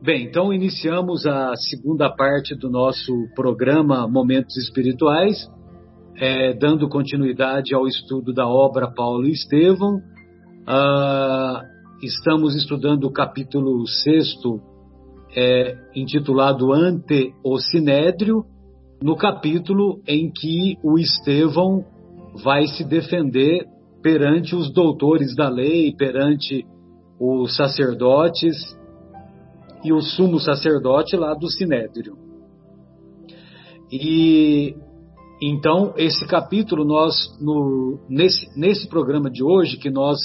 Bem, 0.00 0.26
então 0.26 0.52
iniciamos 0.52 1.26
a 1.26 1.56
segunda 1.56 2.08
parte 2.08 2.54
do 2.54 2.70
nosso 2.70 3.12
programa 3.34 4.06
Momentos 4.06 4.56
Espirituais, 4.56 5.50
é, 6.16 6.52
dando 6.52 6.88
continuidade 6.88 7.74
ao 7.74 7.84
estudo 7.84 8.32
da 8.32 8.46
obra 8.46 8.92
Paulo 8.94 9.26
e 9.26 9.32
Estevão. 9.32 9.98
Ah, 10.68 11.62
estamos 12.00 12.54
estudando 12.54 13.04
o 13.08 13.12
capítulo 13.12 13.84
sexto, 13.88 14.60
é, 15.36 15.76
intitulado 15.96 16.72
Ante 16.72 17.34
o 17.44 17.58
Sinédrio, 17.58 18.44
no 19.02 19.16
capítulo 19.16 20.00
em 20.06 20.30
que 20.30 20.76
o 20.84 20.96
Estevão 20.96 21.84
vai 22.44 22.68
se 22.68 22.84
defender 22.84 23.66
perante 24.00 24.54
os 24.54 24.72
doutores 24.72 25.34
da 25.34 25.48
lei, 25.48 25.92
perante 25.92 26.64
os 27.20 27.56
sacerdotes 27.56 28.78
e 29.84 29.92
o 29.92 30.00
sumo 30.00 30.38
sacerdote 30.38 31.16
lá 31.16 31.34
do 31.34 31.48
Sinédrio. 31.48 32.16
E 33.90 34.74
então 35.40 35.94
esse 35.96 36.26
capítulo 36.26 36.84
nós 36.84 37.14
no, 37.40 37.98
nesse, 38.08 38.46
nesse 38.58 38.88
programa 38.88 39.30
de 39.30 39.42
hoje 39.42 39.76
que 39.76 39.90
nós 39.90 40.18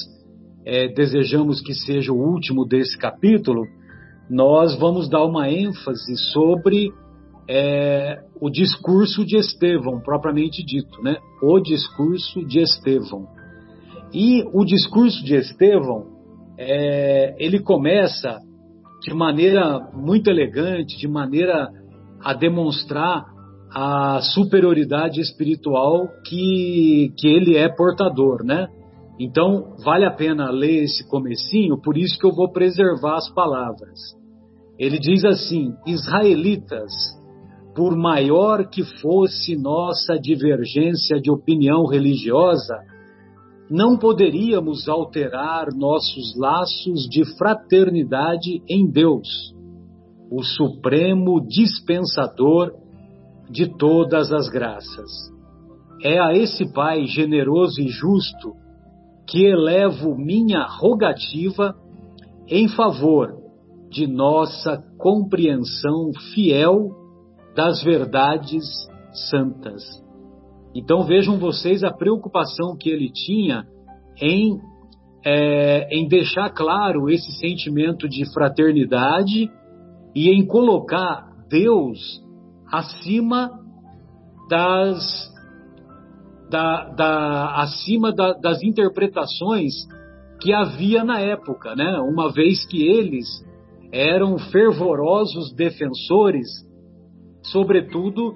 é, 0.66 0.88
desejamos 0.88 1.62
que 1.62 1.74
seja 1.74 2.12
o 2.12 2.18
último 2.18 2.66
desse 2.66 2.98
capítulo, 2.98 3.64
nós 4.30 4.78
vamos 4.78 5.10
dar 5.10 5.24
uma 5.26 5.50
ênfase 5.50 6.18
sobre 6.32 6.92
é, 7.48 8.22
o 8.40 8.50
discurso 8.50 9.26
de 9.26 9.38
Estevão, 9.38 10.00
propriamente 10.00 10.64
dito, 10.64 11.02
né? 11.02 11.18
O 11.42 11.60
discurso 11.60 12.46
de 12.46 12.60
Estevão. 12.60 13.28
E 14.14 14.44
o 14.54 14.64
discurso 14.64 15.24
de 15.24 15.36
Estevão, 15.36 16.06
é, 16.58 17.36
ele 17.38 17.60
começa 17.60 18.40
de 19.04 19.14
maneira 19.14 19.80
muito 19.94 20.30
elegante, 20.30 20.98
de 20.98 21.08
maneira 21.08 21.70
a 22.22 22.34
demonstrar 22.34 23.26
a 23.76 24.22
superioridade 24.22 25.20
espiritual 25.20 26.08
que, 26.26 27.12
que 27.18 27.28
ele 27.28 27.58
é 27.58 27.68
portador, 27.68 28.44
né? 28.44 28.68
Então, 29.20 29.76
vale 29.84 30.06
a 30.06 30.12
pena 30.12 30.50
ler 30.50 30.84
esse 30.84 31.08
comecinho, 31.08 31.80
por 31.82 31.98
isso 31.98 32.18
que 32.18 32.26
eu 32.26 32.34
vou 32.34 32.52
preservar 32.52 33.18
as 33.18 33.32
palavras. 33.34 34.00
Ele 34.80 34.98
diz 34.98 35.24
assim: 35.26 35.74
Israelitas, 35.86 36.92
por 37.76 37.96
maior 37.96 38.70
que 38.70 38.84
fosse 39.02 39.56
nossa 39.56 40.16
divergência 40.20 41.20
de 41.20 41.32
opinião 41.32 41.86
religiosa, 41.86 42.76
não 43.74 43.98
poderíamos 43.98 44.88
alterar 44.88 45.74
nossos 45.74 46.38
laços 46.38 47.10
de 47.10 47.26
fraternidade 47.40 48.62
em 48.70 48.88
Deus, 48.88 49.28
o 50.30 50.44
supremo 50.44 51.42
dispensador 51.42 52.72
de 53.50 53.76
todas 53.76 54.32
as 54.32 54.48
graças. 54.48 55.10
É 56.04 56.20
a 56.20 56.34
esse 56.34 56.72
Pai 56.72 57.08
generoso 57.08 57.82
e 57.82 57.88
justo 57.88 58.54
que 59.26 59.44
elevo 59.44 60.16
minha 60.16 60.68
rogativa 60.68 61.76
em 62.48 62.68
favor 62.68 63.42
de 63.90 64.06
nossa 64.06 64.84
compreensão 65.00 66.12
fiel 66.36 66.92
das 67.56 67.82
verdades 67.82 68.64
santas. 69.32 70.03
Então 70.76 71.04
vejam 71.04 71.38
vocês 71.38 71.84
a 71.84 71.92
preocupação 71.92 72.76
que 72.76 72.90
ele 72.90 73.12
tinha 73.12 73.66
em, 74.20 74.60
é, 75.26 75.88
em 75.96 76.08
deixar 76.08 76.50
claro 76.50 77.10
esse 77.10 77.32
sentimento 77.40 78.10
de 78.10 78.32
fraternidade 78.34 79.52
e 80.16 80.30
em 80.30 80.46
colocar 80.46 81.28
Deus 81.50 82.00
acima 82.72 83.52
das 84.50 85.32
da, 86.50 86.90
da, 86.90 87.62
acima 87.62 88.12
da, 88.12 88.34
das 88.34 88.62
interpretações 88.62 89.74
que 90.40 90.54
havia 90.54 91.04
na 91.04 91.20
época, 91.20 91.76
né? 91.76 91.98
Uma 92.00 92.32
vez 92.32 92.66
que 92.66 92.86
eles 92.86 93.26
eram 93.92 94.38
fervorosos 94.38 95.54
defensores, 95.54 96.48
sobretudo 97.44 98.36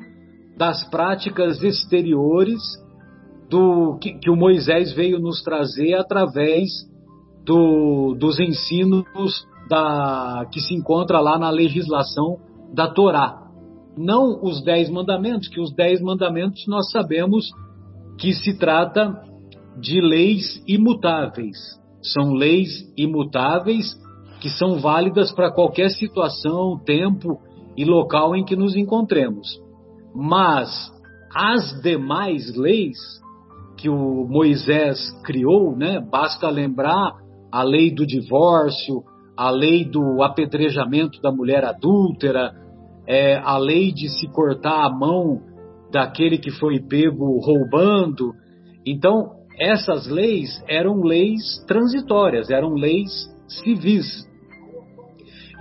das 0.57 0.83
práticas 0.89 1.61
exteriores 1.61 2.61
do 3.49 3.97
que, 4.01 4.13
que 4.13 4.29
o 4.29 4.35
Moisés 4.35 4.93
veio 4.93 5.19
nos 5.19 5.41
trazer 5.43 5.93
através 5.93 6.69
do, 7.45 8.15
dos 8.19 8.39
ensinos 8.39 9.05
da, 9.69 10.45
que 10.51 10.59
se 10.59 10.73
encontra 10.73 11.19
lá 11.19 11.37
na 11.37 11.49
legislação 11.49 12.37
da 12.73 12.87
Torá. 12.87 13.43
Não 13.97 14.43
os 14.43 14.63
dez 14.63 14.89
mandamentos, 14.89 15.47
que 15.47 15.61
os 15.61 15.73
dez 15.73 16.01
mandamentos 16.01 16.65
nós 16.67 16.91
sabemos 16.91 17.45
que 18.17 18.33
se 18.33 18.57
trata 18.57 19.21
de 19.79 20.01
leis 20.01 20.61
imutáveis. 20.67 21.57
São 22.01 22.33
leis 22.33 22.69
imutáveis 22.97 23.95
que 24.39 24.49
são 24.49 24.79
válidas 24.79 25.31
para 25.31 25.51
qualquer 25.51 25.89
situação, 25.89 26.79
tempo 26.85 27.39
e 27.75 27.85
local 27.85 28.35
em 28.35 28.43
que 28.43 28.55
nos 28.55 28.75
encontremos. 28.75 29.47
Mas 30.19 30.91
as 31.31 31.79
demais 31.83 32.55
leis 32.55 32.97
que 33.77 33.87
o 33.87 34.25
Moisés 34.27 34.97
criou, 35.23 35.77
né, 35.77 35.99
basta 35.99 36.49
lembrar 36.49 37.13
a 37.51 37.61
lei 37.61 37.93
do 37.93 38.03
divórcio, 38.03 39.03
a 39.37 39.51
lei 39.51 39.85
do 39.85 40.23
apedrejamento 40.23 41.21
da 41.21 41.31
mulher 41.31 41.63
adúltera, 41.63 42.51
é, 43.07 43.35
a 43.35 43.59
lei 43.59 43.91
de 43.93 44.09
se 44.09 44.27
cortar 44.29 44.85
a 44.85 44.89
mão 44.89 45.39
daquele 45.91 46.39
que 46.39 46.49
foi 46.49 46.79
pego 46.79 47.39
roubando. 47.39 48.33
Então, 48.83 49.33
essas 49.59 50.07
leis 50.07 50.49
eram 50.67 51.03
leis 51.03 51.63
transitórias, 51.67 52.49
eram 52.49 52.73
leis 52.73 53.11
civis. 53.47 54.27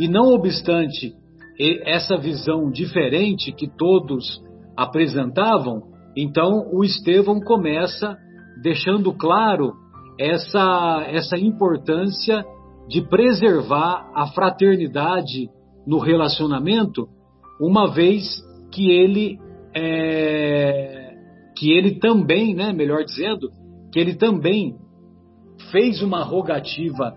E 0.00 0.09
não 0.09 0.33
obstante 0.33 1.12
essa 1.84 2.17
visão 2.17 2.71
diferente 2.71 3.53
que 3.53 3.69
todos 3.69 4.46
apresentavam, 4.76 5.82
então 6.16 6.69
o 6.72 6.84
Estevão 6.84 7.41
começa 7.41 8.16
deixando 8.62 9.12
claro 9.12 9.72
essa, 10.19 11.04
essa 11.09 11.37
importância 11.37 12.44
de 12.88 13.03
preservar 13.03 14.10
a 14.14 14.26
fraternidade 14.28 15.48
no 15.87 15.98
relacionamento, 15.98 17.09
uma 17.60 17.92
vez 17.92 18.25
que 18.72 18.91
ele 18.91 19.38
é, 19.75 21.14
que 21.56 21.72
ele 21.72 21.98
também, 21.98 22.54
né, 22.54 22.72
melhor 22.72 23.04
dizendo, 23.04 23.50
que 23.93 23.98
ele 23.98 24.14
também 24.14 24.75
fez 25.70 26.03
uma 26.03 26.22
rogativa 26.22 27.14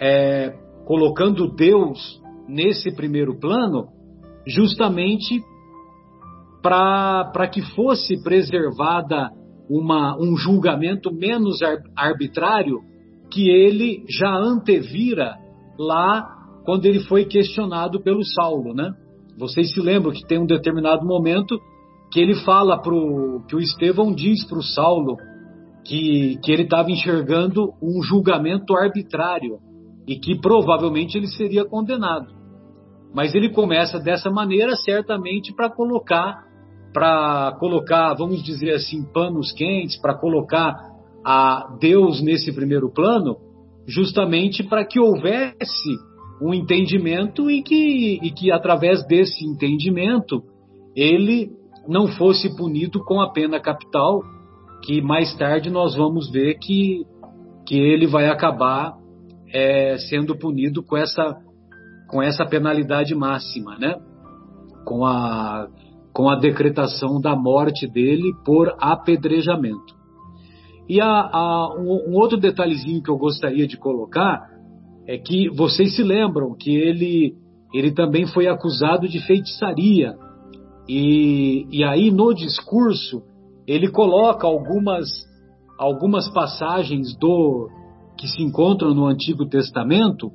é, 0.00 0.54
colocando 0.86 1.54
Deus 1.54 2.20
nesse 2.48 2.94
primeiro 2.94 3.38
plano, 3.38 3.88
justamente 4.46 5.42
para 6.64 7.46
que 7.46 7.60
fosse 7.60 8.22
preservada 8.22 9.30
uma, 9.68 10.16
um 10.18 10.34
julgamento 10.34 11.12
menos 11.12 11.58
arbitrário 11.94 12.80
que 13.30 13.50
ele 13.50 14.02
já 14.08 14.34
antevira 14.34 15.36
lá 15.78 16.26
quando 16.64 16.86
ele 16.86 17.00
foi 17.00 17.26
questionado 17.26 18.00
pelo 18.00 18.24
Saulo, 18.24 18.72
né? 18.72 18.90
Vocês 19.38 19.74
se 19.74 19.80
lembram 19.80 20.12
que 20.12 20.26
tem 20.26 20.38
um 20.38 20.46
determinado 20.46 21.04
momento 21.04 21.60
que 22.10 22.18
ele 22.18 22.34
fala 22.36 22.80
pro 22.80 23.44
que 23.46 23.54
o 23.54 23.60
Estevão 23.60 24.14
diz 24.14 24.42
para 24.46 24.58
o 24.58 24.62
Saulo 24.62 25.16
que, 25.84 26.38
que 26.42 26.50
ele 26.50 26.62
estava 26.62 26.90
enxergando 26.90 27.74
um 27.82 28.02
julgamento 28.02 28.74
arbitrário 28.74 29.58
e 30.06 30.16
que 30.16 30.40
provavelmente 30.40 31.18
ele 31.18 31.26
seria 31.26 31.66
condenado. 31.66 32.32
Mas 33.14 33.34
ele 33.34 33.50
começa 33.50 33.98
dessa 33.98 34.30
maneira 34.30 34.76
certamente 34.76 35.54
para 35.54 35.68
colocar 35.68 36.53
para 36.94 37.56
colocar, 37.58 38.14
vamos 38.14 38.42
dizer 38.42 38.72
assim, 38.72 39.04
panos 39.12 39.52
quentes, 39.52 40.00
para 40.00 40.14
colocar 40.14 40.74
a 41.24 41.76
Deus 41.80 42.22
nesse 42.22 42.52
primeiro 42.52 42.88
plano, 42.90 43.36
justamente 43.86 44.62
para 44.62 44.84
que 44.84 45.00
houvesse 45.00 45.90
um 46.40 46.54
entendimento 46.54 47.50
e 47.50 47.62
que, 47.62 48.20
e 48.22 48.30
que 48.30 48.52
através 48.52 49.04
desse 49.06 49.44
entendimento 49.44 50.42
ele 50.94 51.50
não 51.88 52.06
fosse 52.06 52.54
punido 52.56 53.04
com 53.04 53.20
a 53.20 53.32
pena 53.32 53.60
capital, 53.60 54.22
que 54.84 55.02
mais 55.02 55.34
tarde 55.36 55.70
nós 55.70 55.96
vamos 55.96 56.30
ver 56.30 56.58
que, 56.58 57.04
que 57.66 57.76
ele 57.76 58.06
vai 58.06 58.28
acabar 58.28 58.94
é, 59.52 59.96
sendo 60.08 60.38
punido 60.38 60.82
com 60.82 60.96
essa, 60.96 61.36
com 62.08 62.22
essa 62.22 62.46
penalidade 62.46 63.14
máxima, 63.14 63.76
né? 63.78 63.96
com, 64.84 65.04
a, 65.04 65.66
com 66.14 66.28
a 66.28 66.36
decretação 66.36 67.20
da 67.20 67.34
morte 67.34 67.88
dele 67.88 68.32
por 68.44 68.72
apedrejamento. 68.78 69.94
E 70.88 71.02
um, 71.02 72.10
um 72.10 72.14
outro 72.14 72.38
detalhezinho 72.38 73.02
que 73.02 73.10
eu 73.10 73.18
gostaria 73.18 73.66
de 73.66 73.76
colocar 73.76 74.48
é 75.06 75.18
que 75.18 75.50
vocês 75.50 75.96
se 75.96 76.02
lembram 76.02 76.54
que 76.54 76.70
ele 76.70 77.34
ele 77.74 77.90
também 77.90 78.24
foi 78.24 78.46
acusado 78.46 79.08
de 79.08 79.18
feitiçaria. 79.26 80.14
E, 80.88 81.66
e 81.72 81.82
aí 81.82 82.12
no 82.12 82.32
discurso 82.32 83.22
ele 83.66 83.90
coloca 83.90 84.46
algumas, 84.46 85.08
algumas 85.76 86.32
passagens 86.32 87.16
do 87.18 87.68
que 88.16 88.28
se 88.28 88.40
encontram 88.40 88.94
no 88.94 89.06
Antigo 89.06 89.44
Testamento, 89.46 90.30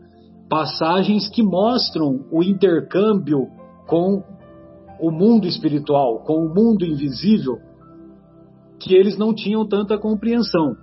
passagens 0.50 1.30
que 1.30 1.42
mostram 1.42 2.26
o 2.30 2.44
intercâmbio 2.44 3.48
com 3.88 4.22
o 5.00 5.12
mundo 5.12 5.48
espiritual, 5.48 6.20
com 6.26 6.46
o 6.46 6.54
mundo 6.54 6.86
invisível, 6.86 7.58
que 8.80 8.96
eles 8.96 9.18
não 9.18 9.34
tinham 9.34 9.68
tanta 9.68 9.98
compreensão. 9.98 10.76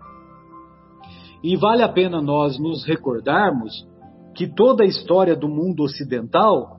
E 1.42 1.56
vale 1.56 1.82
a 1.82 1.88
pena 1.88 2.20
nós 2.20 2.58
nos 2.58 2.84
recordarmos 2.84 3.86
que 4.34 4.46
toda 4.46 4.84
a 4.84 4.86
história 4.86 5.34
do 5.34 5.48
mundo 5.48 5.82
ocidental 5.82 6.76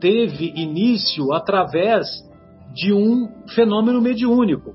teve 0.00 0.52
início 0.56 1.32
através 1.32 2.06
de 2.74 2.92
um 2.92 3.28
fenômeno 3.54 4.00
mediúnico, 4.00 4.74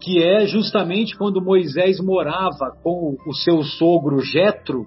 que 0.00 0.22
é 0.22 0.46
justamente 0.46 1.16
quando 1.16 1.42
Moisés 1.42 2.00
morava 2.00 2.72
com 2.82 3.16
o 3.26 3.34
seu 3.34 3.62
sogro 3.62 4.20
Jetro, 4.20 4.86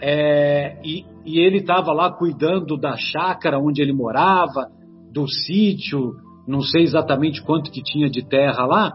é, 0.00 0.80
e, 0.84 1.04
e 1.24 1.38
ele 1.38 1.58
estava 1.58 1.92
lá 1.92 2.12
cuidando 2.12 2.76
da 2.76 2.96
chácara 2.96 3.58
onde 3.58 3.80
ele 3.80 3.92
morava, 3.92 4.68
do 5.12 5.28
sítio, 5.28 6.14
não 6.46 6.60
sei 6.60 6.82
exatamente 6.82 7.42
quanto 7.42 7.70
que 7.70 7.82
tinha 7.82 8.10
de 8.10 8.26
terra 8.26 8.64
lá, 8.66 8.92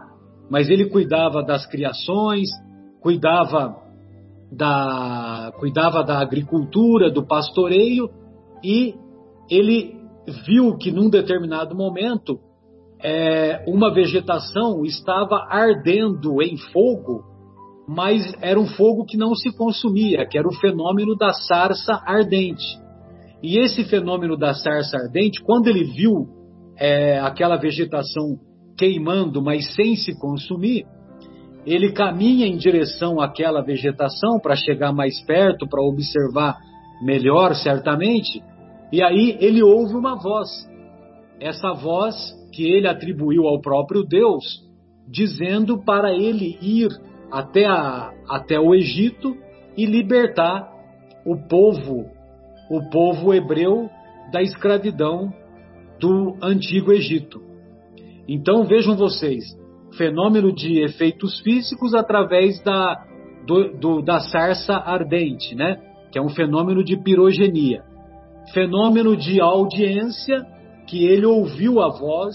mas 0.50 0.68
ele 0.68 0.90
cuidava 0.90 1.42
das 1.42 1.66
criações, 1.66 2.48
cuidava 3.00 3.76
da, 4.50 5.52
cuidava 5.58 6.02
da 6.02 6.20
agricultura, 6.20 7.10
do 7.10 7.26
pastoreio, 7.26 8.08
e 8.64 8.94
ele 9.50 9.96
viu 10.46 10.76
que 10.76 10.90
num 10.90 11.08
determinado 11.08 11.74
momento 11.74 12.38
é, 13.02 13.64
uma 13.66 13.92
vegetação 13.92 14.84
estava 14.84 15.46
ardendo 15.48 16.42
em 16.42 16.56
fogo, 16.56 17.22
mas 17.86 18.34
era 18.40 18.58
um 18.58 18.66
fogo 18.66 19.04
que 19.04 19.16
não 19.16 19.34
se 19.34 19.56
consumia, 19.56 20.26
que 20.26 20.36
era 20.36 20.48
o 20.48 20.54
fenômeno 20.54 21.16
da 21.16 21.32
sarça 21.32 22.02
ardente. 22.04 22.66
E 23.42 23.58
esse 23.58 23.84
fenômeno 23.84 24.36
da 24.36 24.54
sarça 24.54 24.96
ardente, 24.96 25.42
quando 25.42 25.68
ele 25.68 25.84
viu 25.84 26.26
é, 26.76 27.18
aquela 27.20 27.56
vegetação 27.56 28.36
queimando, 28.76 29.42
mas 29.42 29.74
sem 29.74 29.96
se 29.96 30.18
consumir, 30.18 30.84
ele 31.66 31.92
caminha 31.92 32.46
em 32.46 32.56
direção 32.56 33.20
àquela 33.20 33.62
vegetação 33.62 34.38
para 34.40 34.56
chegar 34.56 34.92
mais 34.92 35.20
perto, 35.24 35.68
para 35.68 35.82
observar 35.82 36.56
melhor, 37.02 37.54
certamente, 37.54 38.42
e 38.92 39.02
aí 39.02 39.36
ele 39.40 39.62
ouve 39.62 39.94
uma 39.94 40.14
voz. 40.14 40.48
Essa 41.40 41.72
voz 41.72 42.14
que 42.52 42.64
ele 42.64 42.88
atribuiu 42.88 43.46
ao 43.46 43.60
próprio 43.60 44.02
Deus, 44.02 44.62
dizendo 45.06 45.84
para 45.84 46.12
ele 46.12 46.58
ir 46.60 46.88
até, 47.30 47.66
a, 47.66 48.10
até 48.28 48.58
o 48.58 48.74
Egito 48.74 49.36
e 49.76 49.84
libertar 49.84 50.68
o 51.24 51.36
povo, 51.48 52.06
o 52.70 52.88
povo 52.90 53.32
hebreu 53.32 53.88
da 54.32 54.42
escravidão 54.42 55.32
do 56.00 56.36
antigo 56.42 56.92
Egito. 56.92 57.40
Então 58.28 58.64
vejam 58.64 58.96
vocês, 58.96 59.44
fenômeno 59.96 60.52
de 60.52 60.80
efeitos 60.82 61.40
físicos 61.40 61.94
através 61.94 62.62
da, 62.62 63.04
do, 63.46 63.78
do, 63.78 64.02
da 64.02 64.20
sarça 64.20 64.74
ardente, 64.74 65.54
né? 65.54 65.78
que 66.10 66.18
é 66.18 66.22
um 66.22 66.28
fenômeno 66.28 66.84
de 66.84 66.96
pirogenia. 66.96 67.82
Fenômeno 68.52 69.16
de 69.16 69.40
audiência, 69.40 70.38
que 70.86 71.04
ele 71.06 71.26
ouviu 71.26 71.80
a 71.80 71.88
voz 71.88 72.34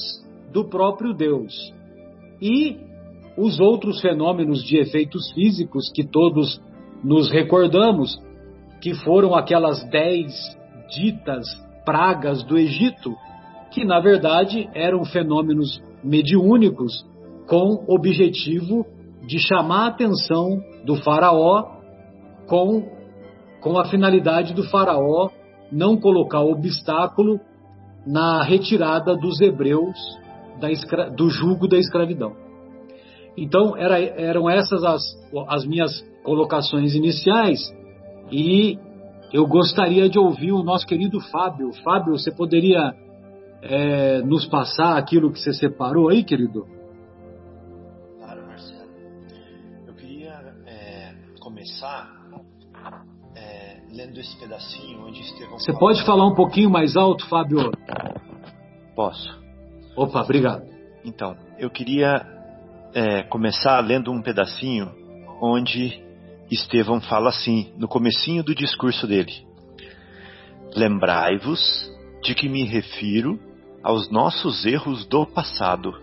do 0.52 0.66
próprio 0.66 1.14
Deus. 1.14 1.74
E 2.42 2.78
os 3.38 3.60
outros 3.60 4.00
fenômenos 4.00 4.64
de 4.64 4.78
efeitos 4.78 5.32
físicos 5.34 5.92
que 5.92 6.04
todos 6.04 6.62
nos 7.04 7.32
recordamos, 7.32 8.22
que 8.84 8.94
foram 8.96 9.34
aquelas 9.34 9.82
dez 9.90 10.34
ditas 10.90 11.48
pragas 11.86 12.44
do 12.44 12.58
Egito, 12.58 13.16
que 13.72 13.86
na 13.86 14.02
verdade 14.02 14.70
eram 14.74 15.06
fenômenos 15.06 15.82
mediúnicos 16.04 16.92
com 17.48 17.86
objetivo 17.88 18.86
de 19.26 19.40
chamar 19.40 19.86
a 19.86 19.88
atenção 19.88 20.62
do 20.84 20.98
faraó 20.98 21.78
com, 22.46 22.90
com 23.62 23.80
a 23.80 23.86
finalidade 23.86 24.54
do 24.54 24.64
faraó 24.66 25.30
não 25.72 25.96
colocar 25.96 26.42
obstáculo 26.42 27.40
na 28.06 28.44
retirada 28.44 29.16
dos 29.16 29.40
hebreus 29.40 29.98
da, 30.60 30.68
do 31.08 31.30
jugo 31.30 31.70
da 31.70 31.78
escravidão. 31.78 32.34
Então, 33.38 33.78
era, 33.78 33.98
eram 33.98 34.50
essas 34.50 34.84
as, 34.84 35.02
as 35.48 35.66
minhas 35.66 36.06
colocações 36.22 36.94
iniciais 36.94 37.62
e 38.32 38.78
eu 39.32 39.48
gostaria 39.48 40.08
de 40.08 40.20
ouvir 40.20 40.52
o 40.52 40.64
nosso 40.64 40.86
querido 40.86 41.20
Fábio. 41.20 41.74
Fábio, 41.84 42.18
você 42.18 42.32
poderia 42.32 42.94
é, 43.64 44.22
nos 44.22 44.46
passar 44.46 44.98
aquilo 44.98 45.32
que 45.32 45.40
você 45.40 45.54
separou 45.54 46.10
aí, 46.10 46.24
querido? 46.24 46.68
Claro, 48.20 48.46
Marcelo. 48.46 48.90
Eu 49.88 49.94
queria 49.96 50.34
é, 50.68 51.16
começar 51.40 52.12
é, 53.36 53.82
lendo 53.92 54.20
esse 54.20 54.38
pedacinho 54.40 55.08
onde 55.08 55.22
Estevão. 55.22 55.58
Você 55.58 55.74
pode 55.74 56.06
falar 56.06 56.28
um 56.28 56.36
pouquinho 56.36 56.70
mais 56.70 56.96
alto, 56.96 57.28
Fábio? 57.28 57.72
Posso. 58.96 59.42
Opa, 59.96 60.22
obrigado. 60.22 60.64
Então, 61.06 61.36
eu 61.58 61.70
queria 61.70 62.26
é, 62.94 63.24
começar 63.24 63.80
lendo 63.80 64.12
um 64.12 64.22
pedacinho 64.22 64.92
onde 65.42 66.03
Estevão 66.54 67.02
fala 67.02 67.30
assim, 67.30 67.74
no 67.78 67.88
comecinho 67.88 68.44
do 68.44 68.54
discurso 68.54 69.08
dele. 69.08 69.34
Lembrai-vos 70.76 71.92
de 72.24 72.34
que 72.34 72.48
me 72.48 72.64
refiro 72.64 73.40
aos 73.84 74.10
nossos 74.10 74.66
erros 74.66 75.06
do 75.06 75.26
passado. 75.26 75.94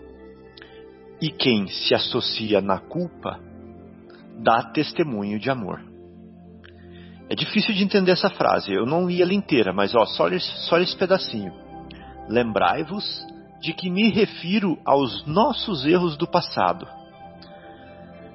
E 1.20 1.30
quem 1.30 1.66
se 1.66 1.94
associa 1.94 2.60
na 2.60 2.78
culpa 2.78 3.40
dá 4.42 4.62
testemunho 4.62 5.38
de 5.38 5.50
amor. 5.50 5.80
É 7.28 7.34
difícil 7.34 7.74
de 7.74 7.84
entender 7.84 8.12
essa 8.12 8.28
frase, 8.28 8.72
eu 8.72 8.84
não 8.84 9.06
li 9.06 9.22
ela 9.22 9.32
inteira, 9.32 9.72
mas 9.72 9.94
ó, 9.94 10.04
só, 10.04 10.26
só 10.38 10.78
esse 10.78 10.96
pedacinho. 10.96 11.52
Lembrai-vos 12.28 13.24
de 13.60 13.72
que 13.72 13.90
me 13.90 14.10
refiro 14.10 14.78
aos 14.84 15.24
nossos 15.26 15.84
erros 15.84 16.16
do 16.16 16.26
passado. 16.26 16.88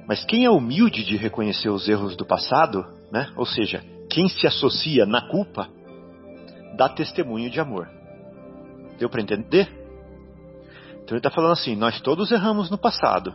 Mas 0.07 0.23
quem 0.25 0.45
é 0.45 0.49
humilde 0.49 1.03
de 1.03 1.17
reconhecer 1.17 1.69
os 1.69 1.87
erros 1.87 2.15
do 2.15 2.25
passado, 2.25 2.85
né? 3.11 3.31
ou 3.35 3.45
seja, 3.45 3.83
quem 4.09 4.27
se 4.27 4.45
associa 4.45 5.05
na 5.05 5.27
culpa, 5.29 5.67
dá 6.77 6.87
testemunho 6.89 7.49
de 7.49 7.59
amor. 7.59 7.89
Deu 8.99 9.09
para 9.09 9.21
entender? 9.21 9.67
Então 11.03 11.11
ele 11.11 11.17
está 11.17 11.29
falando 11.29 11.53
assim: 11.53 11.75
nós 11.75 11.99
todos 12.01 12.31
erramos 12.31 12.69
no 12.69 12.77
passado. 12.77 13.33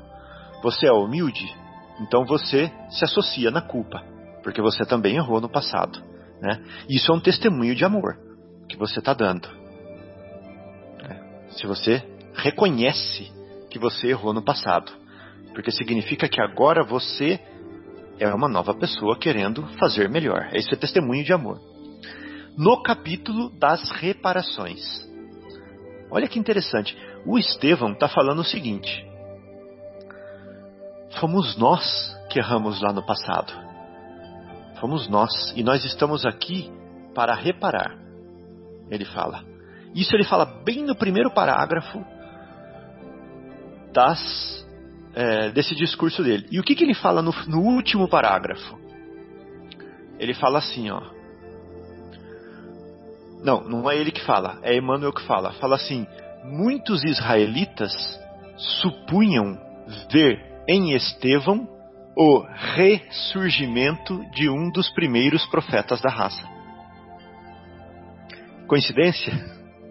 Você 0.62 0.86
é 0.86 0.92
humilde, 0.92 1.46
então 2.00 2.24
você 2.24 2.70
se 2.90 3.04
associa 3.04 3.50
na 3.50 3.60
culpa, 3.60 4.02
porque 4.42 4.60
você 4.60 4.84
também 4.84 5.16
errou 5.16 5.40
no 5.40 5.48
passado. 5.48 6.02
Né? 6.40 6.62
Isso 6.88 7.10
é 7.10 7.14
um 7.14 7.20
testemunho 7.20 7.74
de 7.74 7.84
amor 7.84 8.18
que 8.68 8.76
você 8.76 8.98
está 8.98 9.12
dando 9.12 9.60
se 11.50 11.66
você 11.66 12.02
reconhece 12.34 13.30
que 13.68 13.78
você 13.78 14.08
errou 14.08 14.32
no 14.32 14.42
passado. 14.42 14.92
Porque 15.54 15.70
significa 15.70 16.28
que 16.28 16.40
agora 16.40 16.84
você 16.84 17.40
é 18.18 18.28
uma 18.28 18.48
nova 18.48 18.74
pessoa 18.74 19.18
querendo 19.18 19.66
fazer 19.78 20.08
melhor. 20.08 20.50
Esse 20.52 20.72
é 20.74 20.76
testemunho 20.76 21.24
de 21.24 21.32
amor. 21.32 21.58
No 22.56 22.82
capítulo 22.82 23.50
das 23.58 23.90
reparações. 23.90 24.80
Olha 26.10 26.28
que 26.28 26.38
interessante. 26.38 26.96
O 27.24 27.38
Estevão 27.38 27.92
está 27.92 28.08
falando 28.08 28.40
o 28.40 28.44
seguinte: 28.44 29.06
Fomos 31.18 31.56
nós 31.56 31.82
que 32.28 32.38
erramos 32.38 32.80
lá 32.80 32.92
no 32.92 33.04
passado. 33.04 33.52
Fomos 34.80 35.08
nós. 35.08 35.52
E 35.56 35.62
nós 35.62 35.84
estamos 35.84 36.24
aqui 36.24 36.70
para 37.14 37.34
reparar. 37.34 37.98
Ele 38.90 39.04
fala. 39.04 39.44
Isso 39.94 40.14
ele 40.14 40.24
fala 40.24 40.44
bem 40.64 40.84
no 40.84 40.94
primeiro 40.94 41.30
parágrafo 41.30 42.04
das, 43.92 44.66
é, 45.14 45.50
desse 45.50 45.74
discurso 45.74 46.22
dele. 46.22 46.46
E 46.50 46.60
o 46.60 46.62
que, 46.62 46.74
que 46.74 46.84
ele 46.84 46.94
fala 46.94 47.22
no, 47.22 47.32
no 47.46 47.60
último 47.60 48.08
parágrafo? 48.08 48.78
Ele 50.18 50.34
fala 50.34 50.58
assim, 50.58 50.90
ó. 50.90 51.00
Não, 53.42 53.62
não 53.62 53.90
é 53.90 53.96
ele 53.96 54.10
que 54.10 54.24
fala, 54.24 54.58
é 54.62 54.76
Emmanuel 54.76 55.12
que 55.12 55.22
fala. 55.22 55.52
Fala 55.54 55.76
assim: 55.76 56.06
muitos 56.44 57.02
israelitas 57.04 57.92
supunham 58.56 59.58
ver 60.12 60.38
em 60.68 60.94
Estevão 60.94 61.66
o 62.16 62.44
ressurgimento 62.74 64.22
de 64.32 64.48
um 64.50 64.70
dos 64.70 64.90
primeiros 64.90 65.46
profetas 65.46 66.00
da 66.02 66.10
raça. 66.10 66.46
Coincidência? 68.66 69.32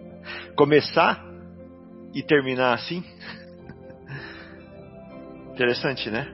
Começar 0.56 1.20
e 2.14 2.22
terminar 2.22 2.74
assim? 2.74 3.04
Interessante, 5.60 6.08
né? 6.08 6.26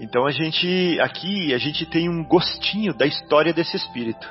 Então 0.00 0.24
a 0.24 0.30
gente 0.30 1.00
aqui 1.00 1.52
a 1.52 1.58
gente 1.58 1.84
tem 1.84 2.08
um 2.08 2.22
gostinho 2.22 2.94
da 2.94 3.04
história 3.04 3.52
desse 3.52 3.76
espírito. 3.76 4.24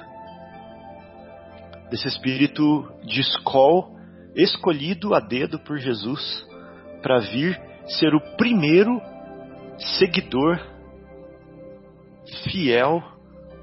Desse 1.89 2.07
espírito 2.07 2.89
de 3.03 3.19
escol 3.19 3.93
escolhido 4.37 5.13
a 5.13 5.19
dedo 5.19 5.59
por 5.59 5.77
Jesus 5.77 6.47
para 7.01 7.19
vir 7.19 7.61
ser 7.99 8.15
o 8.15 8.21
primeiro 8.37 9.01
seguidor 9.99 10.57
fiel 12.49 13.03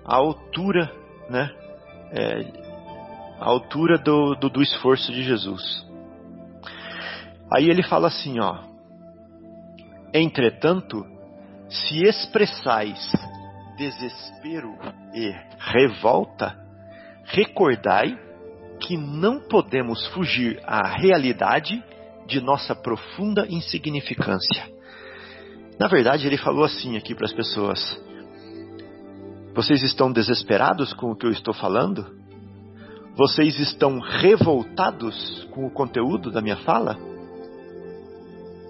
à 0.05 0.17
altura, 0.17 0.93
né? 1.31 1.51
É, 2.13 2.41
à 3.41 3.47
altura 3.47 3.97
do, 3.97 4.35
do, 4.35 4.51
do 4.51 4.61
esforço 4.61 5.11
de 5.11 5.23
Jesus. 5.23 5.63
Aí 7.51 7.71
ele 7.71 7.83
fala 7.83 8.09
assim, 8.09 8.39
ó. 8.39 8.68
Entretanto, 10.13 11.05
se 11.69 12.03
expressais 12.03 13.13
desespero 13.77 14.75
e 15.15 15.33
revolta, 15.59 16.57
recordai 17.25 18.19
que 18.81 18.97
não 18.97 19.41
podemos 19.41 20.07
fugir 20.09 20.61
à 20.65 20.97
realidade 20.97 21.83
de 22.27 22.41
nossa 22.41 22.75
profunda 22.75 23.47
insignificância. 23.49 24.67
Na 25.79 25.89
verdade, 25.89 26.27
ele 26.27 26.37
falou 26.37 26.65
assim 26.65 26.97
aqui 26.97 27.15
para 27.15 27.27
as 27.27 27.33
pessoas: 27.33 28.01
Vocês 29.55 29.83
estão 29.83 30.11
desesperados 30.11 30.93
com 30.95 31.11
o 31.11 31.17
que 31.17 31.27
eu 31.27 31.31
estou 31.31 31.55
falando? 31.55 32.17
Vocês 33.15 33.59
estão 33.59 33.99
revoltados 33.99 35.45
com 35.51 35.67
o 35.67 35.71
conteúdo 35.71 36.31
da 36.31 36.41
minha 36.41 36.57
fala? 36.59 36.97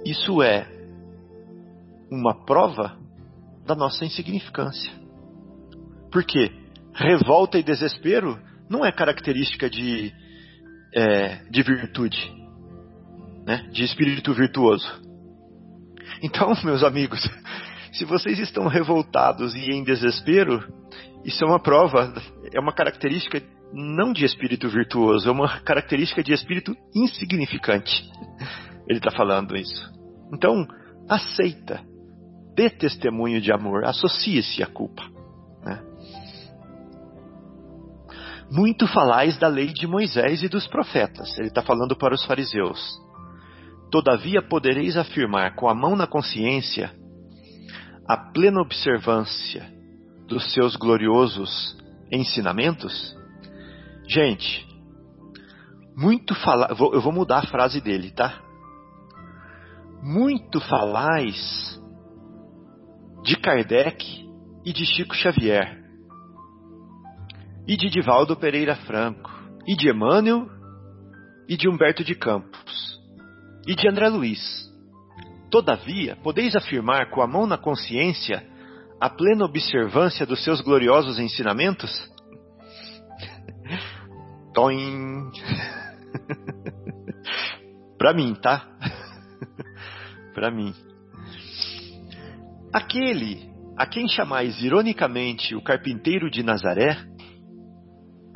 Isso 0.05 0.43
é 0.43 0.78
uma 2.11 2.45
prova 2.45 2.97
da 3.67 3.75
nossa 3.75 4.05
insignificância. 4.05 4.93
Por 6.11 6.25
quê? 6.25 6.51
Revolta 6.95 7.59
e 7.59 7.63
desespero 7.63 8.39
não 8.69 8.85
é 8.85 8.93
característica 8.93 9.69
de, 9.69 10.13
é, 10.95 11.43
de 11.51 11.63
virtude, 11.63 12.19
né? 13.47 13.69
de 13.73 13.85
espírito 13.85 14.33
virtuoso. 14.33 14.87
Então, 16.23 16.53
meus 16.65 16.83
amigos, 16.83 17.21
se 17.93 18.05
vocês 18.05 18.39
estão 18.39 18.67
revoltados 18.67 19.55
e 19.55 19.71
em 19.71 19.85
desespero, 19.85 20.67
isso 21.25 21.45
é 21.45 21.47
uma 21.47 21.61
prova, 21.61 22.13
é 22.55 22.61
uma 22.61 22.73
característica 22.73 23.43
não 23.73 24.13
de 24.13 24.25
espírito 24.25 24.69
virtuoso, 24.69 25.29
é 25.29 25.33
uma 25.33 25.61
característica 25.61 26.23
de 26.23 26.33
espírito 26.33 26.75
insignificante. 26.95 28.11
Ele 28.89 28.99
está 28.99 29.11
falando 29.11 29.55
isso. 29.55 29.93
Então, 30.33 30.67
aceita, 31.09 31.83
dê 32.59 32.69
testemunho 32.69 33.41
de 33.41 33.53
amor, 33.53 33.85
associe-se 33.85 34.65
à 34.65 34.67
culpa. 34.67 35.05
Né? 35.65 35.81
Muito 38.51 38.85
falais 38.89 39.39
da 39.39 39.47
lei 39.47 39.69
de 39.69 39.87
Moisés 39.87 40.43
e 40.43 40.49
dos 40.49 40.67
profetas. 40.67 41.39
Ele 41.39 41.47
está 41.47 41.63
falando 41.63 41.97
para 41.97 42.13
os 42.13 42.25
fariseus. 42.25 43.01
Todavia 43.93 44.43
podereis 44.43 44.97
afirmar 44.97 45.55
com 45.55 45.69
a 45.69 45.75
mão 45.75 45.95
na 45.95 46.09
consciência 46.09 46.93
a 48.09 48.17
plena 48.17 48.61
observância 48.61 49.71
dos 50.27 50.53
seus 50.53 50.75
gloriosos 50.75 51.79
ensinamentos? 52.11 53.17
Gente, 54.09 54.67
muito 55.97 56.35
falar. 56.35 56.71
Eu 56.71 57.01
vou 57.01 57.13
mudar 57.13 57.39
a 57.39 57.47
frase 57.47 57.81
dele, 57.81 58.11
tá? 58.11 58.41
Muito 60.03 60.61
falais 60.61 61.78
de 63.29 63.37
Kardec 63.37 64.27
e 64.65 64.73
de 64.73 64.87
Chico 64.87 65.15
Xavier 65.15 65.77
e 67.67 67.77
de 67.77 67.91
Divaldo 67.91 68.35
Pereira 68.35 68.75
Franco, 68.75 69.31
e 69.67 69.77
de 69.77 69.91
Emmanuel, 69.91 70.49
e 71.47 71.55
de 71.55 71.69
Humberto 71.69 72.03
de 72.03 72.15
Campos, 72.15 72.99
e 73.67 73.75
de 73.75 73.87
André 73.87 74.09
Luiz. 74.09 74.41
Todavia, 75.51 76.17
podeis 76.23 76.57
afirmar 76.57 77.11
com 77.11 77.21
a 77.21 77.27
mão 77.27 77.47
na 77.47 77.59
consciência 77.59 78.43
a 78.99 79.11
plena 79.11 79.45
observância 79.45 80.25
dos 80.25 80.43
seus 80.43 80.63
gloriosos 80.63 81.19
ensinamentos? 81.19 81.91
Toim! 84.55 85.31
Para 87.99 88.15
mim, 88.15 88.35
tá? 88.37 88.67
Para 90.35 90.51
mim. 90.51 90.73
Aquele 92.79 93.51
a 93.77 93.87
quem 93.87 94.09
chamais 94.09 94.63
ironicamente 94.63 95.57
o 95.57 95.61
carpinteiro 95.61 96.31
de 96.31 96.45
Nazaré, 96.45 96.97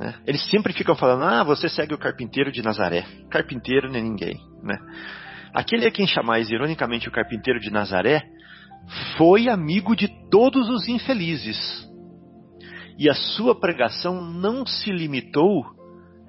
né? 0.03 0.17
Eles 0.27 0.43
sempre 0.51 0.73
ficam 0.73 0.97
falando: 0.97 1.23
ah, 1.23 1.45
você 1.45 1.69
segue 1.69 1.95
o 1.95 1.99
carpinteiro 1.99 2.51
de 2.51 2.61
Nazaré. 2.61 3.05
Carpinteiro 3.31 3.89
nem 3.89 4.03
ninguém. 4.03 4.35
Né? 4.61 4.77
Aquele 5.55 5.87
a 5.87 5.93
quem 5.93 6.09
chamais 6.09 6.51
ironicamente 6.51 7.09
o 7.09 7.13
carpinteiro 7.13 7.61
de 7.61 7.71
Nazaré 7.71 8.21
foi 9.17 9.49
amigo 9.49 9.95
de 9.95 10.09
todos 10.29 10.69
os 10.69 10.89
infelizes. 10.89 11.89
E 12.99 13.09
a 13.09 13.15
sua 13.15 13.55
pregação 13.55 14.21
não 14.21 14.67
se 14.67 14.91
limitou 14.91 15.65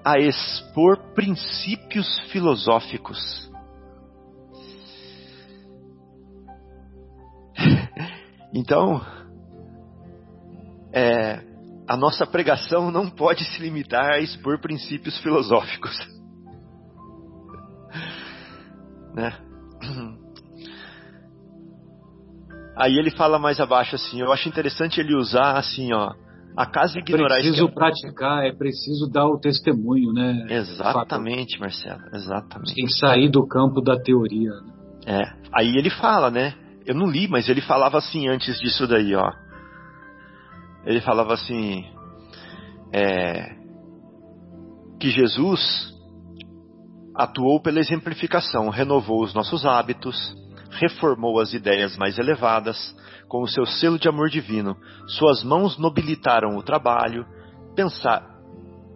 a 0.05 0.19
expor 0.19 1.13
princípios 1.15 2.07
filosóficos. 2.31 3.51
então, 8.53 9.01
é, 10.93 11.41
a 11.87 11.97
nossa 11.97 12.25
pregação 12.25 12.91
não 12.91 13.09
pode 13.09 13.43
se 13.43 13.61
limitar 13.61 14.11
a 14.11 14.19
expor 14.19 14.59
princípios 14.59 15.17
filosóficos. 15.19 15.97
né? 19.13 19.33
Aí 22.75 22.97
ele 22.97 23.11
fala 23.11 23.37
mais 23.37 23.59
abaixo 23.59 23.95
assim, 23.95 24.21
eu 24.21 24.31
acho 24.31 24.49
interessante 24.49 24.99
ele 24.99 25.15
usar 25.15 25.57
assim, 25.57 25.93
ó, 25.93 26.11
a 26.57 26.65
casa 26.65 26.99
ignorar... 26.99 27.39
É 27.39 27.41
preciso 27.41 27.69
praticar, 27.69 28.45
é 28.45 28.51
preciso 28.51 29.09
dar 29.11 29.27
o 29.27 29.39
testemunho, 29.39 30.11
né? 30.11 30.47
Exatamente, 30.49 31.59
Marcelo, 31.59 32.01
exatamente. 32.13 32.73
Tem 32.73 32.85
que 32.85 32.93
sair 32.93 33.29
do 33.29 33.45
campo 33.47 33.81
da 33.81 33.99
teoria. 33.99 34.49
Né? 34.49 34.73
É, 35.05 35.21
aí 35.53 35.77
ele 35.77 35.89
fala, 35.89 36.31
né? 36.31 36.55
Eu 36.85 36.95
não 36.95 37.09
li, 37.09 37.27
mas 37.27 37.47
ele 37.49 37.61
falava 37.61 37.97
assim 37.97 38.27
antes 38.27 38.59
disso 38.59 38.87
daí, 38.87 39.15
ó 39.15 39.31
ele 40.85 41.01
falava 41.01 41.33
assim: 41.33 41.85
é, 42.91 43.55
que 44.99 45.09
Jesus 45.09 45.93
atuou 47.15 47.61
pela 47.61 47.79
exemplificação, 47.79 48.69
renovou 48.69 49.23
os 49.23 49.33
nossos 49.33 49.65
hábitos, 49.65 50.35
reformou 50.71 51.39
as 51.39 51.53
ideias 51.53 51.95
mais 51.97 52.17
elevadas, 52.17 52.95
com 53.27 53.41
o 53.41 53.47
seu 53.47 53.65
selo 53.65 53.97
de 53.97 54.09
amor 54.09 54.29
divino. 54.29 54.75
Suas 55.07 55.43
mãos 55.43 55.77
nobilitaram 55.77 56.57
o 56.57 56.63
trabalho, 56.63 57.25
pensar, 57.75 58.27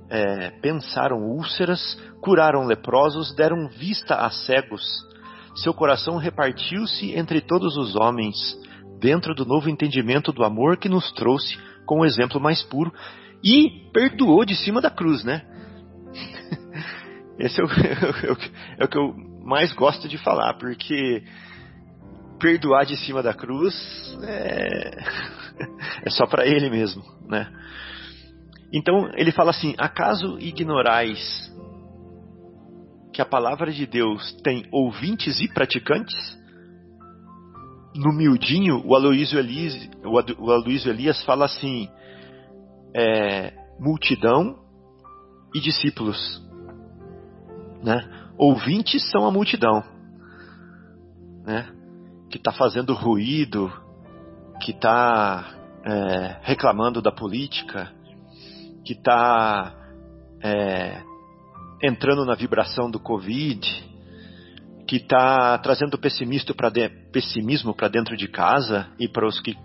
é, 0.10 0.50
pensaram 0.62 1.18
úlceras, 1.18 1.98
curaram 2.22 2.66
leprosos, 2.66 3.34
deram 3.36 3.68
vista 3.70 4.16
a 4.16 4.30
cegos. 4.30 5.07
Seu 5.58 5.74
coração 5.74 6.18
repartiu-se 6.18 7.16
entre 7.16 7.42
todos 7.42 7.76
os 7.78 7.96
homens, 7.96 8.36
dentro 9.00 9.34
do 9.34 9.46
novo 9.46 9.70
entendimento 9.70 10.32
do 10.32 10.44
amor 10.44 10.78
que 10.78 10.90
nos 10.90 11.12
trouxe 11.14 11.58
com 11.86 12.02
o 12.02 12.06
exemplo 12.06 12.40
mais 12.40 12.62
puro 12.64 12.94
e 13.44 13.90
perdoou 13.92 14.46
de 14.46 14.56
cima 14.56 14.82
da 14.82 14.90
cruz, 14.90 15.24
né? 15.24 15.42
Esse 17.40 17.62
é 17.62 17.64
o, 17.64 17.68
é, 17.70 18.32
o, 18.32 18.38
é 18.80 18.86
o, 18.86 18.88
que 18.88 18.98
eu 18.98 19.14
mais 19.44 19.74
gosto 19.74 20.08
de 20.08 20.18
falar, 20.18 20.56
porque 20.56 21.24
perdoar 22.40 22.86
de 22.86 22.96
cima 22.98 23.24
da 23.24 23.34
cruz 23.34 23.74
é, 24.24 25.04
é 26.06 26.10
só 26.10 26.26
para 26.28 26.46
ele 26.46 26.70
mesmo, 26.70 27.04
né? 27.28 27.52
Então 28.72 29.10
ele 29.16 29.32
fala 29.32 29.52
assim: 29.52 29.74
acaso 29.78 30.38
ignorais 30.40 31.48
que 33.18 33.22
a 33.24 33.26
palavra 33.26 33.72
de 33.72 33.88
Deus 33.88 34.32
tem 34.44 34.68
ouvintes 34.72 35.42
e 35.42 35.52
praticantes? 35.52 36.38
no 37.96 38.14
miudinho, 38.14 38.86
o 38.86 38.94
Aloysio 38.94 39.40
Elias, 39.40 39.74
o 40.04 40.52
Aloysio 40.52 40.92
Elias 40.92 41.24
fala 41.24 41.46
assim: 41.46 41.90
é, 42.96 43.54
multidão 43.80 44.60
e 45.56 45.60
discípulos. 45.60 46.40
Né? 47.84 48.08
Ouvintes 48.38 49.10
são 49.10 49.26
a 49.26 49.32
multidão, 49.32 49.84
né? 51.44 51.68
que 52.30 52.38
está 52.38 52.52
fazendo 52.52 52.94
ruído, 52.94 53.74
que 54.62 54.74
está 54.74 55.56
é, 55.84 56.38
reclamando 56.44 57.02
da 57.02 57.12
política, 57.12 57.92
que 58.86 58.94
está 58.94 59.76
é, 60.44 61.02
entrando 61.82 62.26
na 62.26 62.36
vibração 62.36 62.90
do 62.90 63.00
Covid, 63.00 63.86
que 64.88 64.98
está 64.98 65.58
trazendo 65.58 65.98
pessimismo 65.98 66.56
para 67.76 67.90
dentro 67.90 68.16
de 68.16 68.28
casa 68.28 68.88
e 69.00 69.08
para 69.08 69.28
os 69.28 69.40
que 69.42 69.56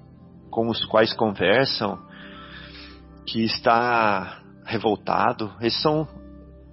com 0.51 0.69
os 0.69 0.85
quais 0.85 1.15
conversam, 1.15 1.99
que 3.27 3.43
está 3.45 4.43
revoltado. 4.67 5.53
Esses 5.61 5.81
são 5.81 6.07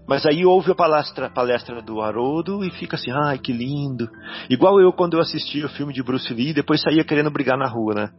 mas 0.10 0.26
aí 0.26 0.44
ouve 0.44 0.72
a 0.72 0.76
palestra, 0.76 1.30
palestra 1.30 1.84
do 1.84 2.02
Haroldo 2.02 2.66
e 2.66 2.72
fica 2.72 2.96
assim, 2.96 3.12
ai 3.12 3.38
que 3.38 3.54
lindo. 3.54 4.10
Igual 4.50 4.82
eu 4.82 4.92
quando 4.92 5.14
eu 5.14 5.20
assisti 5.20 5.64
o 5.64 5.70
filme 5.70 5.94
de 5.94 6.02
Bruce 6.02 6.34
Lee, 6.34 6.52
depois 6.52 6.82
saía 6.82 7.04
querendo 7.04 7.30
brigar 7.30 7.56
na 7.56 7.68
rua, 7.68 7.94
né? 7.94 8.10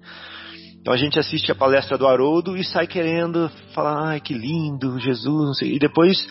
Então 0.80 0.94
a 0.94 0.96
gente 0.96 1.18
assiste 1.18 1.50
a 1.50 1.54
palestra 1.54 1.98
do 1.98 2.06
Haroldo 2.06 2.56
e 2.56 2.62
sai 2.62 2.86
querendo 2.86 3.50
falar, 3.74 4.10
ai 4.10 4.20
que 4.20 4.32
lindo, 4.32 5.00
Jesus, 5.00 5.46
não 5.46 5.52
sei. 5.52 5.74
E 5.74 5.78
depois 5.80 6.24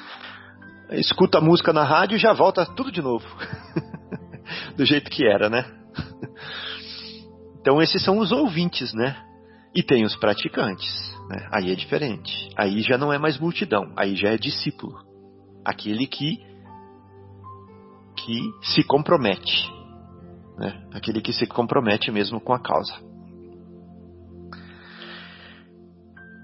escuta 0.92 1.38
a 1.38 1.42
música 1.42 1.72
na 1.72 1.84
rádio 1.84 2.16
e 2.16 2.20
já 2.20 2.34
volta 2.34 2.66
tudo 2.66 2.92
de 2.92 3.02
novo. 3.02 3.26
Do 4.76 4.86
jeito 4.86 5.10
que 5.10 5.26
era, 5.26 5.50
né? 5.50 5.66
Então 7.62 7.82
esses 7.82 8.04
são 8.04 8.18
os 8.18 8.32
ouvintes, 8.32 8.94
né? 8.94 9.16
E 9.76 9.84
tem 9.84 10.04
os 10.04 10.16
praticantes. 10.16 10.90
Né? 11.30 11.48
Aí 11.52 11.72
é 11.72 11.76
diferente. 11.76 12.50
Aí 12.58 12.82
já 12.82 12.98
não 12.98 13.14
é 13.14 13.18
mais 13.18 13.38
multidão, 13.38 13.94
aí 13.96 14.16
já 14.16 14.30
é 14.30 14.38
discípulo. 14.38 14.98
Aquele 15.64 16.08
que 16.08 16.38
que 18.16 18.52
se 18.64 18.84
compromete. 18.84 19.72
Né? 20.58 20.88
Aquele 20.94 21.22
que 21.22 21.32
se 21.32 21.46
compromete 21.46 22.12
mesmo 22.12 22.42
com 22.42 22.54
a 22.54 22.60
causa. 22.60 22.94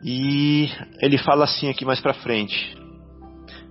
E 0.04 0.70
ele 1.02 1.18
fala 1.18 1.46
assim 1.46 1.70
aqui 1.70 1.84
mais 1.84 2.00
para 2.00 2.14
frente: 2.14 2.78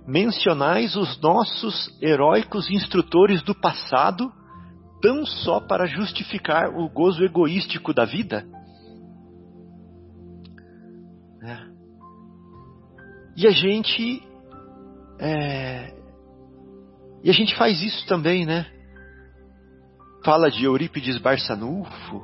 mencionais 0.07 0.95
os 0.95 1.19
nossos 1.19 1.97
heróicos 2.01 2.69
instrutores 2.69 3.41
do 3.41 3.55
passado 3.55 4.31
tão 5.01 5.25
só 5.25 5.59
para 5.59 5.85
justificar 5.85 6.69
o 6.69 6.89
gozo 6.89 7.23
egoístico 7.23 7.93
da 7.93 8.05
vida? 8.05 8.45
É. 11.43 11.57
E 13.37 13.47
a 13.47 13.51
gente 13.51 14.23
é, 15.19 15.95
e 17.23 17.29
a 17.29 17.33
gente 17.33 17.55
faz 17.55 17.81
isso 17.81 18.05
também, 18.05 18.45
né? 18.45 18.67
Fala 20.23 20.49
de 20.49 20.63
Eurípides 20.63 21.17
Barçanufo, 21.17 22.23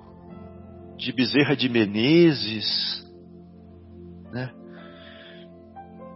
de 0.98 1.12
Bezerra 1.12 1.56
de 1.56 1.68
Menezes, 1.68 3.04
né? 4.32 4.52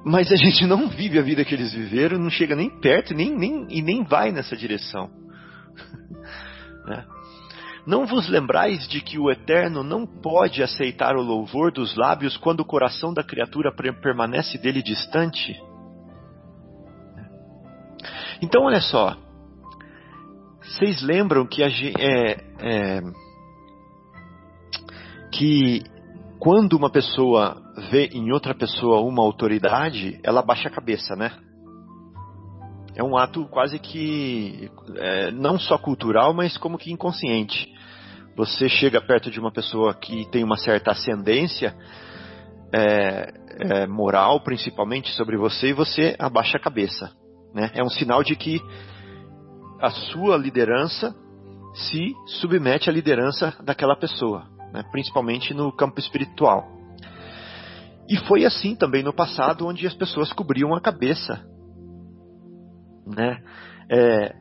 Mas 0.05 0.31
a 0.31 0.35
gente 0.37 0.67
não 0.67 0.87
vive 0.87 1.17
a 1.17 1.23
vida 1.23 1.43
que 1.43 1.55
eles 1.55 1.73
viveram, 1.73 2.19
não 2.19 2.29
chega 2.29 2.55
nem 2.55 2.69
perto 2.69 3.13
nem, 3.15 3.35
nem, 3.35 3.65
e 3.69 3.81
nem 3.81 4.03
vai 4.03 4.31
nessa 4.31 4.55
direção. 4.55 5.09
né? 6.85 7.05
Não 7.87 8.05
vos 8.05 8.29
lembrais 8.29 8.87
de 8.87 9.01
que 9.01 9.19
o 9.19 9.29
Eterno 9.29 9.83
não 9.83 10.07
pode 10.07 10.63
aceitar 10.63 11.15
o 11.15 11.21
louvor 11.21 11.71
dos 11.71 11.95
lábios 11.95 12.37
quando 12.37 12.61
o 12.61 12.65
coração 12.65 13.13
da 13.13 13.23
criatura 13.23 13.71
permanece 14.01 14.57
dele 14.57 14.81
distante? 14.81 15.55
Então, 18.41 18.63
olha 18.63 18.81
só. 18.81 19.15
Vocês 20.61 21.01
lembram 21.03 21.45
que 21.45 21.63
a, 21.63 21.67
é, 21.67 22.43
é, 22.59 23.01
que 25.31 25.83
quando 26.45 26.73
uma 26.73 26.91
pessoa 26.91 27.59
vê 27.89 28.05
em 28.13 28.31
outra 28.31 28.53
pessoa 28.53 29.01
uma 29.01 29.23
autoridade, 29.23 30.19
ela 30.23 30.43
baixa 30.43 30.67
a 30.67 30.71
cabeça, 30.71 31.15
né? 31.15 31.31
É 32.95 33.03
um 33.03 33.17
ato 33.17 33.47
quase 33.47 33.79
que 33.79 34.69
é, 34.95 35.31
não 35.31 35.57
só 35.57 35.75
cultural, 35.75 36.35
mas 36.35 36.55
como 36.55 36.77
que 36.77 36.91
inconsciente. 36.91 37.67
Você 38.37 38.69
chega 38.69 39.01
perto 39.01 39.31
de 39.31 39.39
uma 39.39 39.51
pessoa 39.51 39.95
que 39.95 40.29
tem 40.29 40.43
uma 40.43 40.55
certa 40.55 40.91
ascendência 40.91 41.75
é, 42.71 43.33
é, 43.61 43.87
moral, 43.87 44.39
principalmente 44.41 45.09
sobre 45.13 45.37
você, 45.37 45.69
e 45.69 45.73
você 45.73 46.15
abaixa 46.19 46.57
a 46.57 46.61
cabeça. 46.61 47.11
Né? 47.55 47.71
É 47.73 47.83
um 47.83 47.89
sinal 47.89 48.21
de 48.21 48.35
que 48.35 48.61
a 49.81 49.89
sua 49.89 50.37
liderança 50.37 51.11
se 51.73 52.13
submete 52.39 52.87
à 52.87 52.93
liderança 52.93 53.51
daquela 53.63 53.95
pessoa, 53.95 54.45
né? 54.75 54.83
principalmente 54.91 55.53
no 55.53 55.71
campo 55.71 55.99
espiritual. 55.99 56.67
E 58.07 58.17
foi 58.27 58.45
assim 58.45 58.75
também 58.75 59.01
no 59.01 59.13
passado, 59.13 59.65
onde 59.65 59.87
as 59.87 59.93
pessoas 59.93 60.31
cobriam 60.31 60.75
a 60.75 60.81
cabeça, 60.81 61.43
né? 63.07 63.41
É, 63.89 64.35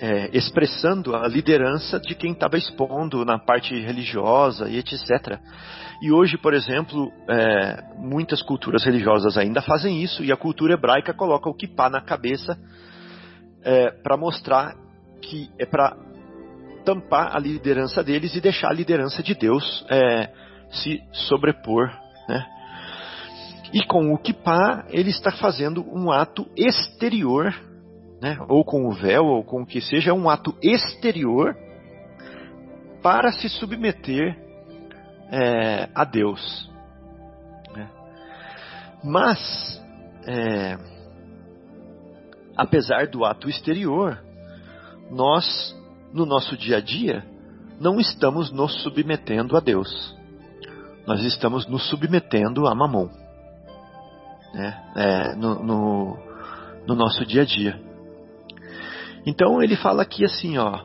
é, 0.00 0.36
expressando 0.36 1.14
a 1.14 1.26
liderança 1.26 1.98
de 1.98 2.14
quem 2.14 2.32
estava 2.32 2.56
expondo 2.56 3.24
na 3.24 3.36
parte 3.38 3.74
religiosa 3.74 4.68
e 4.68 4.78
etc. 4.78 5.40
E 6.00 6.12
hoje, 6.12 6.38
por 6.38 6.54
exemplo, 6.54 7.12
é, 7.28 7.94
muitas 7.96 8.40
culturas 8.40 8.84
religiosas 8.84 9.36
ainda 9.36 9.60
fazem 9.60 10.02
isso, 10.02 10.22
e 10.24 10.32
a 10.32 10.36
cultura 10.36 10.74
hebraica 10.74 11.12
coloca 11.12 11.50
o 11.50 11.54
kippah 11.54 11.90
na 11.90 12.00
cabeça 12.00 12.56
é, 13.62 13.90
para 13.90 14.16
mostrar 14.16 14.74
que 15.20 15.50
é 15.58 15.66
para 15.66 15.96
tampar 16.92 17.36
a 17.36 17.38
liderança 17.38 18.02
deles 18.02 18.34
e 18.34 18.40
deixar 18.40 18.70
a 18.70 18.74
liderança 18.74 19.22
de 19.22 19.34
Deus 19.34 19.84
é, 19.90 20.30
se 20.70 21.02
sobrepor 21.12 21.90
né? 22.28 22.46
E 23.72 23.84
com 23.84 24.12
o 24.12 24.18
kippah, 24.18 24.86
ele 24.90 25.10
está 25.10 25.30
fazendo 25.30 25.82
um 25.82 26.10
ato 26.10 26.46
exterior, 26.56 27.54
né? 28.20 28.38
ou 28.48 28.64
com 28.64 28.86
o 28.86 28.92
véu, 28.92 29.24
ou 29.24 29.44
com 29.44 29.62
o 29.62 29.66
que 29.66 29.80
seja, 29.80 30.14
um 30.14 30.28
ato 30.28 30.56
exterior 30.62 31.56
para 33.02 33.32
se 33.32 33.48
submeter 33.48 34.36
é, 35.30 35.88
a 35.94 36.04
Deus. 36.04 36.70
Né? 37.74 37.90
Mas, 39.04 39.82
é, 40.26 40.78
apesar 42.56 43.06
do 43.06 43.24
ato 43.24 43.50
exterior, 43.50 44.18
nós, 45.10 45.76
no 46.12 46.26
nosso 46.26 46.56
dia 46.56 46.78
a 46.78 46.80
dia, 46.80 47.24
não 47.80 48.00
estamos 48.00 48.50
nos 48.50 48.82
submetendo 48.82 49.56
a 49.56 49.60
Deus 49.60 50.16
nós 51.06 51.24
estamos 51.24 51.66
nos 51.66 51.88
submetendo 51.88 52.66
a 52.66 52.74
mamon 52.74 53.08
né? 54.52 54.92
É, 54.94 55.34
no, 55.34 55.62
no, 55.62 56.18
no 56.86 56.94
nosso 56.94 57.24
dia 57.24 57.42
a 57.42 57.44
dia. 57.44 57.80
Então 59.26 59.62
ele 59.62 59.76
fala 59.76 60.02
aqui 60.02 60.24
assim, 60.24 60.58
ó, 60.58 60.84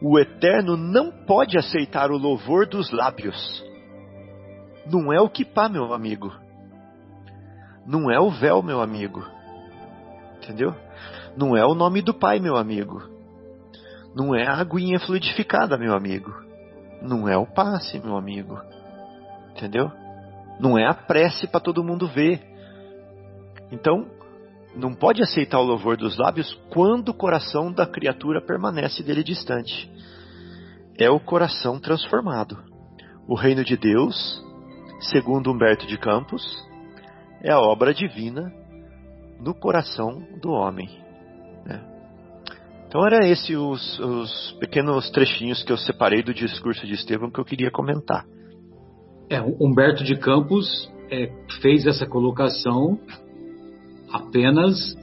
o 0.00 0.18
Eterno 0.18 0.76
não 0.76 1.10
pode 1.10 1.56
aceitar 1.56 2.10
o 2.10 2.16
louvor 2.16 2.66
dos 2.66 2.90
lábios. 2.90 3.64
Não 4.86 5.12
é 5.12 5.20
o 5.20 5.28
kipá, 5.28 5.68
meu 5.68 5.94
amigo. 5.94 6.32
Não 7.86 8.10
é 8.10 8.18
o 8.20 8.30
véu, 8.30 8.62
meu 8.62 8.80
amigo. 8.80 9.24
Entendeu? 10.36 10.74
Não 11.36 11.56
é 11.56 11.64
o 11.64 11.74
nome 11.74 12.02
do 12.02 12.12
Pai, 12.12 12.38
meu 12.38 12.56
amigo. 12.56 13.02
Não 14.14 14.34
é 14.34 14.46
a 14.46 14.56
aguinha 14.56 15.00
fluidificada, 15.00 15.78
meu 15.78 15.94
amigo. 15.94 16.32
Não 17.00 17.28
é 17.28 17.36
o 17.36 17.46
passe, 17.46 17.98
meu 17.98 18.16
amigo. 18.16 18.60
Entendeu? 19.52 19.90
Não 20.60 20.78
é 20.78 20.86
a 20.86 20.94
prece 20.94 21.46
para 21.46 21.60
todo 21.60 21.84
mundo 21.84 22.06
ver. 22.06 22.40
Então, 23.70 24.06
não 24.74 24.94
pode 24.94 25.22
aceitar 25.22 25.58
o 25.58 25.64
louvor 25.64 25.96
dos 25.96 26.16
lábios 26.18 26.52
quando 26.70 27.10
o 27.10 27.14
coração 27.14 27.72
da 27.72 27.86
criatura 27.86 28.40
permanece 28.40 29.02
dele 29.02 29.22
distante. 29.22 29.90
É 30.98 31.10
o 31.10 31.20
coração 31.20 31.80
transformado. 31.80 32.58
O 33.26 33.34
reino 33.34 33.64
de 33.64 33.76
Deus, 33.76 34.42
segundo 35.00 35.50
Humberto 35.50 35.86
de 35.86 35.98
Campos, 35.98 36.42
é 37.42 37.50
a 37.50 37.60
obra 37.60 37.92
divina 37.92 38.52
no 39.40 39.54
coração 39.54 40.22
do 40.40 40.50
homem. 40.50 40.88
Né? 41.64 41.91
Então 42.92 43.06
era 43.06 43.26
esse 43.26 43.56
os, 43.56 43.98
os 43.98 44.52
pequenos 44.60 45.08
trechinhos 45.08 45.62
que 45.64 45.72
eu 45.72 45.78
separei 45.78 46.22
do 46.22 46.34
discurso 46.34 46.86
de 46.86 46.92
Estevão 46.92 47.30
que 47.30 47.40
eu 47.40 47.44
queria 47.44 47.70
comentar. 47.70 48.26
É, 49.30 49.40
Humberto 49.40 50.04
de 50.04 50.14
Campos 50.14 50.92
é, 51.10 51.32
fez 51.62 51.86
essa 51.86 52.06
colocação 52.06 53.00
apenas 54.12 54.94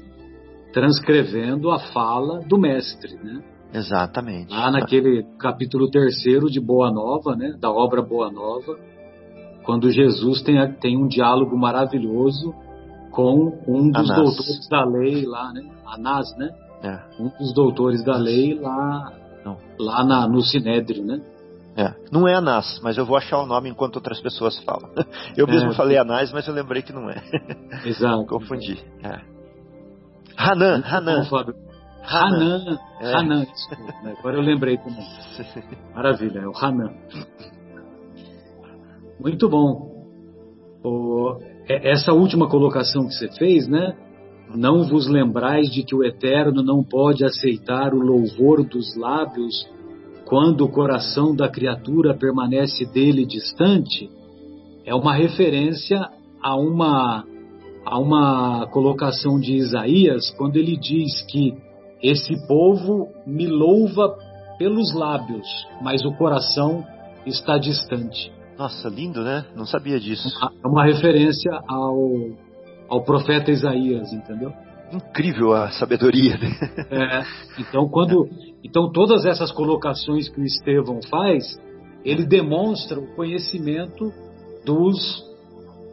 transcrevendo 0.72 1.72
a 1.72 1.80
fala 1.80 2.42
do 2.42 2.60
mestre, 2.60 3.16
né? 3.24 3.44
Exatamente. 3.74 4.54
Lá 4.54 4.70
naquele 4.70 5.24
capítulo 5.40 5.90
terceiro 5.90 6.46
de 6.46 6.60
Boa 6.60 6.92
Nova, 6.92 7.36
né? 7.36 7.56
Da 7.60 7.72
obra 7.72 8.04
Boa 8.04 8.32
Nova, 8.32 8.78
quando 9.66 9.90
Jesus 9.90 10.44
tem, 10.44 10.58
tem 10.74 10.96
um 10.96 11.08
diálogo 11.08 11.58
maravilhoso 11.58 12.54
com 13.10 13.64
um 13.68 13.90
dos 13.90 14.12
Anás. 14.12 14.26
doutores 14.26 14.70
da 14.70 14.86
lei 14.86 15.26
lá, 15.26 15.52
né? 15.52 15.64
Anás, 15.88 16.28
né? 16.38 16.52
É. 16.84 17.00
Um 17.20 17.30
dos 17.38 17.54
doutores 17.54 18.04
da 18.04 18.18
lei 18.18 18.58
lá, 18.60 19.12
Não. 19.44 19.58
lá 19.78 20.04
na, 20.04 20.28
no 20.28 20.42
Sinédrio, 20.42 21.06
né? 21.06 21.22
É. 21.76 21.94
Não 22.12 22.28
é 22.28 22.34
Anás, 22.34 22.80
mas 22.84 22.98
eu 22.98 23.06
vou 23.06 23.16
achar 23.16 23.40
o 23.40 23.46
nome 23.46 23.70
enquanto 23.70 23.98
outras 23.98 24.20
pessoas 24.20 24.58
falam. 24.64 24.90
Eu 25.38 25.48
mesmo 25.48 25.72
é. 25.72 25.76
falei 25.76 25.98
Anás, 25.98 26.32
mas 26.32 26.46
eu 26.48 26.54
lembrei 26.54 26.82
que 26.82 26.92
não 26.92 27.10
é. 27.10 27.22
Exato. 27.86 28.26
Confundi. 28.28 28.84
É. 29.02 29.22
Hanan, 30.36 30.84
Hanan. 30.86 31.24
Hanan. 32.04 32.80
É. 33.00 33.14
Hanan, 33.14 33.46
né? 34.04 34.16
Agora 34.20 34.38
eu 34.38 34.42
lembrei 34.42 34.78
também. 34.78 35.06
Maravilha, 35.96 36.40
é 36.40 36.48
o 36.48 36.58
Hanan. 36.58 36.94
Muito 39.20 39.50
bom. 39.50 39.90
O, 40.84 41.38
é, 41.68 41.92
essa 41.92 42.14
última 42.14 42.50
colocação 42.50 43.08
que 43.08 43.14
você 43.14 43.30
fez, 43.38 43.68
né? 43.68 43.96
Não 44.56 44.84
vos 44.84 45.08
lembrais 45.08 45.70
de 45.70 45.84
que 45.84 45.96
o 45.96 46.04
Eterno 46.04 46.64
não 46.64 46.84
pode 46.84 47.24
aceitar 47.24 47.94
o 47.94 48.00
louvor 48.00 48.64
dos 48.64 48.96
lábios 48.96 49.68
quando 50.30 50.64
o 50.64 50.70
coração 50.70 51.36
da 51.36 51.50
criatura 51.50 52.16
permanece 52.16 52.86
dele 52.86 53.26
distante, 53.26 54.10
é 54.86 54.94
uma 54.94 55.16
referência 55.16 56.08
a 56.42 56.56
uma, 56.56 57.26
a 57.84 58.00
uma 58.00 58.68
colocação 58.68 59.40
de 59.40 59.56
Isaías, 59.56 60.30
quando 60.38 60.58
ele 60.58 60.78
diz 60.78 61.24
que 61.24 61.58
esse 62.02 62.48
povo 62.48 63.08
me 63.26 63.48
louva 63.48 64.16
pelos 64.60 64.94
lábios, 64.94 65.48
mas 65.82 66.06
o 66.06 66.14
coração 66.14 66.86
está 67.26 67.58
distante. 67.58 68.32
Nossa, 68.56 68.88
lindo, 68.88 69.24
né? 69.24 69.46
Não 69.56 69.66
sabia 69.66 70.00
disso. 70.00 70.28
É 70.64 70.68
uma 70.68 70.86
referência 70.86 71.52
ao, 71.68 71.98
ao 72.90 73.04
profeta 73.04 73.52
Isaías, 73.52 74.12
entendeu? 74.12 74.52
incrível 74.92 75.54
a 75.54 75.70
sabedoria. 75.72 76.38
Né? 76.38 76.50
É, 76.92 77.24
então, 77.60 77.88
quando, 77.88 78.28
então, 78.64 78.92
todas 78.92 79.26
essas 79.26 79.52
colocações 79.52 80.28
que 80.28 80.42
o 80.42 80.44
Estevão 80.44 81.00
faz, 81.10 81.60
ele 82.04 82.26
demonstra 82.26 83.00
o 83.00 83.16
conhecimento 83.16 84.12
dos, 84.66 85.24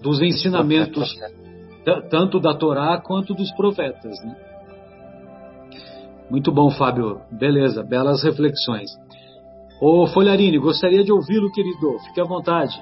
dos 0.03 0.21
ensinamentos, 0.23 1.15
tanto 2.11 2.41
da 2.41 2.55
Torá 2.55 2.99
quanto 3.01 3.35
dos 3.35 3.53
profetas. 3.53 4.19
Né? 4.25 4.37
Muito 6.31 6.51
bom, 6.51 6.71
Fábio. 6.71 7.21
Beleza, 7.31 7.83
belas 7.83 8.23
reflexões. 8.23 8.91
Ô 9.81 10.07
Folharini, 10.07 10.59
gostaria 10.59 11.05
de 11.05 11.13
ouvi-lo, 11.13 11.53
querido. 11.53 11.99
Fique 12.07 12.21
à 12.21 12.25
vontade. 12.25 12.75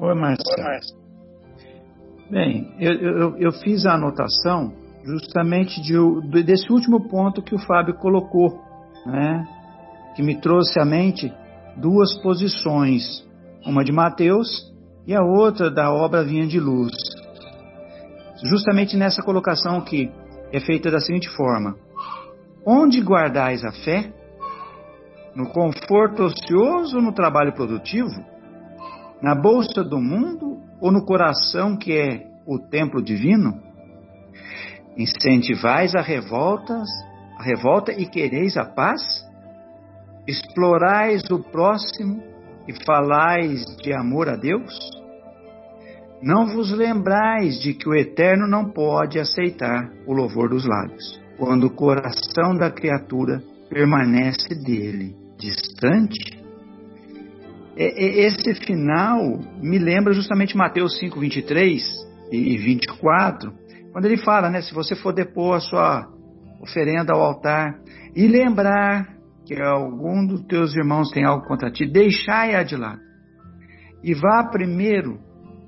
Oi, 0.00 0.14
Marcelo. 0.14 1.04
Bem, 2.28 2.74
eu, 2.80 2.92
eu, 2.94 3.36
eu, 3.38 3.52
fiz 3.52 3.86
a 3.86 3.94
anotação 3.94 4.72
justamente 5.04 5.80
de, 5.80 6.42
desse 6.42 6.72
último 6.72 7.08
ponto 7.08 7.42
que 7.42 7.54
o 7.54 7.58
Fábio 7.58 7.94
colocou, 7.94 8.60
né? 9.06 9.46
que 10.16 10.22
me 10.22 10.40
trouxe 10.40 10.80
à 10.80 10.84
mente 10.84 11.32
duas 11.76 12.20
posições, 12.22 13.24
uma 13.64 13.84
de 13.84 13.92
Mateus 13.92 14.48
e 15.06 15.14
a 15.14 15.22
outra 15.22 15.70
da 15.70 15.92
obra 15.92 16.24
Vinha 16.24 16.46
de 16.46 16.58
Luz. 16.58 16.92
Justamente 18.42 18.96
nessa 18.96 19.22
colocação 19.22 19.80
que 19.80 20.10
é 20.52 20.58
feita 20.58 20.90
da 20.90 20.98
seguinte 20.98 21.28
forma: 21.30 21.76
Onde 22.66 23.00
guardais 23.00 23.64
a 23.64 23.70
fé? 23.70 24.12
No 25.36 25.48
conforto 25.50 26.24
ocioso 26.24 26.96
ou 26.96 27.02
no 27.02 27.12
trabalho 27.12 27.52
produtivo? 27.52 28.33
Na 29.24 29.34
bolsa 29.34 29.82
do 29.82 29.98
mundo 29.98 30.60
ou 30.78 30.92
no 30.92 31.02
coração 31.02 31.78
que 31.78 31.96
é 31.96 32.26
o 32.46 32.58
templo 32.58 33.02
divino? 33.02 33.58
Incentivais 34.98 35.94
a 35.94 36.02
revoltas, 36.02 36.86
a 37.38 37.42
revolta 37.42 37.90
e 37.90 38.04
quereis 38.04 38.54
a 38.58 38.66
paz? 38.66 39.00
Explorais 40.28 41.22
o 41.30 41.38
próximo 41.38 42.22
e 42.68 42.74
falais 42.84 43.64
de 43.82 43.94
amor 43.94 44.28
a 44.28 44.36
Deus? 44.36 44.78
Não 46.22 46.48
vos 46.48 46.70
lembrais 46.70 47.58
de 47.62 47.72
que 47.72 47.88
o 47.88 47.94
Eterno 47.94 48.46
não 48.46 48.72
pode 48.72 49.18
aceitar 49.18 49.90
o 50.06 50.12
louvor 50.12 50.50
dos 50.50 50.66
lábios, 50.66 51.18
quando 51.38 51.68
o 51.68 51.74
coração 51.74 52.54
da 52.58 52.70
criatura 52.70 53.42
permanece 53.70 54.54
dele 54.54 55.16
distante? 55.38 56.33
Esse 57.76 58.54
final 58.64 59.18
me 59.60 59.78
lembra 59.78 60.12
justamente 60.12 60.56
Mateus 60.56 60.98
5, 60.98 61.18
23 61.18 61.82
e 62.30 62.56
24, 62.56 63.52
quando 63.92 64.04
ele 64.06 64.16
fala, 64.16 64.50
né, 64.50 64.60
se 64.62 64.72
você 64.74 64.94
for 64.94 65.12
depor 65.12 65.56
a 65.56 65.60
sua 65.60 66.08
oferenda 66.60 67.12
ao 67.12 67.22
altar 67.22 67.78
e 68.14 68.26
lembrar 68.26 69.14
que 69.44 69.60
algum 69.60 70.26
dos 70.26 70.42
teus 70.46 70.74
irmãos 70.74 71.10
tem 71.10 71.24
algo 71.24 71.46
contra 71.46 71.70
ti, 71.70 71.86
deixai-a 71.86 72.62
de 72.62 72.76
lado. 72.76 73.00
E 74.02 74.14
vá 74.14 74.48
primeiro 74.50 75.18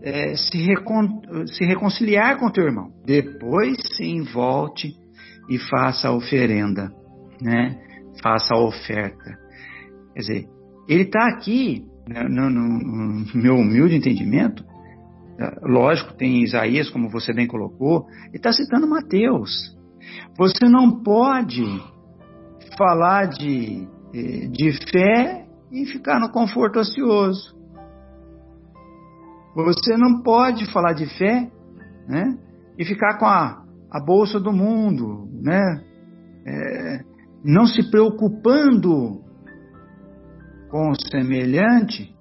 é, 0.02 0.34
se, 0.36 0.58
recon, 0.58 1.20
se 1.46 1.64
reconciliar 1.64 2.38
com 2.38 2.50
teu 2.50 2.64
irmão. 2.64 2.90
Depois 3.04 3.76
sim 3.96 4.22
volte 4.22 4.92
e 5.48 5.58
faça 5.58 6.08
a 6.08 6.12
oferenda, 6.12 6.90
né? 7.40 7.78
Faça 8.22 8.54
a 8.54 8.58
oferta. 8.58 9.38
Quer 10.14 10.20
dizer, 10.20 10.44
ele 10.88 11.02
está 11.02 11.28
aqui 11.28 11.84
no, 12.08 12.50
no, 12.50 12.68
no 12.68 13.26
meu 13.34 13.54
humilde 13.56 13.96
entendimento, 13.96 14.64
é, 15.38 15.60
lógico, 15.62 16.14
tem 16.14 16.42
Isaías, 16.42 16.88
como 16.88 17.10
você 17.10 17.32
bem 17.32 17.46
colocou, 17.46 18.06
e 18.32 18.36
está 18.36 18.52
citando 18.52 18.88
Mateus. 18.88 19.76
Você 20.38 20.66
não 20.68 21.02
pode 21.02 21.64
falar 22.78 23.26
de, 23.26 23.86
de 24.50 24.72
fé 24.90 25.46
e 25.72 25.84
ficar 25.86 26.20
no 26.20 26.30
conforto 26.30 26.78
ocioso. 26.78 27.54
Você 29.54 29.96
não 29.96 30.22
pode 30.22 30.70
falar 30.70 30.92
de 30.92 31.06
fé 31.18 31.50
né, 32.08 32.38
e 32.78 32.84
ficar 32.84 33.18
com 33.18 33.26
a, 33.26 33.64
a 33.90 34.00
bolsa 34.04 34.38
do 34.38 34.52
mundo, 34.52 35.28
né, 35.42 35.82
é, 36.46 37.00
não 37.44 37.66
se 37.66 37.90
preocupando 37.90 39.25
com 40.76 40.90
o 40.90 40.94
semelhante 41.10 42.14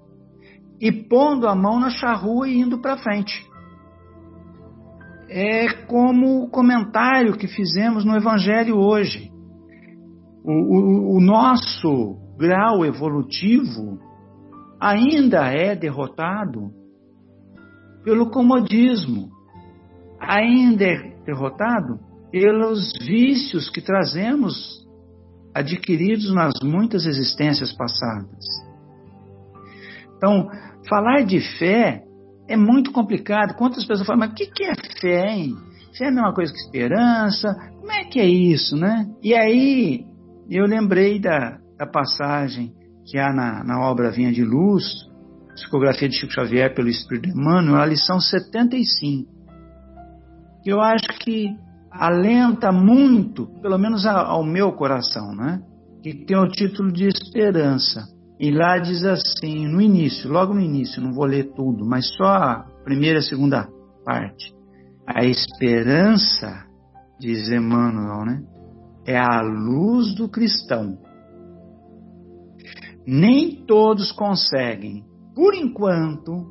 e 0.80 0.90
pondo 0.90 1.46
a 1.46 1.54
mão 1.54 1.78
na 1.78 1.90
charrua 1.90 2.48
e 2.48 2.58
indo 2.58 2.80
para 2.80 2.96
frente. 2.96 3.46
É 5.28 5.68
como 5.86 6.42
o 6.42 6.48
comentário 6.48 7.36
que 7.36 7.46
fizemos 7.46 8.02
no 8.02 8.16
Evangelho 8.16 8.78
hoje. 8.78 9.30
O, 10.42 10.52
o, 10.52 11.16
o 11.16 11.20
nosso 11.20 12.16
grau 12.38 12.82
evolutivo 12.82 13.98
ainda 14.80 15.52
é 15.52 15.76
derrotado 15.76 16.70
pelo 18.04 18.30
comodismo, 18.30 19.28
ainda 20.18 20.82
é 20.82 21.14
derrotado 21.26 22.00
pelos 22.30 22.90
vícios 23.04 23.68
que 23.68 23.82
trazemos 23.82 24.85
adquiridos 25.56 26.32
nas 26.34 26.52
muitas 26.62 27.06
existências 27.06 27.72
passadas. 27.72 28.44
Então, 30.16 30.48
falar 30.88 31.24
de 31.24 31.40
fé 31.58 32.02
é 32.48 32.56
muito 32.56 32.92
complicado. 32.92 33.56
Quantas 33.56 33.84
pessoas 33.84 34.06
falam, 34.06 34.20
mas 34.20 34.32
o 34.32 34.34
que 34.34 34.64
é 34.64 34.74
fé, 35.00 35.32
hein? 35.32 35.54
Fé 35.96 36.04
é 36.04 36.08
a 36.08 36.12
mesma 36.12 36.34
coisa 36.34 36.52
que 36.52 36.58
esperança? 36.58 37.54
Como 37.80 37.90
é 37.90 38.04
que 38.04 38.20
é 38.20 38.26
isso, 38.26 38.76
né? 38.76 39.06
E 39.22 39.34
aí, 39.34 40.04
eu 40.50 40.66
lembrei 40.66 41.18
da, 41.18 41.58
da 41.78 41.86
passagem 41.86 42.72
que 43.06 43.18
há 43.18 43.32
na, 43.32 43.64
na 43.64 43.80
obra 43.80 44.10
Vinha 44.10 44.32
de 44.32 44.44
Luz, 44.44 44.84
psicografia 45.54 46.08
de 46.08 46.18
Chico 46.18 46.32
Xavier 46.32 46.74
pelo 46.74 46.88
Espírito 46.88 47.30
Emmanuel, 47.30 47.80
a 47.80 47.86
lição 47.86 48.20
75. 48.20 49.30
Que 50.62 50.70
eu 50.70 50.80
acho 50.80 51.06
que 51.20 51.48
alenta 51.98 52.72
muito, 52.72 53.46
pelo 53.60 53.78
menos 53.78 54.06
ao 54.06 54.44
meu 54.44 54.72
coração, 54.72 55.34
né? 55.34 55.60
Que 56.02 56.14
tem 56.24 56.36
o 56.36 56.48
título 56.48 56.92
de 56.92 57.06
Esperança. 57.06 58.04
E 58.38 58.50
lá 58.50 58.78
diz 58.78 59.04
assim, 59.04 59.66
no 59.66 59.80
início, 59.80 60.30
logo 60.30 60.52
no 60.52 60.60
início, 60.60 61.02
não 61.02 61.12
vou 61.12 61.24
ler 61.24 61.54
tudo, 61.54 61.86
mas 61.86 62.06
só 62.16 62.26
a 62.26 62.66
primeira 62.84 63.18
e 63.18 63.20
a 63.20 63.22
segunda 63.22 63.68
parte. 64.04 64.54
A 65.06 65.24
esperança, 65.24 66.64
diz 67.18 67.48
Emmanuel, 67.48 68.24
né? 68.26 68.42
É 69.06 69.18
a 69.18 69.40
luz 69.40 70.14
do 70.14 70.28
cristão. 70.28 70.98
Nem 73.06 73.64
todos 73.64 74.12
conseguem, 74.12 75.04
por 75.34 75.54
enquanto, 75.54 76.50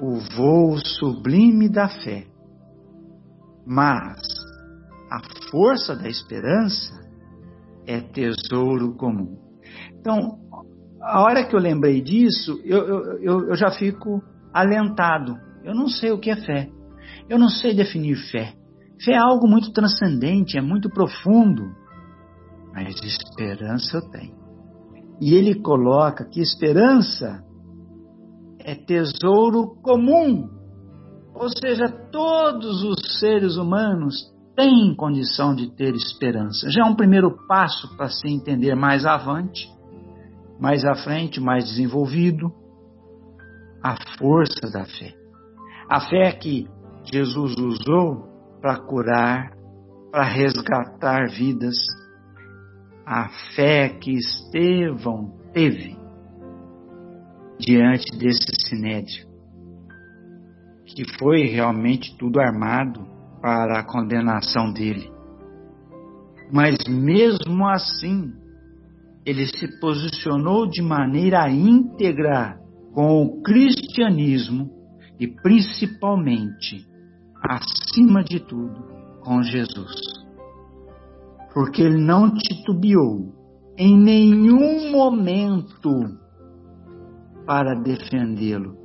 o 0.00 0.18
voo 0.36 0.78
sublime 0.78 1.68
da 1.68 1.88
fé 1.88 2.31
mas 3.66 4.20
a 5.10 5.20
força 5.50 5.94
da 5.94 6.08
esperança 6.08 7.00
é 7.86 8.00
tesouro 8.00 8.94
comum. 8.94 9.36
Então, 9.98 10.38
a 11.00 11.22
hora 11.22 11.44
que 11.44 11.54
eu 11.54 11.60
lembrei 11.60 12.00
disso, 12.00 12.60
eu, 12.64 12.86
eu, 13.20 13.48
eu 13.48 13.56
já 13.56 13.70
fico 13.70 14.22
alentado. 14.52 15.36
Eu 15.64 15.74
não 15.74 15.88
sei 15.88 16.10
o 16.12 16.18
que 16.18 16.30
é 16.30 16.36
fé. 16.36 16.70
Eu 17.28 17.38
não 17.38 17.48
sei 17.48 17.74
definir 17.74 18.16
fé. 18.30 18.54
Fé 19.04 19.12
é 19.12 19.18
algo 19.18 19.48
muito 19.48 19.72
transcendente, 19.72 20.56
é 20.56 20.60
muito 20.60 20.88
profundo. 20.88 21.62
mas 22.72 22.94
esperança 23.02 23.98
eu 23.98 24.10
tenho. 24.10 24.42
E 25.20 25.34
ele 25.34 25.60
coloca 25.60 26.24
que 26.24 26.40
esperança 26.40 27.44
é 28.58 28.74
tesouro 28.74 29.74
comum, 29.82 30.48
ou 31.42 31.48
seja, 31.48 31.88
todos 31.88 32.84
os 32.84 33.18
seres 33.18 33.56
humanos 33.56 34.32
têm 34.54 34.94
condição 34.94 35.52
de 35.52 35.74
ter 35.74 35.92
esperança. 35.92 36.70
Já 36.70 36.82
é 36.82 36.84
um 36.84 36.94
primeiro 36.94 37.36
passo 37.48 37.96
para 37.96 38.08
se 38.08 38.28
entender 38.28 38.76
mais 38.76 39.04
avante, 39.04 39.68
mais 40.60 40.84
à 40.84 40.94
frente, 40.94 41.40
mais 41.40 41.64
desenvolvido, 41.64 42.52
a 43.82 43.96
força 44.16 44.70
da 44.72 44.84
fé. 44.84 45.16
A 45.90 46.00
fé 46.02 46.30
que 46.30 46.68
Jesus 47.12 47.56
usou 47.58 48.28
para 48.60 48.78
curar, 48.78 49.50
para 50.12 50.22
resgatar 50.22 51.28
vidas. 51.28 51.74
A 53.04 53.28
fé 53.56 53.88
que 53.88 54.12
Estevão 54.12 55.32
teve 55.52 55.96
diante 57.58 58.16
desse 58.16 58.46
sinédrio, 58.68 59.26
que 60.94 61.04
foi 61.18 61.46
realmente 61.46 62.16
tudo 62.18 62.40
armado 62.40 63.06
para 63.40 63.80
a 63.80 63.84
condenação 63.84 64.72
dele. 64.72 65.10
Mas 66.52 66.76
mesmo 66.86 67.66
assim, 67.68 68.32
ele 69.24 69.46
se 69.46 69.80
posicionou 69.80 70.66
de 70.66 70.82
maneira 70.82 71.48
íntegra 71.50 72.60
com 72.92 73.22
o 73.22 73.42
cristianismo 73.42 74.70
e 75.18 75.26
principalmente, 75.26 76.86
acima 77.42 78.22
de 78.22 78.40
tudo, 78.40 78.84
com 79.20 79.42
Jesus. 79.42 79.94
Porque 81.54 81.82
ele 81.82 81.98
não 81.98 82.34
titubeou 82.34 83.32
em 83.78 83.96
nenhum 83.98 84.90
momento 84.90 85.90
para 87.46 87.74
defendê-lo. 87.74 88.81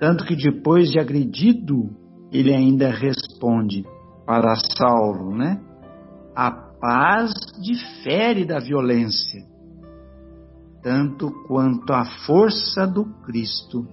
Tanto 0.00 0.24
que 0.24 0.36
depois 0.36 0.90
de 0.90 0.98
agredido, 0.98 1.90
ele 2.32 2.52
ainda 2.52 2.90
responde 2.90 3.84
para 4.26 4.56
Saulo, 4.56 5.36
né? 5.36 5.60
A 6.34 6.50
paz 6.50 7.32
difere 7.62 8.44
da 8.44 8.58
violência, 8.58 9.42
tanto 10.82 11.30
quanto 11.46 11.92
a 11.92 12.04
força 12.26 12.86
do 12.86 13.04
Cristo 13.22 13.86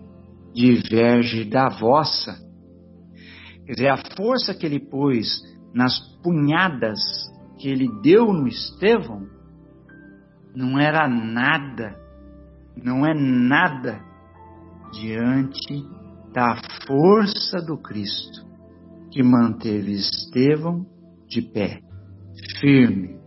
diverge 0.53 1.45
da 1.45 1.69
vossa. 1.69 2.35
Quer 3.65 3.73
dizer, 3.73 3.89
a 3.89 4.03
força 4.17 4.53
que 4.53 4.65
ele 4.65 4.79
pôs 4.79 5.41
nas 5.73 5.99
punhadas 6.21 6.99
que 7.57 7.69
ele 7.69 7.87
deu 8.01 8.33
no 8.33 8.47
Estevão 8.47 9.27
não 10.53 10.79
era 10.79 11.07
nada, 11.07 11.95
não 12.75 13.05
é 13.05 13.13
nada 13.13 14.10
diante 14.91 15.85
da 16.33 16.61
força 16.85 17.61
do 17.61 17.77
Cristo 17.77 18.45
que 19.11 19.21
manteve 19.21 19.91
Estevão 19.91 20.85
de 21.27 21.41
pé, 21.41 21.81
firme, 22.59 23.19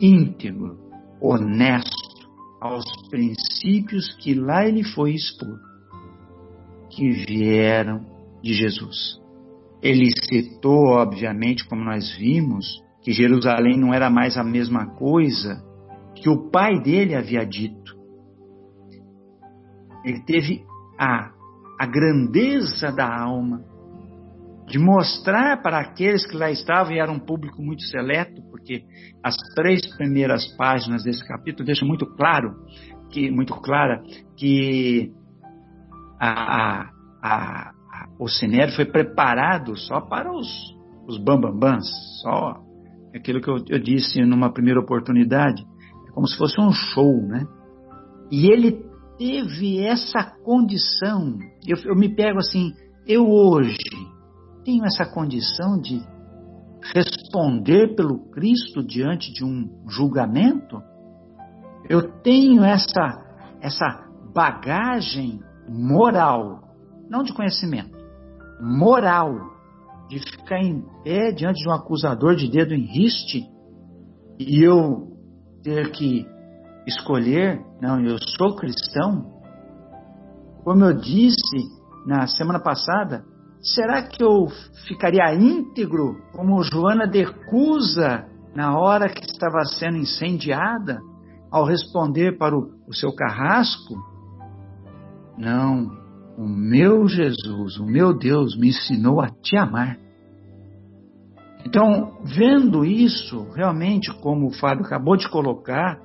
íntegro, 0.00 0.78
honesto 1.20 2.28
aos 2.60 2.84
princípios 3.08 4.12
que 4.16 4.34
lá 4.34 4.66
ele 4.66 4.82
foi 4.82 5.12
expor, 5.14 5.58
que 6.90 7.10
vieram 7.10 8.04
de 8.42 8.54
Jesus. 8.54 9.20
Ele 9.82 10.10
citou, 10.28 10.88
obviamente, 10.88 11.66
como 11.66 11.84
nós 11.84 12.10
vimos, 12.16 12.82
que 13.02 13.12
Jerusalém 13.12 13.78
não 13.78 13.92
era 13.92 14.08
mais 14.08 14.36
a 14.36 14.42
mesma 14.42 14.86
coisa 14.94 15.62
que 16.14 16.28
o 16.28 16.50
pai 16.50 16.80
dele 16.80 17.14
havia 17.14 17.44
dito. 17.44 17.94
Ele 20.04 20.22
teve 20.24 20.64
a, 20.98 21.30
a 21.80 21.86
grandeza 21.86 22.90
da 22.92 23.06
alma 23.06 23.62
de 24.66 24.78
mostrar 24.78 25.60
para 25.62 25.78
aqueles 25.78 26.26
que 26.26 26.36
lá 26.36 26.50
estavam, 26.50 26.92
e 26.92 26.98
era 26.98 27.12
um 27.12 27.18
público 27.18 27.60
muito 27.62 27.82
seleto, 27.82 28.42
porque 28.50 28.82
as 29.22 29.36
três 29.54 29.86
primeiras 29.96 30.46
páginas 30.56 31.04
desse 31.04 31.26
capítulo 31.26 31.66
deixam 31.66 31.86
muito 31.86 32.06
claro, 32.06 32.54
que, 33.10 33.30
muito 33.30 33.54
clara, 33.60 34.02
que 34.36 35.12
a, 36.18 36.82
a, 36.82 36.90
a, 37.22 37.72
o 38.18 38.26
Sinério 38.26 38.74
foi 38.74 38.86
preparado 38.86 39.76
só 39.76 40.00
para 40.00 40.32
os, 40.32 40.48
os 41.06 41.18
bambambãs, 41.18 41.84
só 42.22 42.62
aquilo 43.14 43.40
que 43.40 43.48
eu, 43.48 43.56
eu 43.68 43.78
disse 43.78 44.24
numa 44.24 44.50
primeira 44.50 44.80
oportunidade, 44.80 45.62
é 46.08 46.12
como 46.12 46.26
se 46.26 46.38
fosse 46.38 46.58
um 46.60 46.72
show, 46.72 47.22
né? 47.22 47.46
E 48.30 48.50
ele 48.50 48.82
teve 49.18 49.80
essa 49.80 50.22
condição, 50.44 51.38
eu, 51.66 51.76
eu 51.84 51.96
me 51.96 52.08
pego 52.08 52.38
assim, 52.38 52.72
eu 53.06 53.28
hoje, 53.28 53.76
tenho 54.64 54.84
essa 54.84 55.04
condição 55.04 55.78
de 55.80 56.00
responder 56.94 57.94
pelo 57.94 58.30
Cristo 58.30 58.82
diante 58.82 59.32
de 59.32 59.44
um 59.44 59.84
julgamento? 59.88 60.82
Eu 61.88 62.20
tenho 62.22 62.64
essa, 62.64 63.22
essa 63.60 64.06
bagagem 64.34 65.40
moral, 65.68 66.62
não 67.08 67.22
de 67.22 67.32
conhecimento, 67.32 67.96
moral, 68.60 69.34
de 70.08 70.18
ficar 70.18 70.60
em 70.60 70.82
pé 71.02 71.32
diante 71.32 71.62
de 71.62 71.68
um 71.68 71.72
acusador 71.72 72.34
de 72.34 72.50
dedo 72.50 72.74
em 72.74 72.84
riste 72.84 73.46
e 74.38 74.62
eu 74.62 75.14
ter 75.62 75.90
que 75.92 76.26
escolher, 76.86 77.64
não, 77.86 78.00
eu 78.00 78.16
sou 78.18 78.56
cristão? 78.56 79.32
Como 80.64 80.84
eu 80.84 80.94
disse 80.94 81.58
na 82.06 82.26
semana 82.26 82.58
passada, 82.58 83.24
Será 83.64 84.02
que 84.02 84.22
eu 84.22 84.46
ficaria 84.86 85.34
íntegro 85.34 86.20
como 86.32 86.62
Joana 86.62 87.08
de 87.08 87.24
Cusa 87.46 88.26
na 88.54 88.78
hora 88.78 89.08
que 89.08 89.24
estava 89.24 89.64
sendo 89.64 89.96
incendiada, 89.96 91.00
ao 91.50 91.64
responder 91.64 92.36
para 92.36 92.54
o, 92.54 92.68
o 92.86 92.94
seu 92.94 93.14
carrasco? 93.14 93.94
Não, 95.38 95.90
o 96.36 96.46
meu 96.46 97.08
Jesus, 97.08 97.78
o 97.78 97.86
meu 97.86 98.12
Deus 98.12 98.54
me 98.54 98.68
ensinou 98.68 99.22
a 99.22 99.30
te 99.30 99.56
amar. 99.56 99.96
Então, 101.64 102.18
vendo 102.22 102.84
isso, 102.84 103.48
realmente, 103.54 104.12
como 104.20 104.48
o 104.48 104.52
Fábio 104.52 104.84
acabou 104.84 105.16
de 105.16 105.26
colocar, 105.30 105.98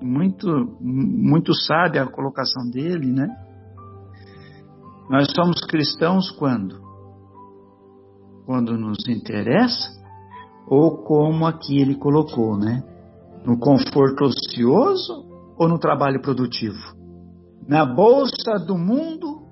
muito, 0.00 0.76
muito 0.80 1.54
sábia 1.54 2.02
a 2.02 2.10
colocação 2.10 2.68
dele, 2.70 3.12
né? 3.12 3.28
Nós 5.08 5.28
somos 5.32 5.60
cristãos 5.66 6.30
quando? 6.32 6.86
quando 8.46 8.78
nos 8.78 9.06
interessa, 9.08 9.90
ou 10.68 11.02
como 11.02 11.44
aqui 11.46 11.80
ele 11.80 11.96
colocou, 11.96 12.56
né? 12.56 12.82
No 13.44 13.58
conforto 13.58 14.24
ocioso 14.24 15.26
ou 15.58 15.68
no 15.68 15.78
trabalho 15.78 16.22
produtivo? 16.22 16.96
Na 17.68 17.84
bolsa 17.84 18.54
do 18.64 18.78
mundo 18.78 19.42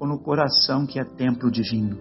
ou 0.00 0.08
no 0.08 0.18
coração 0.18 0.86
que 0.86 0.98
é 0.98 1.04
templo 1.04 1.50
divino? 1.50 1.98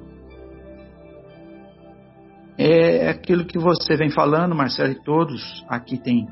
É 2.57 3.09
aquilo 3.09 3.45
que 3.45 3.59
você 3.59 3.95
vem 3.95 4.09
falando, 4.09 4.55
Marcelo, 4.55 4.93
e 4.93 5.03
todos 5.03 5.63
aqui 5.67 5.97
têm 5.97 6.27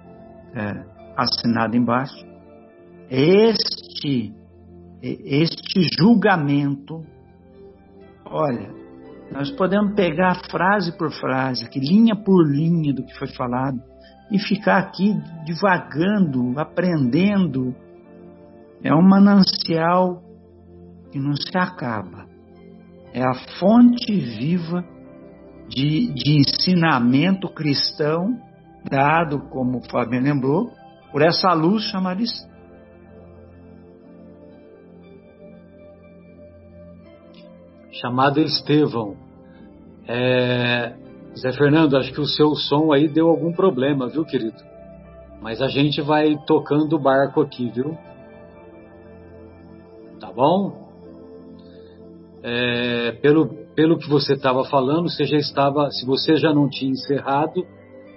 é, 0.55 0.94
assinado 1.15 1.75
embaixo. 1.75 2.25
Este, 3.09 4.33
este 5.01 5.87
julgamento, 5.97 7.03
olha, 8.25 8.73
nós 9.31 9.51
podemos 9.51 9.93
pegar 9.95 10.41
frase 10.49 10.95
por 10.97 11.11
frase, 11.11 11.65
aqui, 11.65 11.79
linha 11.79 12.15
por 12.15 12.45
linha 12.45 12.93
do 12.93 13.03
que 13.03 13.17
foi 13.17 13.27
falado, 13.27 13.81
e 14.31 14.39
ficar 14.39 14.77
aqui 14.77 15.13
divagando, 15.45 16.59
aprendendo. 16.59 17.75
É 18.83 18.93
um 18.93 19.01
manancial 19.01 20.21
que 21.11 21.19
não 21.19 21.33
se 21.35 21.57
acaba. 21.57 22.25
É 23.13 23.23
a 23.23 23.33
fonte 23.59 24.11
viva 24.13 24.83
de, 25.67 26.13
de 26.13 26.39
ensinamento 26.39 27.47
cristão 27.49 28.39
dado, 28.89 29.39
como 29.49 29.79
o 29.79 29.89
Fábio 29.89 30.21
lembrou, 30.21 30.71
por 31.15 31.21
essa 31.21 31.53
luz 31.53 31.81
chamada 31.83 32.21
chamado 37.89 38.41
Estevão. 38.41 39.15
É... 40.09 40.93
Zé 41.39 41.53
Fernando, 41.53 41.95
acho 41.95 42.11
que 42.11 42.19
o 42.19 42.25
seu 42.25 42.53
som 42.55 42.91
aí 42.91 43.07
deu 43.07 43.29
algum 43.29 43.53
problema, 43.53 44.09
viu, 44.09 44.25
querido? 44.25 44.61
Mas 45.41 45.61
a 45.61 45.69
gente 45.69 46.01
vai 46.01 46.35
tocando 46.45 46.97
o 46.97 46.99
barco 46.99 47.39
aqui, 47.39 47.69
viu? 47.69 47.97
Tá 50.19 50.33
bom? 50.33 50.89
É... 52.43 53.13
Pelo, 53.21 53.47
pelo 53.73 53.97
que 53.97 54.09
você 54.09 54.33
estava 54.33 54.65
falando, 54.65 55.09
você 55.09 55.23
já 55.23 55.37
estava, 55.37 55.89
se 55.91 56.05
você 56.05 56.35
já 56.35 56.53
não 56.53 56.67
tinha 56.67 56.91
encerrado, 56.91 57.65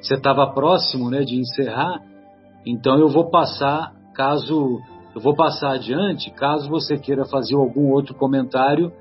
você 0.00 0.14
estava 0.14 0.52
próximo, 0.52 1.08
né, 1.08 1.20
de 1.20 1.37
encerrar. 1.38 2.17
Então 2.66 2.98
eu 2.98 3.08
vou 3.08 3.30
passar, 3.30 3.92
caso 4.14 4.80
eu 5.14 5.20
vou 5.20 5.34
passar 5.34 5.72
adiante, 5.72 6.30
caso 6.30 6.68
você 6.68 6.96
queira 6.96 7.24
fazer 7.24 7.54
algum 7.54 7.90
outro 7.90 8.14
comentário, 8.14 8.92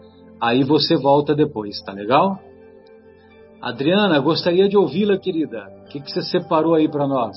aí 0.41 0.63
você 0.63 0.95
volta 0.95 1.35
depois, 1.35 1.81
tá 1.81 1.91
legal? 1.91 2.39
Adriana, 3.61 4.19
gostaria 4.19 4.69
de 4.69 4.77
ouvi-la, 4.77 5.17
querida. 5.17 5.67
O 5.83 5.89
que, 5.89 5.99
que 5.99 6.11
você 6.11 6.21
separou 6.21 6.75
aí 6.75 6.89
para 6.89 7.07
nós? 7.07 7.35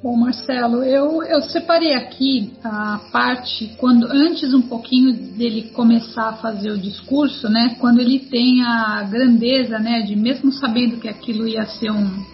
Bom, 0.00 0.14
Marcelo, 0.14 0.84
eu, 0.84 1.24
eu 1.24 1.42
separei 1.42 1.94
aqui 1.94 2.52
a 2.62 3.00
parte 3.10 3.74
quando 3.78 4.06
antes 4.06 4.54
um 4.54 4.62
pouquinho 4.62 5.12
dele 5.12 5.70
começar 5.70 6.28
a 6.28 6.36
fazer 6.36 6.70
o 6.70 6.78
discurso, 6.78 7.48
né? 7.48 7.76
Quando 7.80 7.98
ele 7.98 8.20
tem 8.20 8.62
a 8.62 9.02
grandeza, 9.02 9.78
né, 9.80 10.02
de 10.02 10.14
mesmo 10.14 10.52
sabendo 10.52 11.00
que 11.00 11.08
aquilo 11.08 11.48
ia 11.48 11.66
ser 11.66 11.90
um, 11.90 12.24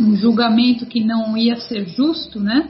um 0.00 0.14
julgamento 0.16 0.86
que 0.86 1.02
não 1.02 1.36
ia 1.36 1.56
ser 1.60 1.88
justo, 1.88 2.38
né? 2.38 2.68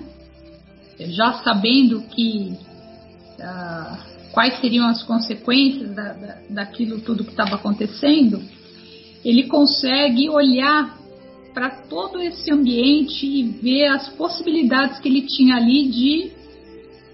Já 0.98 1.34
sabendo 1.44 2.00
que 2.02 2.56
ah, 3.40 3.98
quais 4.32 4.58
seriam 4.60 4.86
as 4.86 5.02
consequências 5.02 5.94
da, 5.94 6.12
da, 6.12 6.38
daquilo 6.50 7.00
tudo 7.00 7.24
que 7.24 7.30
estava 7.30 7.56
acontecendo, 7.56 8.42
ele 9.24 9.44
consegue 9.44 10.28
olhar 10.28 10.96
para 11.52 11.70
todo 11.70 12.20
esse 12.20 12.50
ambiente 12.50 13.26
e 13.26 13.42
ver 13.42 13.86
as 13.86 14.08
possibilidades 14.10 14.98
que 15.00 15.08
ele 15.08 15.22
tinha 15.22 15.56
ali 15.56 15.88
de 15.88 16.30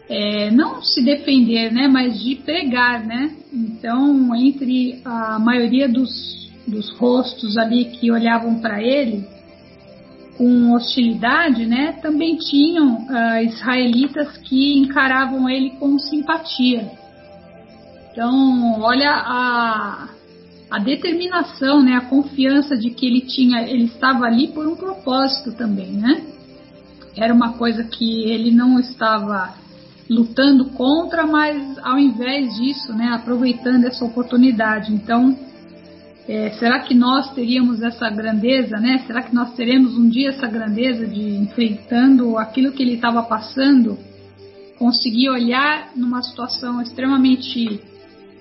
é, 0.09 0.50
não 0.50 0.83
se 0.83 1.03
defender, 1.03 1.72
né, 1.72 1.88
mas 1.88 2.22
de 2.22 2.37
pregar, 2.37 3.05
né? 3.05 3.35
Então, 3.50 4.35
entre 4.35 5.00
a 5.05 5.38
maioria 5.38 5.88
dos, 5.88 6.50
dos 6.66 6.90
rostos 6.98 7.57
ali 7.57 7.87
que 7.87 8.11
olhavam 8.11 8.61
para 8.61 8.83
ele 8.83 9.34
com 10.37 10.73
hostilidade, 10.73 11.64
né, 11.64 11.92
também 12.03 12.37
tinham 12.37 12.97
uh, 12.97 13.44
israelitas 13.44 14.37
que 14.38 14.79
encaravam 14.79 15.49
ele 15.49 15.70
com 15.70 15.99
simpatia. 15.99 16.90
Então, 18.11 18.81
olha 18.81 19.11
a, 19.11 20.09
a 20.70 20.79
determinação, 20.79 21.83
né, 21.83 21.94
a 21.94 22.01
confiança 22.03 22.77
de 22.77 22.90
que 22.90 23.07
ele 23.07 23.23
tinha, 23.23 23.62
ele 23.62 23.85
estava 23.85 24.25
ali 24.25 24.49
por 24.49 24.66
um 24.66 24.77
propósito 24.77 25.53
também, 25.53 25.92
né? 25.92 26.23
Era 27.16 27.33
uma 27.33 27.53
coisa 27.55 27.85
que 27.85 28.25
ele 28.25 28.51
não 28.51 28.79
estava 28.79 29.55
lutando 30.09 30.66
contra, 30.70 31.27
mas 31.27 31.79
ao 31.79 31.99
invés 31.99 32.57
disso, 32.57 32.92
né, 32.92 33.09
aproveitando 33.09 33.85
essa 33.85 34.05
oportunidade. 34.05 34.92
Então, 34.92 35.37
é, 36.26 36.50
será 36.52 36.80
que 36.80 36.94
nós 36.94 37.34
teríamos 37.34 37.82
essa 37.82 38.08
grandeza, 38.08 38.76
né? 38.78 39.04
Será 39.06 39.22
que 39.22 39.34
nós 39.34 39.54
teremos 39.54 39.96
um 39.96 40.08
dia 40.08 40.30
essa 40.30 40.46
grandeza 40.46 41.06
de 41.06 41.37
enfrentando 41.37 42.38
aquilo 42.38 42.72
que 42.72 42.82
ele 42.82 42.94
estava 42.94 43.22
passando, 43.22 43.98
conseguir 44.78 45.28
olhar 45.28 45.90
numa 45.94 46.22
situação 46.22 46.80
extremamente 46.80 47.80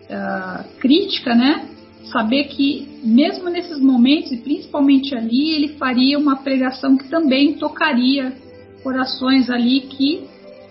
uh, 0.09 0.79
crítica, 0.79 1.35
né? 1.35 1.67
saber 2.11 2.45
que, 2.45 2.99
mesmo 3.03 3.49
nesses 3.49 3.79
momentos, 3.79 4.31
e 4.31 4.37
principalmente 4.37 5.15
ali, 5.15 5.51
ele 5.51 5.69
faria 5.77 6.17
uma 6.19 6.37
pregação 6.37 6.97
que 6.97 7.07
também 7.09 7.53
tocaria 7.53 8.33
corações 8.83 9.49
ali 9.49 9.81
que 9.81 10.27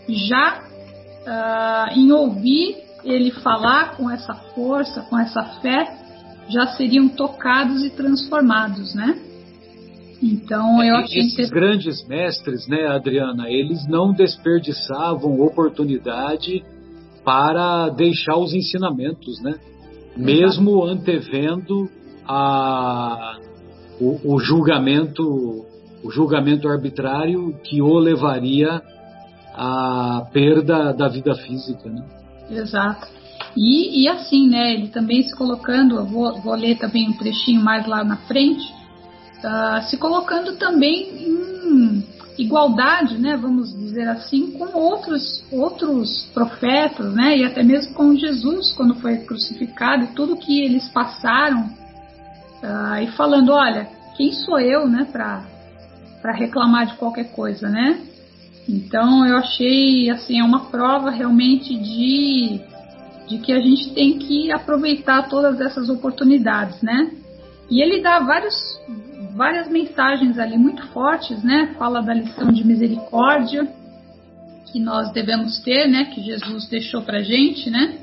já 0.08 0.62
uh, 0.62 1.98
em 1.98 2.12
ouvir 2.12 2.76
ele 3.04 3.30
falar 3.30 3.96
com 3.96 4.10
essa 4.10 4.34
força, 4.54 5.02
com 5.02 5.18
essa 5.18 5.42
fé, 5.60 6.01
já 6.48 6.66
seriam 6.68 7.08
tocados 7.08 7.84
e 7.84 7.90
transformados, 7.90 8.94
né? 8.94 9.18
Então 10.22 10.82
eu 10.82 10.96
achei 10.96 11.20
esses 11.22 11.48
que... 11.48 11.54
grandes 11.54 12.06
mestres, 12.06 12.68
né, 12.68 12.86
Adriana, 12.86 13.50
eles 13.50 13.86
não 13.88 14.12
desperdiçavam 14.12 15.40
oportunidade 15.40 16.62
para 17.24 17.88
deixar 17.88 18.36
os 18.36 18.52
ensinamentos, 18.52 19.40
né? 19.42 19.54
mesmo 20.16 20.84
antevendo 20.84 21.88
a, 22.26 23.38
o, 24.00 24.34
o, 24.34 24.38
julgamento 24.38 25.66
o 26.02 26.10
julgamento 26.10 26.68
arbitrário 26.68 27.54
que 27.64 27.80
o 27.80 27.98
levaria 27.98 28.82
à 29.54 30.26
perda 30.32 30.92
da 30.92 31.08
vida 31.08 31.34
física, 31.34 31.88
né? 31.88 32.04
Exato. 32.50 33.06
E, 33.56 34.02
e 34.02 34.08
assim, 34.08 34.48
né? 34.48 34.74
Ele 34.74 34.88
também 34.88 35.22
se 35.22 35.34
colocando, 35.36 35.96
eu 35.96 36.04
vou, 36.04 36.40
vou 36.40 36.54
ler 36.54 36.78
também 36.78 37.08
um 37.08 37.12
trechinho 37.12 37.62
mais 37.62 37.86
lá 37.86 38.02
na 38.02 38.16
frente, 38.16 38.72
uh, 39.38 39.82
se 39.88 39.96
colocando 39.96 40.56
também 40.56 41.08
em 41.10 42.04
igualdade, 42.38 43.18
né, 43.18 43.36
vamos 43.36 43.72
dizer 43.76 44.08
assim, 44.08 44.52
com 44.52 44.76
outros 44.76 45.44
outros 45.52 46.30
profetas, 46.32 47.14
né, 47.14 47.36
e 47.36 47.44
até 47.44 47.62
mesmo 47.62 47.94
com 47.94 48.16
Jesus 48.16 48.72
quando 48.72 48.94
foi 48.96 49.18
crucificado 49.18 50.04
e 50.04 50.08
tudo 50.08 50.36
que 50.36 50.62
eles 50.62 50.88
passaram, 50.88 51.66
uh, 52.62 53.02
e 53.02 53.06
falando, 53.08 53.52
olha, 53.52 53.88
quem 54.16 54.32
sou 54.32 54.58
eu, 54.58 54.88
né, 54.88 55.06
para 55.10 56.32
reclamar 56.32 56.86
de 56.86 56.94
qualquer 56.94 57.32
coisa, 57.32 57.68
né? 57.68 58.00
Então 58.68 59.26
eu 59.26 59.36
achei 59.36 60.08
assim 60.08 60.38
é 60.38 60.44
uma 60.44 60.66
prova 60.66 61.10
realmente 61.10 61.74
de 61.76 62.60
de 63.28 63.38
que 63.38 63.52
a 63.52 63.60
gente 63.60 63.94
tem 63.94 64.18
que 64.18 64.50
aproveitar 64.52 65.28
todas 65.28 65.60
essas 65.60 65.88
oportunidades, 65.88 66.80
né? 66.82 67.10
E 67.70 67.80
ele 67.80 68.02
dá 68.02 68.18
vários 68.18 68.54
várias 69.34 69.68
mensagens 69.68 70.38
ali 70.38 70.58
muito 70.58 70.86
fortes, 70.88 71.42
né? 71.42 71.74
Fala 71.78 72.02
da 72.02 72.12
lição 72.12 72.52
de 72.52 72.66
misericórdia 72.66 73.66
que 74.70 74.78
nós 74.78 75.12
devemos 75.12 75.58
ter, 75.60 75.88
né? 75.88 76.06
Que 76.06 76.20
Jesus 76.22 76.68
deixou 76.68 77.02
para 77.02 77.22
gente, 77.22 77.70
né? 77.70 77.98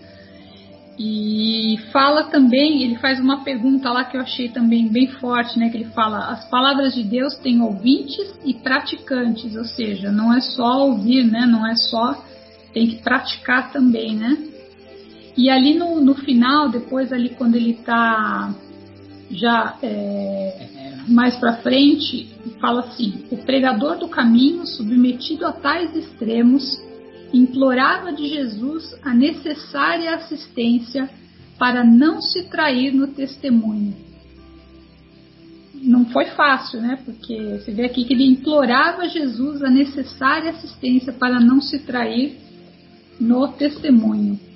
E 0.97 1.79
fala 1.93 2.23
também, 2.25 2.83
ele 2.83 2.97
faz 2.97 3.21
uma 3.21 3.43
pergunta 3.43 3.89
lá 3.89 4.03
que 4.03 4.17
eu 4.17 4.21
achei 4.21 4.49
também 4.49 4.89
bem 4.89 5.07
forte, 5.07 5.57
né? 5.57 5.69
Que 5.69 5.77
ele 5.77 5.91
fala: 5.91 6.29
as 6.29 6.49
palavras 6.49 6.93
de 6.93 7.03
Deus 7.03 7.35
têm 7.37 7.61
ouvintes 7.61 8.33
e 8.43 8.53
praticantes, 8.53 9.55
ou 9.55 9.63
seja, 9.63 10.11
não 10.11 10.33
é 10.33 10.41
só 10.41 10.87
ouvir, 10.87 11.23
né? 11.23 11.45
Não 11.45 11.65
é 11.65 11.75
só 11.75 12.21
tem 12.73 12.87
que 12.87 12.97
praticar 12.97 13.71
também, 13.71 14.15
né? 14.15 14.48
E 15.39 15.49
ali 15.49 15.73
no, 15.73 16.01
no 16.01 16.15
final, 16.15 16.67
depois 16.67 17.13
ali 17.13 17.29
quando 17.29 17.55
ele 17.55 17.71
está 17.71 18.53
já 19.31 19.77
é, 19.81 20.97
mais 21.07 21.37
para 21.37 21.61
frente, 21.61 22.27
fala 22.59 22.81
assim: 22.81 23.23
o 23.31 23.37
pregador 23.37 23.97
do 23.97 24.09
caminho, 24.09 24.67
submetido 24.67 25.45
a 25.45 25.53
tais 25.53 25.95
extremos, 25.95 26.77
implorava 27.31 28.11
de 28.11 28.27
Jesus 28.27 28.99
a 29.01 29.13
necessária 29.13 30.13
assistência 30.13 31.09
para 31.57 31.85
não 31.85 32.21
se 32.21 32.49
trair 32.49 32.93
no 32.93 33.07
testemunho. 33.07 33.95
Não 35.73 36.03
foi 36.07 36.25
fácil, 36.31 36.81
né? 36.81 36.99
Porque 37.05 37.59
você 37.61 37.71
vê 37.71 37.85
aqui 37.85 38.03
que 38.03 38.11
ele 38.11 38.27
implorava 38.27 39.03
a 39.03 39.07
Jesus 39.07 39.63
a 39.63 39.69
necessária 39.69 40.49
assistência 40.49 41.13
para 41.13 41.39
não 41.39 41.61
se 41.61 41.79
trair 41.79 42.37
no 43.17 43.47
testemunho. 43.53 44.48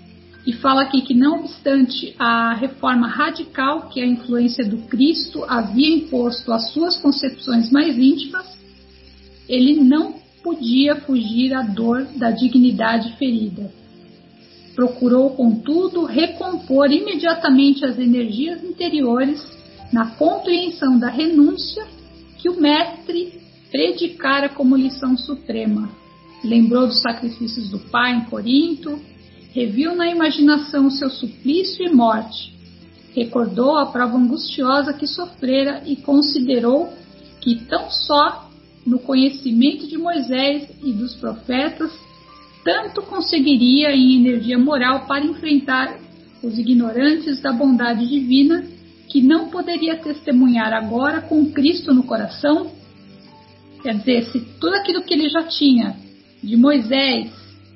E 0.46 0.52
fala 0.52 0.82
aqui 0.82 1.02
que, 1.02 1.14
não 1.14 1.40
obstante 1.40 2.14
a 2.20 2.54
reforma 2.54 3.08
radical 3.08 3.90
que 3.90 4.02
a 4.02 4.06
influência 4.06 4.66
do 4.66 4.78
Cristo 4.88 5.46
havia 5.48 5.96
imposto 5.96 6.52
às 6.52 6.72
suas 6.72 6.98
concepções 6.98 7.72
mais 7.72 7.98
íntimas, 7.98 8.58
ele 9.48 9.76
não 9.76 10.16
podia 10.44 10.98
fugir 10.98 11.54
à 11.54 11.62
dor 11.62 12.04
da 12.16 12.30
dignidade 12.32 13.16
ferida. 13.18 13.72
Procurou, 14.76 15.30
contudo, 15.30 16.04
recompor 16.04 16.92
imediatamente 16.92 17.86
as 17.86 17.98
energias 17.98 18.62
interiores 18.64 19.42
na 19.94 20.08
compreensão 20.16 21.00
da 21.00 21.08
renúncia 21.08 21.86
que 22.40 22.50
o 22.50 22.60
Mestre 22.60 23.40
predicara 23.72 24.50
como 24.50 24.76
lição 24.76 25.16
suprema. 25.16 25.90
Lembrou 26.44 26.88
dos 26.88 27.02
sacrifícios 27.02 27.70
do 27.70 27.80
Pai 27.80 28.16
em 28.16 28.26
Corinto, 28.26 29.00
reviu 29.54 29.96
na 29.96 30.10
imaginação 30.10 30.90
seu 30.90 31.10
suplício 31.10 31.86
e 31.86 31.94
morte, 31.94 32.54
recordou 33.16 33.78
a 33.78 33.86
prova 33.86 34.18
angustiosa 34.18 34.94
que 34.94 35.06
sofrera 35.06 35.84
e 35.86 35.96
considerou 35.96 36.92
que 37.40 37.56
tão 37.66 37.90
só 37.92 38.50
no 38.86 38.98
conhecimento 38.98 39.88
de 39.88 39.98
Moisés 39.98 40.70
e 40.84 40.92
dos 40.92 41.16
profetas 41.16 41.92
tanto 42.66 43.04
conseguiria 43.04 43.92
em 43.96 44.16
energia 44.18 44.58
moral 44.58 45.06
para 45.06 45.24
enfrentar 45.24 46.00
os 46.42 46.58
ignorantes 46.58 47.40
da 47.40 47.52
bondade 47.52 48.08
divina 48.08 48.66
que 49.08 49.22
não 49.22 49.50
poderia 49.50 49.98
testemunhar 49.98 50.74
agora 50.74 51.22
com 51.22 51.52
Cristo 51.52 51.94
no 51.94 52.04
coração? 52.04 52.72
Quer 53.84 53.98
dizer, 53.98 54.24
se 54.32 54.40
tudo 54.60 54.76
aquilo 54.76 55.04
que 55.04 55.14
ele 55.14 55.30
já 55.30 55.44
tinha 55.44 55.96
de 56.42 56.58
Moisés, 56.58 57.30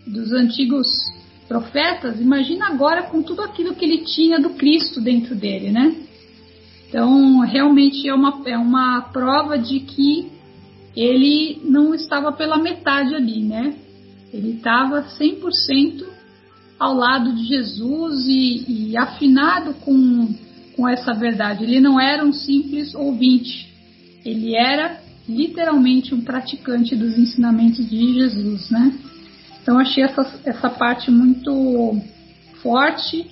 dos 0.05 0.32
antigos 0.32 0.88
profetas, 1.48 2.20
imagina 2.20 2.68
agora 2.68 3.04
com 3.04 3.24
tudo 3.24 3.41
aquilo 3.41 3.74
que 3.74 3.86
ele 3.86 4.00
tinha 4.00 4.39
do 4.39 4.52
Cristo 4.52 5.00
dentro 5.00 5.34
dele, 5.34 5.72
né? 5.72 5.95
Então, 6.88 7.39
realmente 7.39 8.08
é 8.08 8.14
uma, 8.14 8.41
é 8.45 8.58
uma 8.58 9.02
prova 9.02 9.58
de 9.58 9.80
que 9.80 10.32
ele 10.95 11.62
não 11.64 11.93
estava 11.93 12.32
pela 12.32 12.58
metade 12.58 13.14
ali, 13.14 13.43
né? 13.43 13.76
Ele 14.34 14.54
estava 14.54 15.04
100% 15.20 16.06
ao 16.80 16.93
lado 16.93 17.34
de 17.34 17.45
Jesus 17.45 18.26
e, 18.28 18.89
e 18.91 18.98
afinado 18.98 19.74
com, 19.76 20.34
com 20.76 20.88
essa 20.88 21.14
verdade. 21.14 21.64
Ele 21.64 21.80
não 21.80 22.00
era 22.00 22.24
um 22.24 22.34
simples 22.34 22.93
ouvinte, 22.93 23.72
ele 24.24 24.56
era 24.56 25.02
literalmente 25.28 26.16
um 26.16 26.22
praticante 26.22 26.95
dos 26.95 27.18
ensinamentos 27.18 27.89
de 27.89 28.14
Jesus, 28.14 28.70
né? 28.70 28.93
Então 29.68 29.80
achei 29.80 30.01
essa, 30.01 30.39
essa 30.45 30.70
parte 30.70 31.11
muito 31.11 32.01
forte 32.61 33.30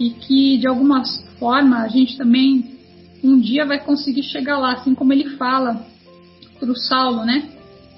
e 0.00 0.10
que 0.10 0.58
de 0.58 0.66
alguma 0.66 1.04
forma 1.38 1.82
a 1.82 1.86
gente 1.86 2.16
também 2.16 2.76
um 3.22 3.38
dia 3.38 3.64
vai 3.64 3.78
conseguir 3.78 4.24
chegar 4.24 4.58
lá, 4.58 4.72
assim 4.72 4.96
como 4.96 5.12
ele 5.12 5.36
fala 5.36 5.86
para 6.58 6.68
o 6.68 6.74
Saulo, 6.74 7.24
né? 7.24 7.48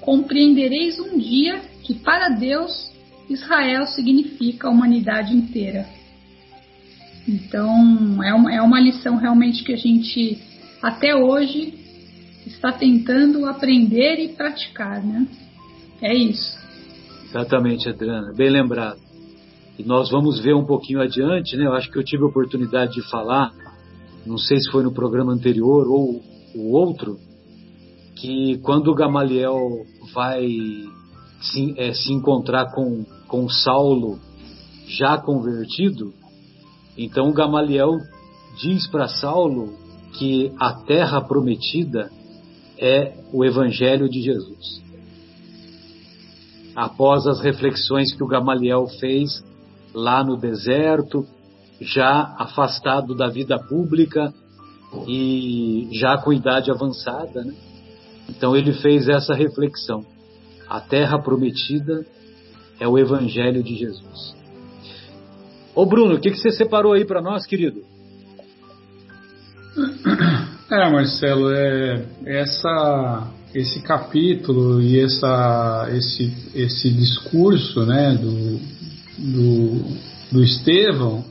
Compreendereis 0.01 0.99
um 0.99 1.17
dia 1.17 1.61
que 1.81 1.95
para 1.95 2.29
Deus 2.29 2.93
Israel 3.27 3.87
significa 3.87 4.67
a 4.67 4.71
humanidade 4.71 5.35
inteira. 5.35 5.89
Então 7.27 8.23
é 8.23 8.35
uma, 8.35 8.53
é 8.53 8.61
uma 8.61 8.79
lição 8.79 9.15
realmente 9.15 9.63
que 9.63 9.73
a 9.73 9.77
gente 9.77 10.37
até 10.79 11.15
hoje 11.15 11.73
está 12.45 12.71
tentando 12.71 13.47
aprender 13.47 14.19
e 14.19 14.27
praticar, 14.27 15.03
né? 15.03 15.25
É 15.99 16.13
isso. 16.13 16.61
Exatamente, 17.33 17.89
Adriana, 17.89 18.31
bem 18.31 18.51
lembrado. 18.51 18.99
E 19.79 19.83
nós 19.83 20.11
vamos 20.11 20.39
ver 20.39 20.53
um 20.53 20.65
pouquinho 20.65 21.01
adiante, 21.01 21.57
né? 21.57 21.65
Eu 21.65 21.73
acho 21.73 21.89
que 21.89 21.97
eu 21.97 22.03
tive 22.03 22.21
a 22.21 22.27
oportunidade 22.27 22.93
de 22.93 23.01
falar, 23.09 23.51
não 24.23 24.37
sei 24.37 24.59
se 24.59 24.69
foi 24.69 24.83
no 24.83 24.93
programa 24.93 25.33
anterior 25.33 25.87
ou 25.87 26.21
o 26.53 26.71
outro, 26.71 27.17
que 28.17 28.59
quando 28.59 28.89
o 28.89 28.93
Gamaliel 28.93 29.57
vai 30.13 30.47
se, 31.41 31.73
é, 31.75 31.91
se 31.91 32.13
encontrar 32.13 32.71
com, 32.71 33.03
com 33.27 33.49
Saulo 33.49 34.19
já 34.85 35.17
convertido, 35.17 36.13
então 36.95 37.33
Gamaliel 37.33 37.97
diz 38.61 38.85
para 38.85 39.07
Saulo 39.07 39.73
que 40.19 40.51
a 40.59 40.71
terra 40.83 41.19
prometida 41.19 42.11
é 42.77 43.15
o 43.33 43.43
Evangelho 43.43 44.07
de 44.07 44.21
Jesus. 44.21 44.83
Após 46.75 47.27
as 47.27 47.39
reflexões 47.39 48.13
que 48.13 48.23
o 48.23 48.27
Gamaliel 48.27 48.87
fez 48.99 49.43
lá 49.93 50.23
no 50.23 50.37
deserto, 50.37 51.25
já 51.79 52.35
afastado 52.37 53.15
da 53.15 53.27
vida 53.27 53.59
pública 53.59 54.33
e 55.07 55.89
já 55.93 56.17
com 56.17 56.33
idade 56.33 56.71
avançada, 56.71 57.43
né? 57.43 57.53
Então 58.29 58.55
ele 58.55 58.73
fez 58.73 59.07
essa 59.07 59.33
reflexão. 59.33 60.05
A 60.69 60.79
terra 60.79 61.19
prometida 61.19 62.05
é 62.79 62.87
o 62.87 62.97
Evangelho 62.97 63.61
de 63.61 63.75
Jesus. 63.75 64.35
Ô 65.75 65.85
Bruno, 65.85 66.15
o 66.15 66.19
que, 66.19 66.31
que 66.31 66.37
você 66.37 66.51
separou 66.51 66.93
aí 66.93 67.05
para 67.05 67.21
nós, 67.21 67.45
querido? 67.45 67.81
É, 70.71 70.89
Marcelo, 70.89 71.51
é, 71.51 72.05
essa, 72.25 73.27
esse 73.53 73.81
capítulo 73.81 74.81
e 74.81 74.99
essa, 74.99 75.87
esse, 75.91 76.33
esse 76.55 76.89
discurso 76.89 77.85
né, 77.85 78.15
do, 78.15 78.59
do, 79.17 79.85
do 80.31 80.43
Estevão, 80.43 81.23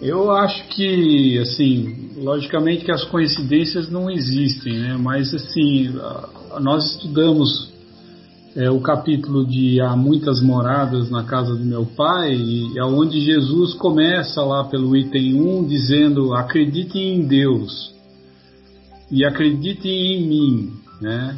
eu 0.00 0.32
acho 0.32 0.66
que, 0.68 1.38
assim, 1.38 2.10
logicamente 2.16 2.84
que 2.84 2.90
as 2.90 3.04
coincidências 3.04 3.88
não 3.88 4.10
existem, 4.10 4.76
né? 4.76 4.96
Mas, 4.98 5.32
assim, 5.32 5.94
nós 6.60 6.96
estudamos 6.96 7.72
é, 8.56 8.68
o 8.68 8.80
capítulo 8.80 9.46
de 9.46 9.80
Há 9.80 9.94
Muitas 9.96 10.42
Moradas 10.42 11.08
na 11.08 11.22
Casa 11.22 11.54
do 11.54 11.64
Meu 11.64 11.86
Pai, 11.86 12.34
e 12.34 12.76
é 12.76 12.84
onde 12.84 13.20
Jesus 13.20 13.74
começa 13.74 14.42
lá 14.42 14.64
pelo 14.64 14.96
item 14.96 15.40
1 15.40 15.66
dizendo, 15.66 16.34
acreditem 16.34 17.18
em 17.18 17.22
Deus 17.22 17.94
e 19.08 19.24
acreditem 19.24 20.16
em 20.16 20.26
mim, 20.26 20.72
né? 21.02 21.36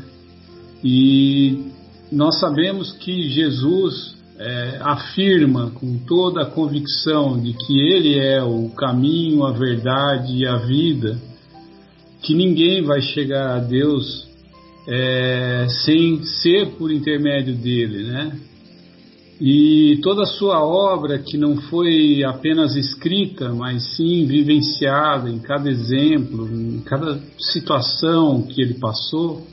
E 0.85 1.71
nós 2.13 2.39
sabemos 2.39 2.93
que 2.93 3.31
Jesus 3.31 4.15
é, 4.39 4.79
afirma 4.81 5.71
com 5.71 5.99
toda 5.99 6.43
a 6.43 6.47
convicção 6.47 7.41
de 7.41 7.55
que 7.55 7.81
Ele 7.81 8.19
é 8.19 8.43
o 8.43 8.69
caminho, 8.71 9.45
a 9.45 9.53
verdade 9.53 10.37
e 10.37 10.47
a 10.47 10.57
vida, 10.57 11.19
que 12.23 12.35
ninguém 12.35 12.83
vai 12.83 13.01
chegar 13.01 13.57
a 13.57 13.61
Deus 13.61 14.29
é, 14.87 15.67
sem 15.85 16.23
ser 16.23 16.73
por 16.73 16.93
intermédio 16.93 17.55
dele, 17.55 18.05
né? 18.05 18.39
E 19.41 19.99
toda 20.03 20.23
a 20.23 20.27
sua 20.27 20.65
obra, 20.65 21.19
que 21.19 21.37
não 21.37 21.57
foi 21.57 22.23
apenas 22.25 22.77
escrita, 22.77 23.53
mas 23.53 23.97
sim 23.97 24.27
vivenciada 24.27 25.29
em 25.29 25.41
cada 25.41 25.69
exemplo, 25.69 26.49
em 26.49 26.81
cada 26.81 27.21
situação 27.39 28.43
que 28.43 28.63
ele 28.63 28.75
passou, 28.75 29.45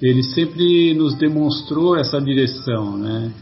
ele 0.00 0.22
sempre 0.22 0.94
nos 0.94 1.16
demonstrou 1.16 1.96
essa 1.96 2.20
direção, 2.20 2.96
né? 2.96 3.32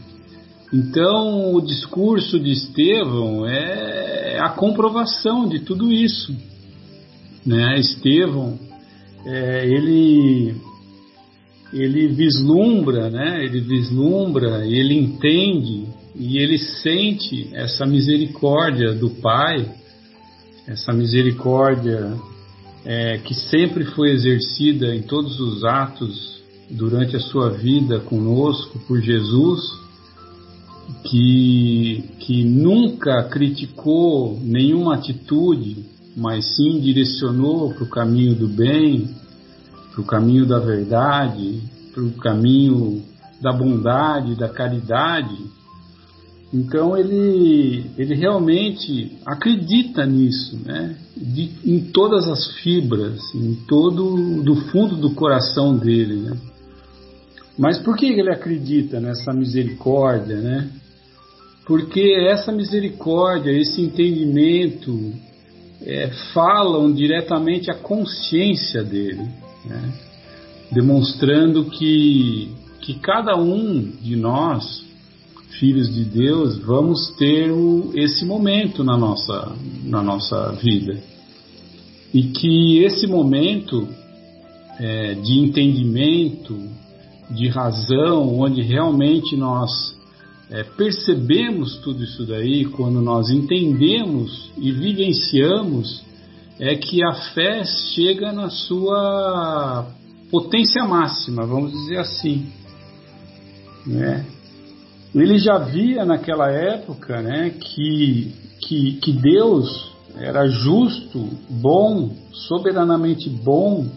Então, 0.73 1.53
o 1.53 1.61
discurso 1.61 2.39
de 2.39 2.51
Estevão 2.51 3.45
é 3.45 4.39
a 4.39 4.49
comprovação 4.49 5.47
de 5.47 5.59
tudo 5.59 5.91
isso, 5.91 6.35
né? 7.45 7.79
Estevão, 7.79 8.57
é, 9.25 9.67
ele 9.67 10.55
ele 11.71 12.07
vislumbra, 12.07 13.09
né? 13.09 13.43
Ele 13.43 13.59
vislumbra, 13.59 14.65
ele 14.65 14.95
entende 14.95 15.87
e 16.15 16.37
ele 16.37 16.57
sente 16.57 17.49
essa 17.53 17.85
misericórdia 17.85 18.93
do 18.93 19.09
Pai, 19.09 19.71
essa 20.67 20.93
misericórdia 20.93 22.13
é, 22.85 23.17
que 23.19 23.33
sempre 23.33 23.85
foi 23.85 24.11
exercida 24.11 24.95
em 24.95 25.01
todos 25.01 25.39
os 25.39 25.63
atos 25.63 26.32
durante 26.69 27.15
a 27.15 27.19
sua 27.19 27.49
vida 27.49 27.99
conosco 27.99 28.79
por 28.87 29.01
Jesus, 29.01 29.59
que, 31.03 32.03
que 32.19 32.43
nunca 32.43 33.23
criticou 33.23 34.39
nenhuma 34.41 34.95
atitude, 34.95 35.85
mas 36.15 36.55
sim 36.55 36.79
direcionou 36.79 37.73
para 37.73 37.83
o 37.83 37.89
caminho 37.89 38.35
do 38.35 38.47
bem, 38.47 39.09
para 39.91 40.01
o 40.01 40.05
caminho 40.05 40.45
da 40.45 40.59
verdade, 40.59 41.61
para 41.93 42.03
o 42.03 42.11
caminho 42.13 43.03
da 43.41 43.51
bondade, 43.51 44.35
da 44.35 44.49
caridade. 44.49 45.37
Então 46.53 46.95
ele, 46.95 47.85
ele 47.97 48.15
realmente 48.15 49.17
acredita 49.25 50.05
nisso, 50.05 50.59
né? 50.63 50.95
De, 51.17 51.51
em 51.65 51.79
todas 51.91 52.27
as 52.27 52.45
fibras, 52.57 53.33
em 53.33 53.55
todo 53.67 54.41
do 54.43 54.55
fundo 54.67 54.95
do 54.95 55.11
coração 55.11 55.75
dele, 55.75 56.15
né? 56.15 56.37
Mas 57.57 57.79
por 57.79 57.95
que 57.95 58.07
ele 58.07 58.31
acredita 58.31 58.99
nessa 58.99 59.33
misericórdia, 59.33 60.37
né? 60.37 60.69
Porque 61.65 62.15
essa 62.29 62.51
misericórdia, 62.51 63.51
esse 63.51 63.81
entendimento 63.81 65.13
é, 65.81 66.09
falam 66.33 66.91
diretamente 66.91 67.71
à 67.71 67.75
consciência 67.75 68.83
dele 68.83 69.43
né? 69.65 69.93
demonstrando 70.71 71.65
que, 71.65 72.49
que 72.81 72.95
cada 72.95 73.35
um 73.37 73.91
de 74.01 74.15
nós, 74.15 74.83
filhos 75.59 75.93
de 75.93 76.03
Deus, 76.03 76.57
vamos 76.59 77.11
ter 77.17 77.51
o, 77.51 77.91
esse 77.95 78.25
momento 78.25 78.83
na 78.83 78.97
nossa, 78.97 79.55
na 79.83 80.01
nossa 80.01 80.51
vida. 80.53 80.97
E 82.13 82.23
que 82.23 82.83
esse 82.83 83.07
momento 83.07 83.87
é, 84.79 85.13
de 85.13 85.39
entendimento, 85.39 86.57
de 87.33 87.49
razão, 87.49 88.39
onde 88.39 88.61
realmente 88.61 89.35
nós 89.35 89.97
é, 90.49 90.63
percebemos 90.63 91.77
tudo 91.77 92.03
isso 92.03 92.25
daí, 92.25 92.65
quando 92.65 93.01
nós 93.01 93.29
entendemos 93.29 94.51
e 94.57 94.71
vivenciamos 94.71 96.03
é 96.59 96.75
que 96.75 97.03
a 97.03 97.13
fé 97.33 97.63
chega 97.65 98.31
na 98.31 98.49
sua 98.49 99.87
potência 100.29 100.83
máxima, 100.83 101.45
vamos 101.45 101.71
dizer 101.71 101.97
assim. 101.97 102.51
Né? 103.85 104.25
Ele 105.13 105.37
já 105.37 105.57
via 105.57 106.05
naquela 106.05 106.49
época 106.51 107.21
né, 107.21 107.49
que, 107.49 108.33
que, 108.61 108.93
que 108.93 109.11
Deus 109.11 109.91
era 110.15 110.47
justo, 110.47 111.27
bom, 111.49 112.15
soberanamente 112.31 113.29
bom, 113.29 113.87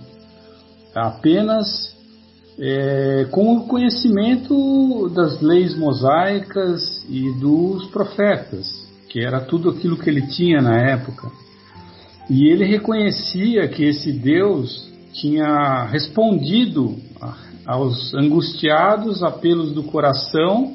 apenas 0.94 1.95
é, 2.58 3.26
com 3.30 3.56
o 3.56 3.66
conhecimento 3.66 5.08
das 5.10 5.40
leis 5.40 5.76
mosaicas 5.76 7.04
e 7.08 7.30
dos 7.32 7.86
profetas, 7.86 8.66
que 9.08 9.20
era 9.20 9.40
tudo 9.40 9.70
aquilo 9.70 9.96
que 9.96 10.08
ele 10.08 10.26
tinha 10.28 10.60
na 10.60 10.76
época. 10.76 11.30
E 12.28 12.48
ele 12.48 12.64
reconhecia 12.64 13.68
que 13.68 13.84
esse 13.84 14.12
Deus 14.12 14.90
tinha 15.12 15.84
respondido 15.84 16.96
aos 17.64 18.14
angustiados 18.14 19.22
apelos 19.22 19.72
do 19.72 19.84
coração 19.84 20.74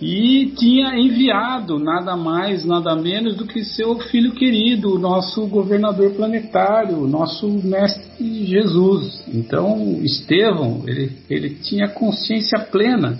e 0.00 0.46
tinha 0.56 0.96
enviado 0.98 1.78
nada 1.78 2.16
mais, 2.16 2.64
nada 2.64 2.96
menos 2.96 3.36
do 3.36 3.46
que 3.46 3.62
seu 3.62 3.98
filho 3.98 4.32
querido, 4.32 4.94
o 4.94 4.98
nosso 4.98 5.46
governador 5.46 6.12
planetário, 6.12 7.02
o 7.02 7.06
nosso 7.06 7.46
mestre 7.48 8.46
Jesus. 8.46 9.22
Então, 9.28 10.00
Estevão, 10.02 10.84
ele, 10.86 11.12
ele 11.28 11.50
tinha 11.50 11.86
consciência 11.86 12.58
plena 12.58 13.18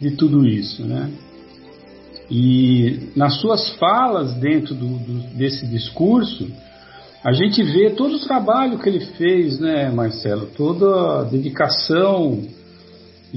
de 0.00 0.10
tudo 0.10 0.44
isso, 0.44 0.84
né? 0.84 1.08
E 2.28 3.10
nas 3.14 3.40
suas 3.40 3.70
falas 3.76 4.34
dentro 4.34 4.74
do, 4.74 4.88
do, 4.98 5.36
desse 5.36 5.64
discurso, 5.68 6.48
a 7.22 7.32
gente 7.32 7.62
vê 7.62 7.90
todo 7.90 8.16
o 8.16 8.20
trabalho 8.20 8.78
que 8.80 8.88
ele 8.88 9.00
fez, 9.00 9.60
né, 9.60 9.88
Marcelo? 9.90 10.46
Toda 10.56 11.20
a 11.20 11.22
dedicação 11.22 12.42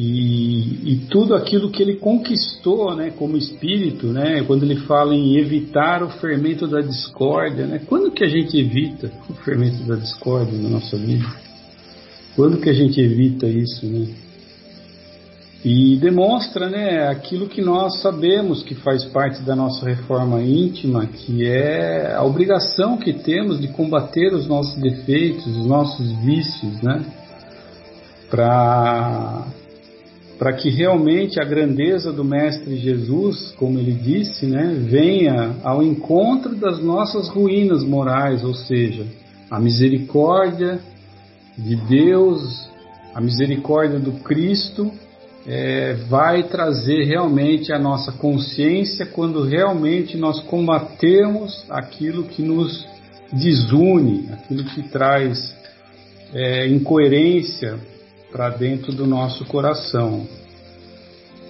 e, 0.02 0.94
e, 0.94 0.96
tudo 1.10 1.36
aquilo 1.36 1.70
que 1.70 1.84
ele 1.84 1.98
conquistou, 1.98 2.96
né, 2.96 3.12
como 3.18 3.36
espírito, 3.36 4.08
né, 4.08 4.42
quando 4.48 4.64
ele 4.64 4.78
fala 4.78 5.14
em 5.14 5.36
evitar 5.36 6.02
o 6.02 6.10
fermento 6.10 6.66
da 6.66 6.80
discórdia, 6.80 7.68
né, 7.68 7.82
quando 7.86 8.10
que 8.10 8.24
a 8.24 8.28
gente 8.30 8.58
evita 8.58 9.12
o 9.30 9.34
fermento 9.34 9.84
da 9.84 9.98
discórdia 9.98 10.58
na 10.58 10.70
nossa 10.70 10.96
vida? 10.96 11.28
Quando 12.34 12.62
que 12.62 12.70
a 12.70 12.74
gente 12.74 13.02
evita 13.02 13.46
isso, 13.46 13.86
né? 13.88 14.08
E 15.66 15.98
demonstra, 15.98 16.70
né, 16.70 17.10
aquilo 17.10 17.50
que 17.50 17.62
nós 17.62 18.00
sabemos 18.02 18.64
que 18.64 18.76
faz 18.76 19.04
parte 19.04 19.42
da 19.42 19.54
nossa 19.54 19.86
reforma 19.86 20.42
íntima, 20.42 21.08
que 21.08 21.46
é 21.46 22.16
a 22.16 22.24
obrigação 22.24 22.96
que 22.96 23.12
temos 23.12 23.60
de 23.60 23.68
combater 23.68 24.34
os 24.34 24.48
nossos 24.48 24.82
defeitos, 24.82 25.46
os 25.46 25.66
nossos 25.66 26.10
vícios, 26.24 26.82
né, 26.82 27.04
para 28.30 29.59
para 30.40 30.54
que 30.54 30.70
realmente 30.70 31.38
a 31.38 31.44
grandeza 31.44 32.14
do 32.14 32.24
Mestre 32.24 32.78
Jesus, 32.78 33.54
como 33.58 33.78
ele 33.78 33.92
disse, 33.92 34.46
né, 34.46 34.74
venha 34.90 35.58
ao 35.64 35.84
encontro 35.84 36.56
das 36.56 36.82
nossas 36.82 37.28
ruínas 37.28 37.84
morais, 37.84 38.42
ou 38.42 38.54
seja, 38.54 39.06
a 39.52 39.60
misericórdia 39.60 40.80
de 41.58 41.76
Deus, 41.76 42.70
a 43.14 43.20
misericórdia 43.20 44.00
do 44.00 44.14
Cristo, 44.24 44.90
é, 45.46 45.96
vai 46.08 46.44
trazer 46.44 47.04
realmente 47.04 47.74
a 47.74 47.80
nossa 47.80 48.14
consciência 48.14 49.06
quando 49.06 49.44
realmente 49.44 50.16
nós 50.16 50.40
combatemos 50.44 51.66
aquilo 51.70 52.24
que 52.24 52.42
nos 52.42 52.88
desune, 53.34 54.30
aquilo 54.32 54.64
que 54.64 54.84
traz 54.84 55.54
é, 56.34 56.66
incoerência 56.68 57.78
para 58.32 58.50
dentro 58.50 58.92
do 58.92 59.06
nosso 59.06 59.46
coração. 59.46 60.28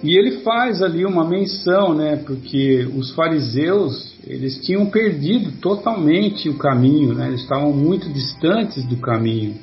E 0.02 0.16
ele 0.16 0.38
faz 0.38 0.82
ali 0.82 1.04
uma 1.04 1.28
menção, 1.28 1.94
né, 1.94 2.16
porque 2.16 2.88
os 2.96 3.10
fariseus, 3.10 4.14
eles 4.26 4.58
tinham 4.64 4.86
perdido 4.86 5.52
totalmente 5.60 6.48
o 6.48 6.56
caminho, 6.56 7.12
né, 7.12 7.28
eles 7.28 7.42
estavam 7.42 7.70
muito 7.72 8.08
distantes 8.08 8.82
do 8.86 8.96
caminho, 8.96 9.56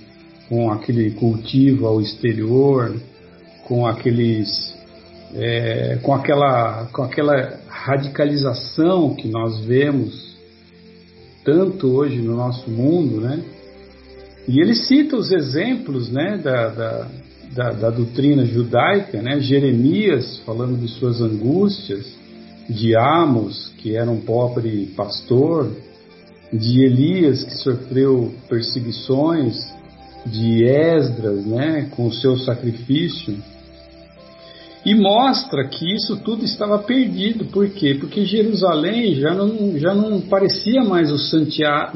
com 0.47 0.71
aquele 0.71 1.11
cultivo 1.11 1.87
ao 1.87 1.99
exterior, 1.99 2.95
com 3.67 3.87
aqueles, 3.87 4.75
é, 5.33 5.97
com 6.03 6.13
aquela, 6.13 6.85
com 6.93 7.01
aquela 7.01 7.59
radicalização 7.67 9.15
que 9.15 9.27
nós 9.27 9.59
vemos 9.61 10.37
tanto 11.43 11.87
hoje 11.87 12.17
no 12.17 12.35
nosso 12.35 12.69
mundo, 12.69 13.21
né, 13.21 13.43
e 14.47 14.61
ele 14.61 14.75
cita 14.75 15.17
os 15.17 15.31
exemplos 15.31 16.09
né, 16.09 16.37
da, 16.41 16.69
da, 16.69 17.07
da, 17.53 17.71
da 17.73 17.89
doutrina 17.89 18.45
judaica, 18.45 19.21
né, 19.21 19.39
Jeremias 19.39 20.39
falando 20.45 20.79
de 20.79 20.87
suas 20.87 21.21
angústias, 21.21 22.05
de 22.69 22.95
Amos, 22.97 23.73
que 23.77 23.95
era 23.95 24.09
um 24.09 24.21
pobre 24.21 24.87
pastor, 24.95 25.71
de 26.51 26.81
Elias, 26.81 27.43
que 27.43 27.55
sofreu 27.57 28.33
perseguições, 28.47 29.55
de 30.25 30.63
Esdras, 30.65 31.45
né, 31.45 31.89
com 31.95 32.07
o 32.07 32.13
seu 32.13 32.37
sacrifício. 32.37 33.37
E 34.85 34.95
mostra 34.95 35.67
que 35.67 35.93
isso 35.93 36.17
tudo 36.17 36.45
estava 36.45 36.79
perdido. 36.79 37.45
Por 37.45 37.69
quê? 37.69 37.97
Porque 37.99 38.23
Jerusalém 38.23 39.15
já 39.15 39.33
não, 39.33 39.77
já 39.77 39.93
não 39.93 40.21
parecia 40.21 40.81
mais 40.83 41.11
o, 41.11 41.15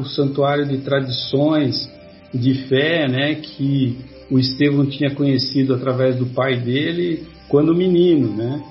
o 0.01 0.05
santuário 0.05 0.65
de 0.65 0.79
tradições, 0.79 1.89
de 2.33 2.53
fé, 2.67 3.07
né, 3.07 3.35
que 3.35 3.97
o 4.29 4.39
Estevão 4.39 4.85
tinha 4.85 5.13
conhecido 5.13 5.73
através 5.73 6.15
do 6.15 6.27
pai 6.27 6.59
dele 6.59 7.23
quando 7.49 7.75
menino, 7.75 8.33
né? 8.33 8.63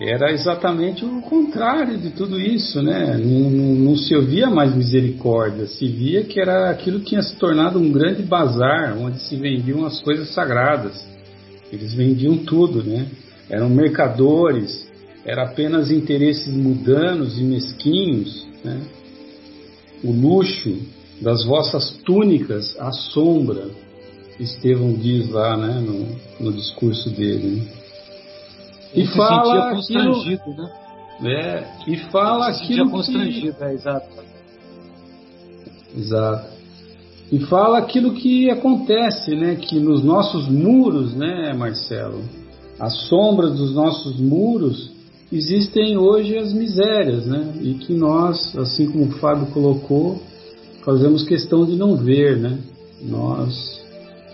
Era 0.00 0.32
exatamente 0.32 1.04
o 1.04 1.20
contrário 1.22 1.96
de 1.96 2.10
tudo 2.10 2.40
isso, 2.40 2.82
né? 2.82 3.16
Não, 3.18 3.50
não, 3.50 3.74
não, 3.74 3.96
se 3.96 4.14
ouvia 4.16 4.50
mais 4.50 4.74
misericórdia, 4.74 5.66
se 5.66 5.86
via 5.86 6.24
que 6.24 6.40
era 6.40 6.70
aquilo 6.70 6.98
que 7.00 7.10
tinha 7.10 7.22
se 7.22 7.36
tornado 7.36 7.78
um 7.78 7.92
grande 7.92 8.22
bazar, 8.22 8.96
onde 8.98 9.20
se 9.20 9.36
vendiam 9.36 9.84
as 9.84 10.00
coisas 10.00 10.30
sagradas. 10.30 11.06
Eles 11.72 11.94
vendiam 11.94 12.38
tudo, 12.38 12.82
né? 12.82 13.06
Eram 13.48 13.68
mercadores, 13.68 14.90
era 15.24 15.44
apenas 15.44 15.90
interesses 15.90 16.52
mudanos 16.52 17.38
e 17.38 17.42
mesquinhos, 17.42 18.48
né? 18.64 18.80
O 20.02 20.10
luxo, 20.10 20.78
das 21.22 21.44
vossas 21.44 21.90
túnicas 22.04 22.76
à 22.78 22.90
sombra, 22.92 23.70
Estevão 24.40 24.92
diz 24.94 25.30
lá 25.30 25.56
né, 25.56 25.80
no, 25.80 26.44
no 26.44 26.52
discurso 26.52 27.10
dele. 27.10 27.60
Né? 27.60 27.66
E 28.94 29.06
fala 29.06 29.70
aquilo, 29.70 30.24
né? 30.24 30.72
É, 31.24 31.64
e 31.86 31.96
fala 32.10 32.52
se 32.52 32.64
aquilo 32.64 32.90
constrangido, 32.90 33.54
que... 33.54 33.64
é, 33.64 33.72
exato. 33.72 34.08
Exato. 35.96 36.52
E 37.30 37.40
fala 37.40 37.78
aquilo 37.78 38.12
que 38.14 38.50
acontece, 38.50 39.34
né? 39.34 39.56
Que 39.56 39.78
nos 39.78 40.02
nossos 40.02 40.48
muros, 40.48 41.14
né, 41.14 41.54
Marcelo? 41.54 42.22
As 42.78 42.94
sombras 43.08 43.54
dos 43.54 43.74
nossos 43.74 44.18
muros 44.18 44.90
existem 45.30 45.96
hoje 45.96 46.36
as 46.36 46.52
misérias, 46.52 47.24
né? 47.26 47.54
E 47.62 47.74
que 47.74 47.94
nós, 47.94 48.54
assim 48.58 48.90
como 48.90 49.04
o 49.04 49.12
Fábio 49.12 49.46
colocou, 49.46 50.20
fazemos 50.84 51.24
questão 51.24 51.64
de 51.64 51.76
não 51.76 51.96
ver, 51.96 52.36
né? 52.38 52.58
Nós 53.02 53.80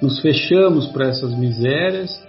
nos 0.03 0.19
fechamos 0.21 0.87
para 0.87 1.09
essas 1.09 1.37
misérias 1.37 2.21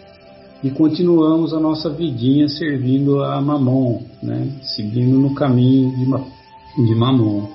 e 0.63 0.69
continuamos 0.69 1.53
a 1.53 1.59
nossa 1.59 1.89
vidinha 1.89 2.47
servindo 2.47 3.23
a 3.23 3.39
Mamon, 3.41 4.01
né? 4.21 4.59
Seguindo 4.75 5.17
no 5.17 5.33
caminho 5.33 5.91
de, 5.95 6.85
de 6.87 6.95
Mamon. 6.95 7.47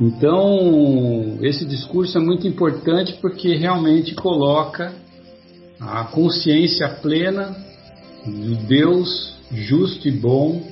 Então, 0.00 1.38
esse 1.42 1.64
discurso 1.64 2.18
é 2.18 2.20
muito 2.20 2.46
importante 2.46 3.16
porque 3.20 3.54
realmente 3.54 4.14
coloca 4.14 4.92
a 5.80 6.04
consciência 6.04 6.88
plena 6.88 7.56
do 8.24 8.54
Deus 8.66 9.32
justo 9.52 10.08
e 10.08 10.10
bom 10.10 10.71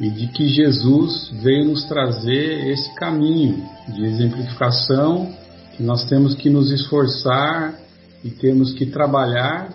e 0.00 0.08
de 0.08 0.28
que 0.28 0.48
Jesus 0.48 1.30
veio 1.42 1.66
nos 1.66 1.84
trazer 1.84 2.68
esse 2.68 2.94
caminho 2.94 3.62
de 3.86 4.02
exemplificação 4.06 5.30
que 5.76 5.82
nós 5.82 6.08
temos 6.08 6.34
que 6.34 6.48
nos 6.48 6.70
esforçar 6.70 7.78
e 8.24 8.30
temos 8.30 8.72
que 8.72 8.86
trabalhar 8.86 9.68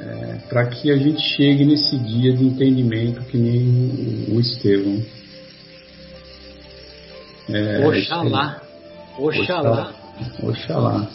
é, 0.00 0.38
para 0.48 0.66
que 0.66 0.90
a 0.90 0.96
gente 0.96 1.20
chegue 1.20 1.64
nesse 1.64 1.96
dia 1.96 2.32
de 2.32 2.44
entendimento 2.44 3.22
que 3.22 3.38
nem 3.38 4.34
o, 4.34 4.40
Estevão. 4.40 5.00
É, 7.48 7.86
Oxalá. 7.86 8.62
Oxalá. 9.16 9.94
Oxalá. 10.42 11.08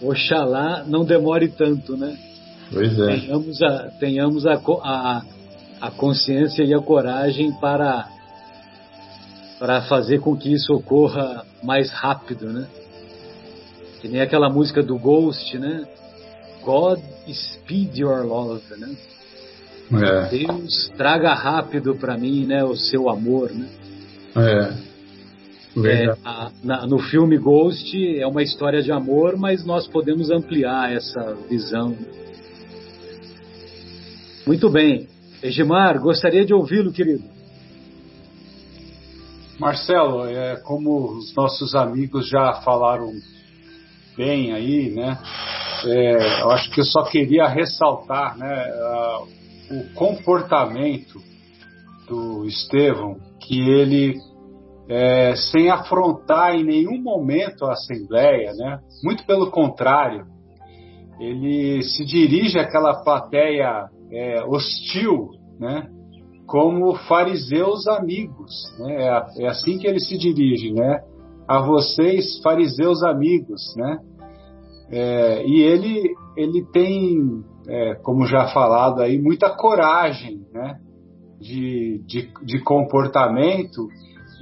Oxalá 0.00 0.84
não 0.86 1.04
demore 1.04 1.48
tanto, 1.48 1.98
né? 1.98 2.16
Pois 2.72 2.98
é. 2.98 3.18
Tenhamos 3.18 3.62
a, 3.62 3.90
tenhamos 3.98 4.46
a, 4.46 4.54
a 4.54 5.22
a 5.80 5.90
consciência 5.90 6.62
e 6.62 6.74
a 6.74 6.80
coragem 6.80 7.52
para 7.60 8.08
para 9.58 9.82
fazer 9.82 10.20
com 10.20 10.34
que 10.34 10.50
isso 10.50 10.72
ocorra 10.72 11.44
mais 11.62 11.90
rápido, 11.90 12.50
né? 12.50 12.66
Que 14.00 14.08
nem 14.08 14.22
aquela 14.22 14.48
música 14.48 14.82
do 14.82 14.98
Ghost, 14.98 15.58
né? 15.58 15.86
God 16.64 16.98
speed 17.30 17.98
your 17.98 18.24
love, 18.24 18.62
né? 18.78 18.96
É. 19.92 20.28
Deus 20.28 20.88
traga 20.96 21.34
rápido 21.34 21.94
para 21.96 22.16
mim, 22.16 22.46
né, 22.46 22.64
o 22.64 22.76
seu 22.76 23.10
amor, 23.10 23.50
né? 23.50 23.68
É. 24.36 24.90
É, 25.86 26.16
a, 26.24 26.50
na, 26.64 26.86
no 26.86 26.98
filme 26.98 27.36
Ghost 27.38 27.96
é 28.18 28.26
uma 28.26 28.42
história 28.42 28.82
de 28.82 28.90
amor, 28.90 29.36
mas 29.36 29.64
nós 29.64 29.86
podemos 29.86 30.30
ampliar 30.30 30.92
essa 30.92 31.36
visão. 31.48 31.96
Muito 34.46 34.68
bem. 34.68 35.08
Egimar, 35.42 35.98
gostaria 35.98 36.44
de 36.44 36.52
ouvi-lo, 36.52 36.92
querido. 36.92 37.24
Marcelo, 39.58 40.26
é, 40.26 40.56
como 40.56 41.18
os 41.18 41.34
nossos 41.34 41.74
amigos 41.74 42.28
já 42.28 42.60
falaram 42.62 43.10
bem 44.16 44.52
aí, 44.52 44.90
né? 44.90 45.18
É, 45.86 46.42
eu 46.42 46.50
acho 46.50 46.70
que 46.70 46.80
eu 46.80 46.84
só 46.84 47.04
queria 47.04 47.46
ressaltar, 47.46 48.36
né, 48.36 48.46
a, 48.46 49.22
o 49.70 49.94
comportamento 49.94 51.18
do 52.06 52.44
Estevão, 52.44 53.16
que 53.40 53.60
ele, 53.60 54.18
é, 54.90 55.34
sem 55.36 55.70
afrontar 55.70 56.54
em 56.54 56.64
nenhum 56.64 57.00
momento 57.00 57.64
a 57.64 57.72
Assembleia, 57.72 58.52
né? 58.52 58.78
Muito 59.02 59.24
pelo 59.24 59.50
contrário, 59.50 60.26
ele 61.18 61.82
se 61.82 62.04
dirige 62.04 62.58
àquela 62.58 63.02
plateia 63.02 63.88
é, 64.12 64.44
hostil, 64.44 65.30
né? 65.58 65.88
como 66.50 66.96
fariseus 67.06 67.86
amigos. 67.86 68.52
Né? 68.80 69.04
É, 69.04 69.44
é, 69.44 69.46
assim 69.46 69.78
que 69.78 69.86
ele 69.86 70.00
se 70.00 70.18
dirige, 70.18 70.72
né? 70.72 71.00
A 71.46 71.60
vocês, 71.60 72.40
fariseus 72.42 73.04
amigos, 73.04 73.72
né? 73.76 73.98
É, 74.90 75.46
e 75.46 75.62
ele, 75.62 76.12
ele 76.36 76.66
tem, 76.72 77.44
é, 77.68 77.94
como 78.02 78.26
já 78.26 78.48
falado 78.48 79.00
aí, 79.00 79.16
muita 79.16 79.48
coragem, 79.48 80.44
né? 80.52 80.80
De, 81.40 82.02
de, 82.04 82.32
de 82.44 82.60
comportamento 82.64 83.86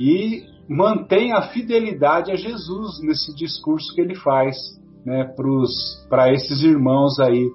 e 0.00 0.44
mantém 0.66 1.32
a 1.32 1.42
fidelidade 1.42 2.32
a 2.32 2.36
Jesus 2.36 3.02
nesse 3.02 3.34
discurso 3.34 3.94
que 3.94 4.00
ele 4.00 4.14
faz, 4.14 4.56
né? 5.04 5.30
Para 6.08 6.32
esses 6.32 6.62
irmãos 6.62 7.20
aí 7.20 7.50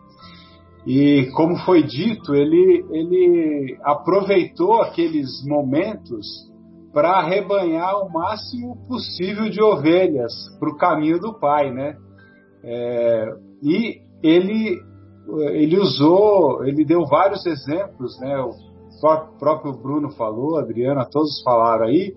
e 0.86 1.30
como 1.34 1.58
foi 1.60 1.84
dito, 1.84 2.36
ele, 2.36 2.86
ele 2.92 3.78
aproveitou 3.84 4.82
aqueles 4.82 5.44
momentos 5.48 6.28
para 6.94 7.20
arrebanhar 7.20 7.98
o 8.00 8.12
máximo 8.12 8.78
possível 8.88 9.50
de 9.50 9.62
ovelhas 9.62 10.34
para 10.60 10.70
o 10.70 10.78
caminho 10.78 11.20
do 11.20 11.40
Pai, 11.40 11.72
né? 11.72 11.96
É, 12.64 13.26
e 13.64 14.02
ele, 14.22 14.78
ele 15.54 15.80
usou, 15.80 16.66
ele 16.66 16.86
deu 16.86 17.06
vários 17.06 17.46
exemplos, 17.46 18.20
né? 18.20 18.38
O 18.40 18.52
próprio 19.40 19.74
Bruno 19.74 20.12
falou, 20.12 20.58
a 20.58 20.62
Adriana, 20.62 21.08
todos 21.10 21.42
falaram 21.44 21.86
aí, 21.86 22.14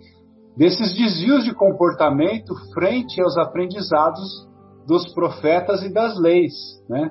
desses 0.57 0.95
desvios 0.95 1.45
de 1.45 1.55
comportamento 1.55 2.55
frente 2.75 3.21
aos 3.23 3.37
aprendizados 3.39 4.47
dos 4.87 5.13
profetas 5.15 5.83
e 5.83 5.93
das 5.93 6.19
leis, 6.19 6.53
né? 6.89 7.11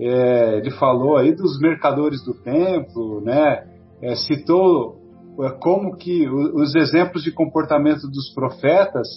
É, 0.00 0.58
ele 0.58 0.70
falou 0.72 1.16
aí 1.16 1.34
dos 1.34 1.60
mercadores 1.60 2.24
do 2.24 2.34
templo, 2.34 3.20
né? 3.20 3.66
É, 4.00 4.14
citou 4.16 4.96
é, 5.40 5.50
como 5.60 5.96
que 5.96 6.28
os 6.28 6.74
exemplos 6.74 7.22
de 7.22 7.30
comportamento 7.30 8.08
dos 8.08 8.32
profetas 8.34 9.08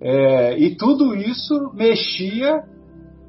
é, 0.00 0.58
e 0.58 0.76
tudo 0.76 1.14
isso 1.14 1.72
mexia 1.74 2.62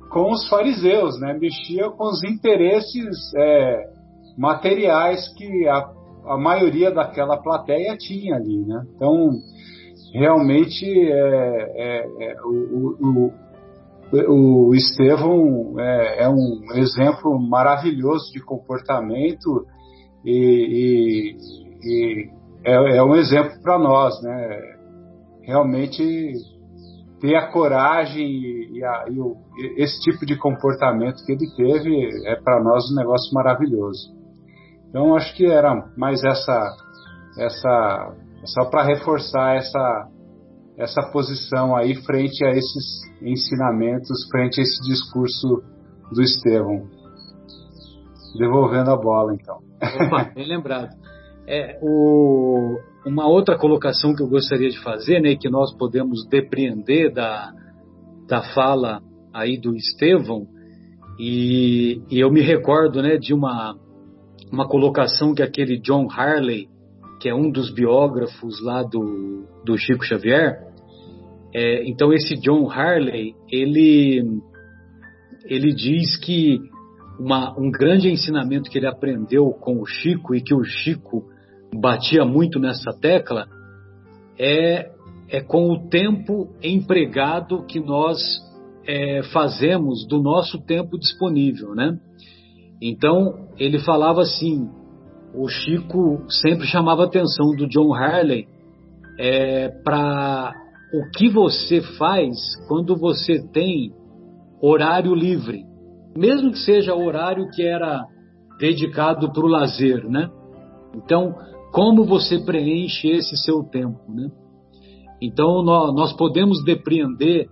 com 0.10 0.32
os 0.32 0.48
fariseus, 0.50 1.20
né? 1.20 1.38
Mexia 1.40 1.90
com 1.90 2.06
os 2.06 2.24
interesses 2.24 3.34
é, 3.36 3.90
materiais 4.38 5.28
que 5.36 5.68
a, 5.68 5.92
a 6.26 6.38
maioria 6.38 6.92
daquela 6.92 7.38
plateia 7.38 7.96
tinha 7.98 8.36
ali, 8.36 8.66
né? 8.66 8.86
Então 8.96 9.32
realmente 10.14 10.86
é, 10.86 12.06
é, 12.20 12.36
o, 12.44 13.28
o 13.28 13.34
o 14.12 14.74
Estevão 14.74 15.80
é, 15.80 16.24
é, 16.24 16.30
um 16.30 16.62
exemplo 16.76 17.38
maravilhoso 17.40 18.32
de 18.32 18.40
comportamento 18.40 19.66
e, 20.24 21.36
e, 21.36 21.38
e 21.84 22.30
é, 22.64 22.98
é, 22.98 23.04
um 23.04 23.16
exemplo 23.16 23.62
para 23.62 23.78
nós, 23.78 24.22
né? 24.22 24.78
Realmente 25.44 26.34
ter 27.20 27.36
a 27.36 27.52
coragem 27.52 28.26
e, 28.26 28.84
a, 28.84 29.06
e 29.10 29.20
o, 29.20 29.36
esse 29.78 30.00
tipo 30.02 30.26
de 30.26 30.38
comportamento 30.38 31.26
que 31.26 31.32
ele 31.32 31.48
teve 31.56 32.28
é 32.28 32.36
para 32.36 32.64
nós 32.64 32.90
um 32.92 32.96
negócio 32.96 33.34
maravilhoso. 33.34 34.16
Então 34.90 35.16
acho 35.16 35.36
que 35.36 35.46
era 35.46 35.90
mais 35.98 36.24
essa 36.24 36.76
essa 37.38 38.16
só 38.46 38.66
para 38.66 38.84
reforçar 38.84 39.58
essa 39.58 40.08
essa 40.78 41.02
posição 41.12 41.76
aí 41.76 41.96
frente 42.04 42.46
a 42.46 42.52
esses 42.52 43.02
ensinamentos, 43.22 44.28
frente 44.30 44.60
a 44.60 44.64
esse 44.64 44.80
discurso 44.88 45.64
do 46.12 46.22
Estevão. 46.22 46.88
Devolvendo 48.38 48.92
a 48.92 48.96
bola, 48.96 49.34
então. 49.34 49.58
Opa, 50.06 50.32
bem 50.36 50.48
lembrado. 50.48 50.96
É, 51.48 51.80
o, 51.82 52.78
uma 53.06 53.28
outra 53.28 53.58
colocação 53.58 54.14
que 54.14 54.22
eu 54.22 54.28
gostaria 54.28 54.70
de 54.70 54.80
fazer, 54.84 55.20
né, 55.20 55.36
que 55.36 55.50
nós 55.50 55.76
podemos 55.76 56.28
depreender 56.28 57.12
da, 57.12 57.52
da 58.28 58.44
fala 58.54 59.02
aí 59.34 59.58
do 59.58 59.76
Estevão, 59.76 60.46
e, 61.18 62.04
e 62.12 62.20
eu 62.20 62.32
me 62.32 62.42
recordo 62.42 63.02
né, 63.02 63.18
de 63.18 63.34
uma, 63.34 63.76
uma 64.52 64.68
colocação 64.68 65.34
que 65.34 65.42
aquele 65.42 65.80
John 65.80 66.08
Harley, 66.12 66.70
que 67.20 67.28
é 67.28 67.34
um 67.34 67.50
dos 67.50 67.74
biógrafos 67.74 68.62
lá 68.62 68.84
do, 68.84 69.48
do 69.66 69.76
Chico 69.76 70.06
Xavier, 70.06 70.67
é, 71.54 71.88
então 71.88 72.14
esse 72.14 72.36
John 72.36 72.70
Harley, 72.70 73.34
ele, 73.50 74.42
ele 75.46 75.74
diz 75.74 76.18
que 76.18 76.60
uma, 77.20 77.58
um 77.58 77.72
grande 77.72 78.10
ensinamento 78.10 78.70
que 78.70 78.78
ele 78.78 78.88
aprendeu 78.88 79.52
com 79.52 79.82
o 79.82 79.86
Chico 79.86 80.36
e 80.36 80.42
que 80.42 80.54
o 80.54 80.64
Chico 80.64 81.24
batia 81.74 82.26
muito 82.26 82.60
nessa 82.60 82.92
tecla 83.00 83.48
é, 84.38 84.92
é 85.30 85.42
com 85.42 85.72
o 85.72 85.90
tempo 85.90 86.50
empregado 86.62 87.66
que 87.66 87.80
nós 87.80 88.20
é, 88.86 89.24
fazemos 89.34 90.08
do 90.08 90.22
nosso 90.22 90.64
tempo 90.64 90.98
disponível, 90.98 91.74
né? 91.76 91.98
Então 92.82 93.48
ele 93.58 93.80
falava 93.80 94.22
assim, 94.22 94.70
o 95.34 95.48
Chico 95.48 96.24
sempre 96.30 96.68
chamava 96.68 97.04
a 97.04 97.06
atenção 97.08 97.56
do 97.56 97.68
John 97.68 97.94
Harley 97.94 98.48
é, 99.20 99.70
para 99.84 100.54
o 100.94 101.10
que 101.12 101.30
você 101.30 101.82
faz 101.98 102.38
quando 102.68 102.96
você 102.96 103.46
tem 103.52 103.92
horário 104.62 105.14
livre, 105.14 105.64
mesmo 106.16 106.52
que 106.52 106.60
seja 106.60 106.96
horário 106.96 107.50
que 107.52 107.62
era 107.62 108.06
dedicado 108.60 109.32
para 109.32 109.46
o 109.46 109.50
lazer, 109.50 110.08
né? 110.10 110.30
Então, 110.96 111.36
como 111.72 112.06
você 112.06 112.40
preenche 112.40 113.08
esse 113.10 113.38
seu 113.38 113.64
tempo, 113.64 114.00
né? 114.10 114.30
Então, 115.22 115.64
nós, 115.64 116.14
podemos 116.14 116.64
depreender 116.64 117.48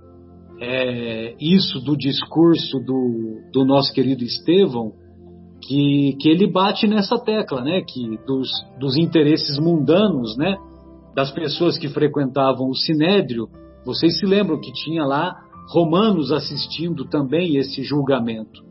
é, 0.61 1.35
isso 1.39 1.79
do 1.79 1.97
discurso 1.97 2.79
do, 2.79 3.41
do 3.51 3.65
nosso 3.65 3.91
querido 3.93 4.23
Estevão, 4.23 4.93
que, 5.61 6.15
que 6.19 6.29
ele 6.29 6.47
bate 6.47 6.87
nessa 6.87 7.17
tecla, 7.17 7.61
né? 7.61 7.81
Que 7.81 8.17
dos, 8.25 8.49
dos 8.79 8.95
interesses 8.97 9.59
mundanos, 9.59 10.37
né? 10.37 10.55
Das 11.15 11.31
pessoas 11.31 11.77
que 11.77 11.87
frequentavam 11.87 12.67
o 12.67 12.75
Sinédrio, 12.75 13.47
vocês 13.85 14.19
se 14.19 14.25
lembram 14.25 14.59
que 14.59 14.73
tinha 14.73 15.05
lá 15.05 15.33
romanos 15.69 16.31
assistindo 16.31 17.05
também 17.05 17.55
esse 17.55 17.83
julgamento. 17.83 18.63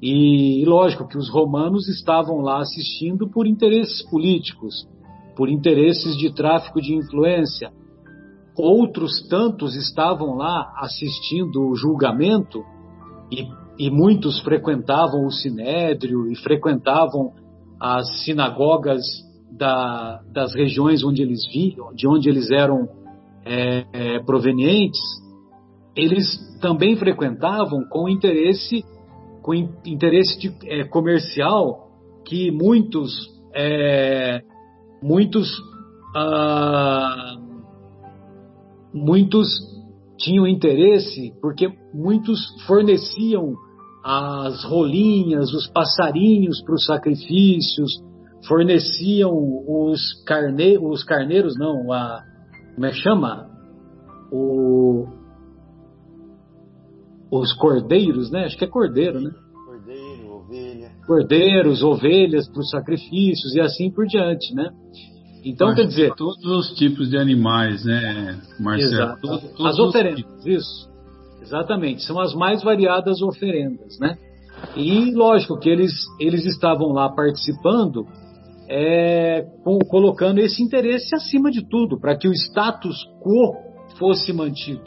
E, 0.00 0.64
lógico 0.64 1.06
que 1.06 1.18
os 1.18 1.28
romanos 1.28 1.86
estavam 1.88 2.38
lá 2.38 2.60
assistindo 2.60 3.28
por 3.28 3.46
interesses 3.46 4.02
políticos, 4.08 4.88
por 5.36 5.50
interesses 5.50 6.16
de 6.16 6.32
tráfico 6.32 6.80
de 6.80 6.94
influência. 6.94 7.70
Outros 8.56 9.28
tantos 9.28 9.76
estavam 9.76 10.36
lá 10.36 10.72
assistindo 10.78 11.68
o 11.68 11.76
julgamento 11.76 12.64
e, 13.30 13.46
e 13.78 13.90
muitos 13.90 14.40
frequentavam 14.40 15.26
o 15.26 15.30
sinédrio 15.30 16.30
e 16.30 16.36
frequentavam 16.36 17.32
as 17.78 18.24
sinagogas 18.24 19.02
da, 19.50 20.20
das 20.32 20.54
regiões 20.54 21.02
onde 21.04 21.22
eles 21.22 21.46
vinham, 21.46 21.94
de 21.94 22.06
onde 22.06 22.28
eles 22.28 22.50
eram 22.50 22.88
é, 23.44 23.86
é, 23.92 24.18
provenientes, 24.20 25.00
eles 25.96 26.26
também 26.60 26.96
frequentavam 26.96 27.84
com 27.88 28.08
interesse, 28.08 28.84
com 29.42 29.54
interesse 29.54 30.38
de, 30.38 30.54
é, 30.66 30.84
comercial 30.84 31.88
que 32.24 32.50
muitos, 32.50 33.10
é, 33.54 34.42
muitos, 35.02 35.50
ah, 36.14 37.36
muitos 38.92 39.48
tinham 40.18 40.46
interesse 40.46 41.32
porque 41.40 41.68
muitos 41.94 42.40
forneciam 42.66 43.54
as 44.04 44.64
rolinhas, 44.64 45.52
os 45.52 45.66
passarinhos 45.68 46.62
para 46.62 46.74
os 46.74 46.84
sacrifícios, 46.84 48.02
forneciam 48.48 49.32
os, 49.66 50.00
carne, 50.24 50.78
os 50.78 51.04
carneiros, 51.04 51.54
não, 51.56 51.92
a, 51.92 52.22
como 52.74 52.86
é 52.86 52.90
que 52.90 52.96
chama? 52.96 53.46
O, 54.32 55.06
os 57.30 57.52
cordeiros, 57.54 58.30
né? 58.30 58.46
Acho 58.46 58.56
que 58.56 58.64
é 58.64 58.68
cordeiro, 58.68 59.20
né? 59.20 59.30
Cordeiro, 59.66 60.32
ovelha. 60.32 60.90
Cordeiros, 61.06 61.82
ovelhas 61.82 62.48
para 62.48 62.60
os 62.60 62.70
sacrifícios 62.70 63.54
e 63.54 63.60
assim 63.60 63.90
por 63.90 64.06
diante, 64.06 64.54
né? 64.54 64.70
Então, 65.44 65.74
quer 65.74 65.86
dizer. 65.86 66.14
Todos 66.14 66.44
os 66.44 66.74
tipos 66.74 67.08
de 67.08 67.16
animais, 67.16 67.84
né, 67.84 68.40
Marcelo? 68.58 68.92
Exato. 68.92 69.20
Todos, 69.20 69.50
todos 69.50 69.66
as 69.66 69.78
oferendas, 69.78 70.46
isso. 70.46 70.88
Exatamente. 71.40 72.02
São 72.02 72.18
as 72.20 72.34
mais 72.34 72.62
variadas 72.62 73.22
oferendas, 73.22 73.98
né? 74.00 74.16
E 74.76 75.12
lógico 75.14 75.58
que 75.58 75.68
eles, 75.68 75.92
eles 76.20 76.44
estavam 76.44 76.88
lá 76.88 77.08
participando, 77.08 78.06
é, 78.68 79.46
colocando 79.88 80.38
esse 80.38 80.62
interesse 80.62 81.14
acima 81.14 81.50
de 81.50 81.66
tudo, 81.66 81.98
para 81.98 82.16
que 82.16 82.28
o 82.28 82.32
status 82.32 82.96
quo 83.20 83.56
fosse 83.98 84.32
mantido, 84.32 84.84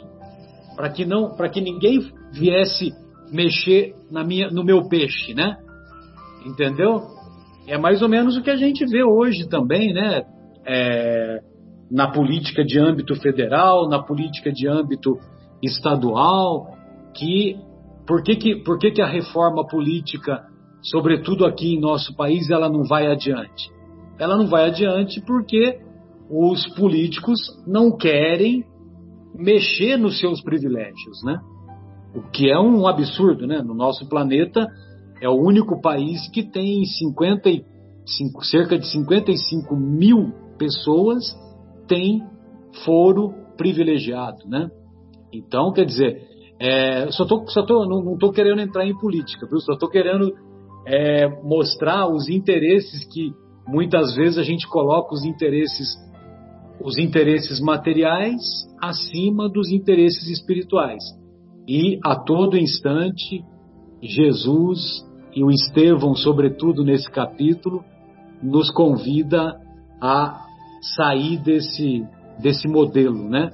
para 0.76 0.88
que 0.88 1.04
não, 1.04 1.34
para 1.34 1.48
que 1.48 1.60
ninguém 1.60 2.00
viesse 2.32 2.92
mexer 3.32 3.94
na 4.10 4.22
minha, 4.22 4.50
no 4.50 4.62
meu 4.62 4.88
peixe, 4.88 5.34
né? 5.34 5.56
Entendeu? 6.46 7.02
É 7.66 7.76
mais 7.76 8.02
ou 8.02 8.08
menos 8.08 8.36
o 8.36 8.42
que 8.42 8.50
a 8.50 8.56
gente 8.56 8.84
vê 8.86 9.02
hoje 9.02 9.48
também, 9.48 9.92
né? 9.92 10.22
É, 10.64 11.40
na 11.90 12.10
política 12.10 12.64
de 12.64 12.78
âmbito 12.78 13.14
federal, 13.16 13.88
na 13.88 14.02
política 14.02 14.52
de 14.52 14.68
âmbito 14.68 15.18
estadual, 15.62 16.74
que 17.14 17.56
por 18.06 18.22
que, 18.22 18.36
que, 18.36 18.56
por 18.56 18.78
que, 18.78 18.90
que 18.90 19.02
a 19.02 19.06
reforma 19.06 19.66
política, 19.66 20.44
sobretudo 20.82 21.46
aqui 21.46 21.74
em 21.74 21.80
nosso 21.80 22.14
país, 22.16 22.50
ela 22.50 22.68
não 22.68 22.84
vai 22.84 23.06
adiante? 23.06 23.70
Ela 24.18 24.36
não 24.36 24.46
vai 24.46 24.66
adiante 24.66 25.20
porque 25.20 25.80
os 26.30 26.66
políticos 26.74 27.38
não 27.66 27.96
querem 27.96 28.64
mexer 29.34 29.96
nos 29.96 30.18
seus 30.18 30.42
privilégios, 30.42 31.22
né? 31.24 31.40
O 32.14 32.22
que 32.30 32.50
é 32.50 32.58
um 32.58 32.86
absurdo, 32.86 33.46
né? 33.46 33.62
No 33.62 33.74
nosso 33.74 34.08
planeta 34.08 34.66
é 35.20 35.28
o 35.28 35.40
único 35.40 35.80
país 35.80 36.28
que 36.30 36.42
tem 36.42 36.84
55, 36.84 38.44
cerca 38.44 38.78
de 38.78 38.86
55 38.86 39.74
mil 39.76 40.32
pessoas 40.58 41.22
tem 41.86 42.22
foro 42.84 43.34
privilegiado, 43.56 44.46
né? 44.46 44.70
Então, 45.32 45.72
quer 45.72 45.86
dizer, 45.86 46.22
é, 46.60 47.10
só 47.10 47.24
tô, 47.24 47.46
só 47.48 47.64
tô, 47.64 47.86
não 47.86 48.14
estou 48.14 48.32
querendo 48.32 48.60
entrar 48.60 48.86
em 48.86 48.96
política, 48.98 49.46
viu? 49.46 49.60
Só 49.60 49.72
estou 49.72 49.88
querendo 49.88 50.32
é, 50.86 51.28
mostrar 51.42 52.08
os 52.08 52.28
interesses 52.28 53.04
que 53.04 53.32
muitas 53.66 54.14
vezes 54.14 54.38
a 54.38 54.42
gente 54.42 54.66
coloca 54.68 55.14
os 55.14 55.24
interesses, 55.24 55.96
os 56.80 56.98
interesses 56.98 57.60
materiais 57.60 58.40
acima 58.80 59.48
dos 59.48 59.70
interesses 59.70 60.28
espirituais. 60.28 61.02
E 61.68 61.98
a 62.04 62.16
todo 62.16 62.58
instante, 62.58 63.44
Jesus 64.02 65.06
e 65.34 65.44
o 65.44 65.50
Estevão, 65.50 66.14
sobretudo 66.14 66.84
nesse 66.84 67.10
capítulo, 67.10 67.84
nos 68.42 68.70
convida 68.70 69.54
a 70.00 70.46
sair 70.96 71.38
desse, 71.38 72.04
desse 72.40 72.66
modelo, 72.66 73.28
né? 73.28 73.50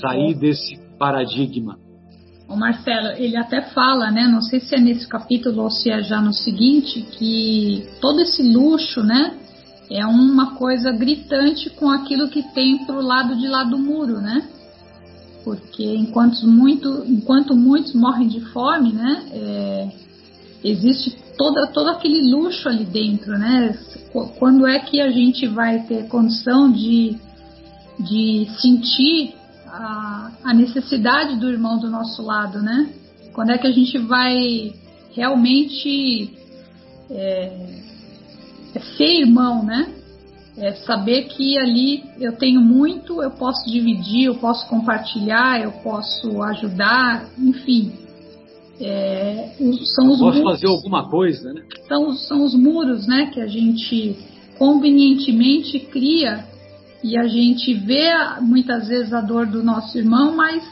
Sair 0.00 0.34
desse 0.34 0.78
paradigma. 0.96 1.85
O 2.48 2.56
Marcelo, 2.56 3.08
ele 3.16 3.36
até 3.36 3.60
fala, 3.60 4.10
né? 4.10 4.28
Não 4.28 4.40
sei 4.40 4.60
se 4.60 4.74
é 4.76 4.80
nesse 4.80 5.06
capítulo 5.08 5.62
ou 5.62 5.70
se 5.70 5.90
é 5.90 6.02
já 6.02 6.20
no 6.20 6.32
seguinte, 6.32 7.02
que 7.02 7.88
todo 8.00 8.20
esse 8.20 8.42
luxo, 8.42 9.02
né? 9.02 9.36
É 9.90 10.06
uma 10.06 10.54
coisa 10.54 10.92
gritante 10.92 11.70
com 11.70 11.90
aquilo 11.90 12.28
que 12.28 12.42
tem 12.54 12.84
para 12.84 12.96
o 12.96 13.02
lado 13.02 13.36
de 13.36 13.48
lá 13.48 13.64
do 13.64 13.78
muro, 13.78 14.20
né? 14.20 14.48
Porque 15.44 15.84
enquanto, 15.96 16.46
muito, 16.46 17.04
enquanto 17.06 17.54
muitos 17.54 17.94
morrem 17.94 18.28
de 18.28 18.40
fome, 18.52 18.92
né? 18.92 19.24
É, 19.32 19.88
existe 20.62 21.16
toda, 21.36 21.66
todo 21.68 21.88
aquele 21.88 22.30
luxo 22.30 22.68
ali 22.68 22.84
dentro, 22.84 23.38
né? 23.38 23.76
Quando 24.38 24.66
é 24.66 24.78
que 24.78 25.00
a 25.00 25.10
gente 25.10 25.46
vai 25.46 25.80
ter 25.80 26.08
condição 26.08 26.70
de, 26.70 27.16
de 28.00 28.48
sentir 28.60 29.34
a, 29.76 30.30
a 30.44 30.54
necessidade 30.54 31.36
do 31.36 31.50
irmão 31.50 31.78
do 31.78 31.90
nosso 31.90 32.22
lado, 32.22 32.60
né? 32.60 32.90
Quando 33.32 33.50
é 33.50 33.58
que 33.58 33.66
a 33.66 33.72
gente 33.72 33.98
vai 33.98 34.72
realmente 35.12 36.30
é, 37.10 37.82
é 38.74 38.80
ser 38.96 39.20
irmão, 39.20 39.64
né? 39.64 39.92
É 40.58 40.72
saber 40.72 41.24
que 41.24 41.58
ali 41.58 42.02
eu 42.18 42.32
tenho 42.32 42.62
muito, 42.62 43.22
eu 43.22 43.30
posso 43.32 43.70
dividir, 43.70 44.24
eu 44.24 44.36
posso 44.36 44.66
compartilhar, 44.68 45.60
eu 45.60 45.72
posso 45.82 46.42
ajudar, 46.42 47.28
enfim. 47.38 47.92
É, 48.80 49.54
são 49.94 50.10
os 50.10 50.18
posso 50.18 50.38
muros, 50.38 50.42
fazer 50.42 50.66
alguma 50.66 51.08
coisa, 51.10 51.52
né? 51.52 51.62
São, 51.86 52.12
são 52.14 52.44
os 52.44 52.54
muros, 52.54 53.06
né, 53.06 53.30
que 53.32 53.40
a 53.40 53.46
gente 53.46 54.16
convenientemente 54.58 55.78
cria 55.78 56.44
e 57.02 57.16
a 57.16 57.26
gente 57.26 57.74
vê 57.74 58.12
muitas 58.40 58.88
vezes 58.88 59.12
a 59.12 59.20
dor 59.20 59.46
do 59.46 59.62
nosso 59.62 59.96
irmão, 59.96 60.34
mas 60.34 60.64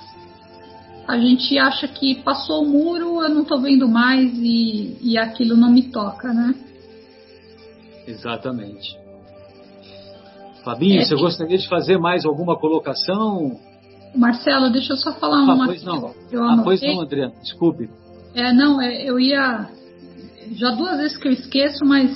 a 1.07 1.18
gente 1.18 1.59
acha 1.59 1.87
que 1.87 2.16
passou 2.22 2.64
o 2.64 2.68
muro, 2.68 3.22
eu 3.22 3.29
não 3.29 3.43
estou 3.43 3.61
vendo 3.61 3.87
mais 3.89 4.33
e, 4.37 4.97
e 5.03 5.18
aquilo 5.18 5.57
não 5.57 5.70
me 5.70 5.83
toca, 5.91 6.33
né? 6.33 6.55
Exatamente. 8.07 8.97
Fabinho, 10.64 11.01
é 11.01 11.05
você 11.05 11.14
que... 11.14 11.20
gostaria 11.20 11.59
de 11.59 11.68
fazer 11.68 11.99
mais 11.99 12.25
alguma 12.25 12.59
colocação? 12.59 13.61
Marcelo, 14.14 14.70
deixa 14.70 14.95
eu 14.95 14.97
só 14.97 15.12
falar 15.12 15.41
ah, 15.41 15.55
uma 15.55 15.66
pois 15.66 15.83
não. 15.83 16.14
Eu 16.31 16.43
ah, 16.43 16.61
pois 16.64 16.81
não, 16.81 17.01
Adriano, 17.01 17.35
desculpe. 17.43 17.91
É, 18.35 18.53
não, 18.53 18.81
é, 18.81 19.03
eu 19.03 19.20
ia. 19.20 19.68
Já 20.53 20.70
duas 20.70 20.99
vezes 20.99 21.16
que 21.16 21.29
eu 21.29 21.33
esqueço, 21.33 21.85
mas 21.85 22.11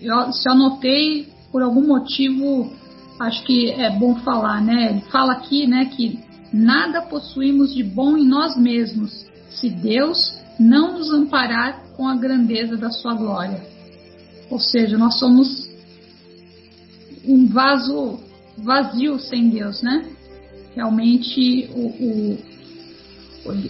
eu, 0.00 0.32
se 0.32 0.48
eu 0.48 0.52
anotei, 0.52 1.28
por 1.50 1.62
algum 1.62 1.86
motivo 1.86 2.72
acho 3.20 3.44
que 3.44 3.70
é 3.70 3.90
bom 3.90 4.16
falar, 4.16 4.62
né? 4.62 4.90
Ele 4.90 5.00
fala 5.12 5.34
aqui, 5.34 5.66
né, 5.66 5.84
que 5.84 6.18
nada 6.52 7.02
possuímos 7.02 7.74
de 7.74 7.84
bom 7.84 8.16
em 8.16 8.26
nós 8.26 8.56
mesmos, 8.56 9.26
se 9.50 9.68
Deus 9.68 10.40
não 10.58 10.98
nos 10.98 11.12
amparar 11.12 11.84
com 11.96 12.08
a 12.08 12.16
grandeza 12.16 12.76
da 12.76 12.90
sua 12.90 13.14
glória. 13.14 13.62
Ou 14.50 14.58
seja, 14.58 14.96
nós 14.96 15.18
somos 15.18 15.68
um 17.24 17.46
vaso 17.46 18.18
vazio 18.56 19.18
sem 19.18 19.50
Deus, 19.50 19.82
né? 19.82 20.04
Realmente 20.74 21.68
o, 21.74 21.86
o, 21.86 22.38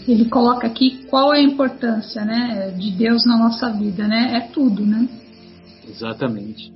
ele 0.07 0.27
coloca 0.27 0.67
aqui 0.67 1.07
qual 1.09 1.35
é 1.35 1.39
a 1.39 1.43
importância, 1.43 2.25
né, 2.25 2.75
de 2.79 2.91
Deus 2.93 3.27
na 3.27 3.37
nossa 3.37 3.71
vida, 3.71 4.07
né? 4.07 4.37
É 4.37 4.41
tudo, 4.53 4.87
né? 4.87 5.09
Exatamente. 5.89 6.73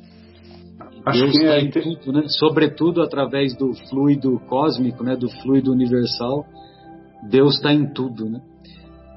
Acho 1.07 1.21
Deus 1.21 1.37
está 1.37 1.55
é... 1.55 1.61
em 1.61 1.71
tudo, 1.71 2.13
né? 2.13 2.29
Sobretudo 2.29 3.03
através 3.03 3.57
do 3.57 3.75
fluido 3.89 4.41
cósmico, 4.49 5.05
né? 5.05 5.17
Do 5.17 5.29
fluido 5.43 5.71
universal. 5.71 6.47
Deus 7.29 7.57
está 7.57 7.73
em 7.73 7.93
tudo, 7.93 8.29
né? 8.29 8.41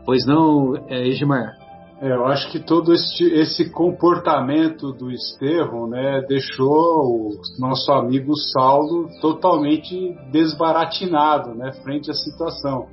Pois 0.06 0.26
não, 0.26 0.76
é, 0.88 1.08
Edmar? 1.08 1.58
É, 2.00 2.12
eu 2.12 2.26
acho 2.28 2.52
que 2.52 2.60
todo 2.60 2.94
esse, 2.94 3.24
esse 3.34 3.72
comportamento 3.72 4.92
do 4.94 5.12
Estevão 5.12 5.88
né, 5.88 6.22
deixou 6.28 6.68
o 6.68 7.32
nosso 7.60 7.92
amigo 7.92 8.36
Saulo 8.36 9.10
totalmente 9.20 10.16
desbaratinado 10.32 11.56
né, 11.56 11.72
frente 11.84 12.12
à 12.12 12.14
situação. 12.14 12.88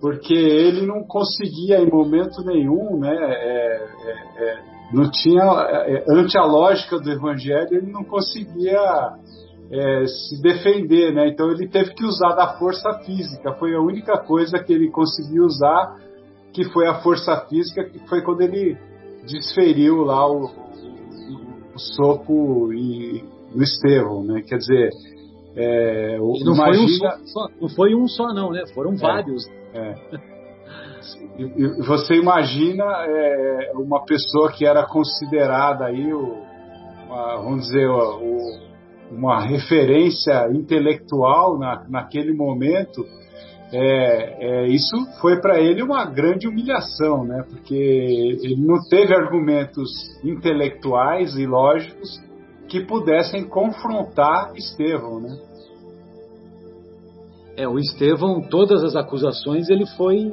Porque 0.00 0.32
ele 0.32 0.86
não 0.86 1.02
conseguia 1.02 1.80
em 1.80 1.90
momento 1.90 2.42
nenhum 2.44 2.98
né, 3.00 3.12
é, 3.12 3.88
é, 4.06 4.44
é 4.44 4.79
não 4.92 5.10
tinha 5.10 5.42
é, 5.42 5.94
é, 5.94 6.04
ante 6.08 6.36
a 6.36 6.44
lógica 6.44 6.98
do 6.98 7.10
evangelho 7.10 7.68
ele 7.72 7.90
não 7.90 8.04
conseguia 8.04 9.14
é, 9.70 10.06
se 10.06 10.42
defender, 10.42 11.14
né? 11.14 11.28
Então 11.28 11.50
ele 11.50 11.68
teve 11.68 11.94
que 11.94 12.04
usar 12.04 12.34
da 12.34 12.58
força 12.58 12.92
física. 13.04 13.52
Foi 13.54 13.74
a 13.74 13.80
única 13.80 14.18
coisa 14.18 14.58
que 14.58 14.72
ele 14.72 14.90
conseguiu 14.90 15.44
usar, 15.44 15.96
que 16.52 16.64
foi 16.72 16.88
a 16.88 17.00
força 17.00 17.36
física, 17.48 17.84
que 17.84 18.00
foi 18.08 18.22
quando 18.22 18.40
ele 18.40 18.76
desferiu 19.24 20.02
lá 20.02 20.26
o, 20.26 20.46
o, 20.46 21.74
o 21.74 21.78
soco 21.78 22.72
e, 22.72 23.24
no 23.54 23.62
Estevão, 23.62 24.24
né? 24.24 24.42
Quer 24.42 24.56
dizer, 24.56 24.90
é, 25.54 26.18
não, 26.18 26.54
imagina... 26.54 27.10
foi 27.10 27.20
um 27.20 27.26
só, 27.26 27.46
não 27.60 27.68
foi 27.68 27.94
um 27.94 28.08
só, 28.08 28.34
não, 28.34 28.50
né? 28.50 28.64
Foram 28.74 28.96
vários. 28.96 29.46
É. 29.72 29.94
E 31.38 31.82
você 31.86 32.14
imagina 32.14 32.84
é, 33.06 33.72
uma 33.74 34.04
pessoa 34.04 34.52
que 34.52 34.66
era 34.66 34.86
considerada 34.86 35.86
aí, 35.86 36.12
o, 36.12 36.36
uma, 37.06 37.36
vamos 37.36 37.66
dizer, 37.66 37.88
o, 37.88 38.60
uma 39.10 39.40
referência 39.40 40.48
intelectual 40.52 41.58
na, 41.58 41.84
naquele 41.88 42.32
momento, 42.32 43.04
é, 43.72 44.64
é, 44.64 44.66
isso 44.68 44.96
foi 45.20 45.40
para 45.40 45.60
ele 45.60 45.82
uma 45.82 46.04
grande 46.04 46.48
humilhação, 46.48 47.24
né? 47.24 47.44
Porque 47.48 47.74
ele 47.74 48.56
não 48.56 48.80
teve 48.88 49.14
argumentos 49.14 49.88
intelectuais 50.24 51.36
e 51.36 51.46
lógicos 51.46 52.20
que 52.68 52.80
pudessem 52.84 53.48
confrontar 53.48 54.52
Estevão, 54.56 55.20
né? 55.20 55.38
É, 57.56 57.68
o 57.68 57.78
Estevão, 57.78 58.40
todas 58.40 58.82
as 58.82 58.96
acusações, 58.96 59.68
ele 59.68 59.86
foi 59.86 60.32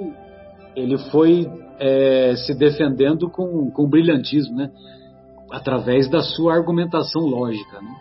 ele 0.78 0.98
foi 1.10 1.50
é, 1.80 2.36
se 2.36 2.54
defendendo 2.54 3.32
com, 3.32 3.72
com 3.72 3.90
brilhantismo, 3.90 4.56
né? 4.56 4.70
através 5.52 6.08
da 6.08 6.22
sua 6.22 6.54
argumentação 6.54 7.24
lógica. 7.24 7.82
Né? 7.82 7.96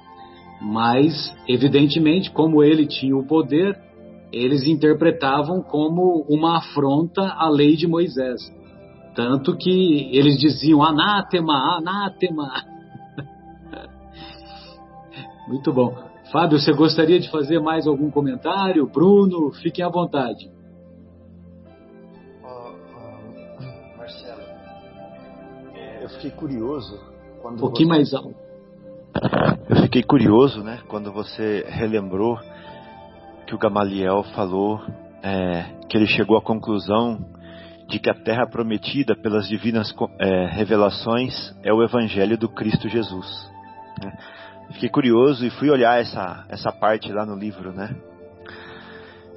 Mas, 0.60 1.34
evidentemente, 1.48 2.30
como 2.30 2.62
ele 2.62 2.86
tinha 2.86 3.16
o 3.16 3.26
poder, 3.26 3.74
eles 4.30 4.66
interpretavam 4.66 5.62
como 5.62 6.26
uma 6.28 6.58
afronta 6.58 7.22
à 7.22 7.48
lei 7.48 7.76
de 7.76 7.86
Moisés. 7.86 8.42
Tanto 9.14 9.56
que 9.56 10.14
eles 10.14 10.38
diziam 10.38 10.82
anátema, 10.82 11.78
anátema. 11.78 12.62
Muito 15.48 15.72
bom. 15.72 15.96
Fábio, 16.30 16.58
você 16.58 16.74
gostaria 16.74 17.18
de 17.18 17.30
fazer 17.30 17.58
mais 17.58 17.86
algum 17.86 18.10
comentário? 18.10 18.86
Bruno, 18.86 19.50
fiquem 19.62 19.82
à 19.82 19.88
vontade. 19.88 20.55
Fiquei 26.16 26.30
curioso 26.30 26.98
quando. 27.40 27.56
Um 27.56 27.60
pouquinho 27.60 27.88
você... 27.88 27.96
mais 27.96 28.14
alto. 28.14 28.34
Eu 29.68 29.76
fiquei 29.82 30.02
curioso, 30.02 30.62
né, 30.62 30.80
quando 30.88 31.10
você 31.10 31.64
relembrou 31.68 32.38
que 33.46 33.54
o 33.54 33.58
Gamaliel 33.58 34.22
falou 34.34 34.80
é, 35.22 35.64
que 35.88 35.96
ele 35.96 36.06
chegou 36.06 36.36
à 36.36 36.42
conclusão 36.42 37.18
de 37.88 37.98
que 37.98 38.10
a 38.10 38.14
terra 38.14 38.46
prometida 38.46 39.14
pelas 39.16 39.48
divinas 39.48 39.94
é, 40.18 40.46
revelações 40.46 41.54
é 41.62 41.72
o 41.72 41.82
Evangelho 41.82 42.36
do 42.36 42.48
Cristo 42.48 42.88
Jesus. 42.88 43.50
Né? 44.02 44.12
Fiquei 44.72 44.88
curioso 44.88 45.46
e 45.46 45.50
fui 45.50 45.70
olhar 45.70 46.00
essa, 46.00 46.44
essa 46.48 46.72
parte 46.72 47.12
lá 47.12 47.24
no 47.24 47.36
livro, 47.36 47.72
né? 47.72 47.94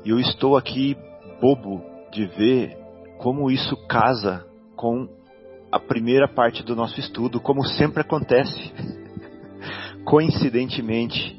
E 0.03 0.09
eu 0.09 0.19
estou 0.19 0.57
aqui 0.57 0.97
bobo 1.39 1.83
de 2.11 2.25
ver 2.25 2.77
como 3.19 3.51
isso 3.51 3.75
casa 3.87 4.45
com 4.75 5.07
a 5.71 5.79
primeira 5.79 6.27
parte 6.27 6.63
do 6.63 6.75
nosso 6.75 6.99
estudo, 6.99 7.39
como 7.39 7.63
sempre 7.63 8.01
acontece. 8.01 8.73
Coincidentemente, 10.03 11.37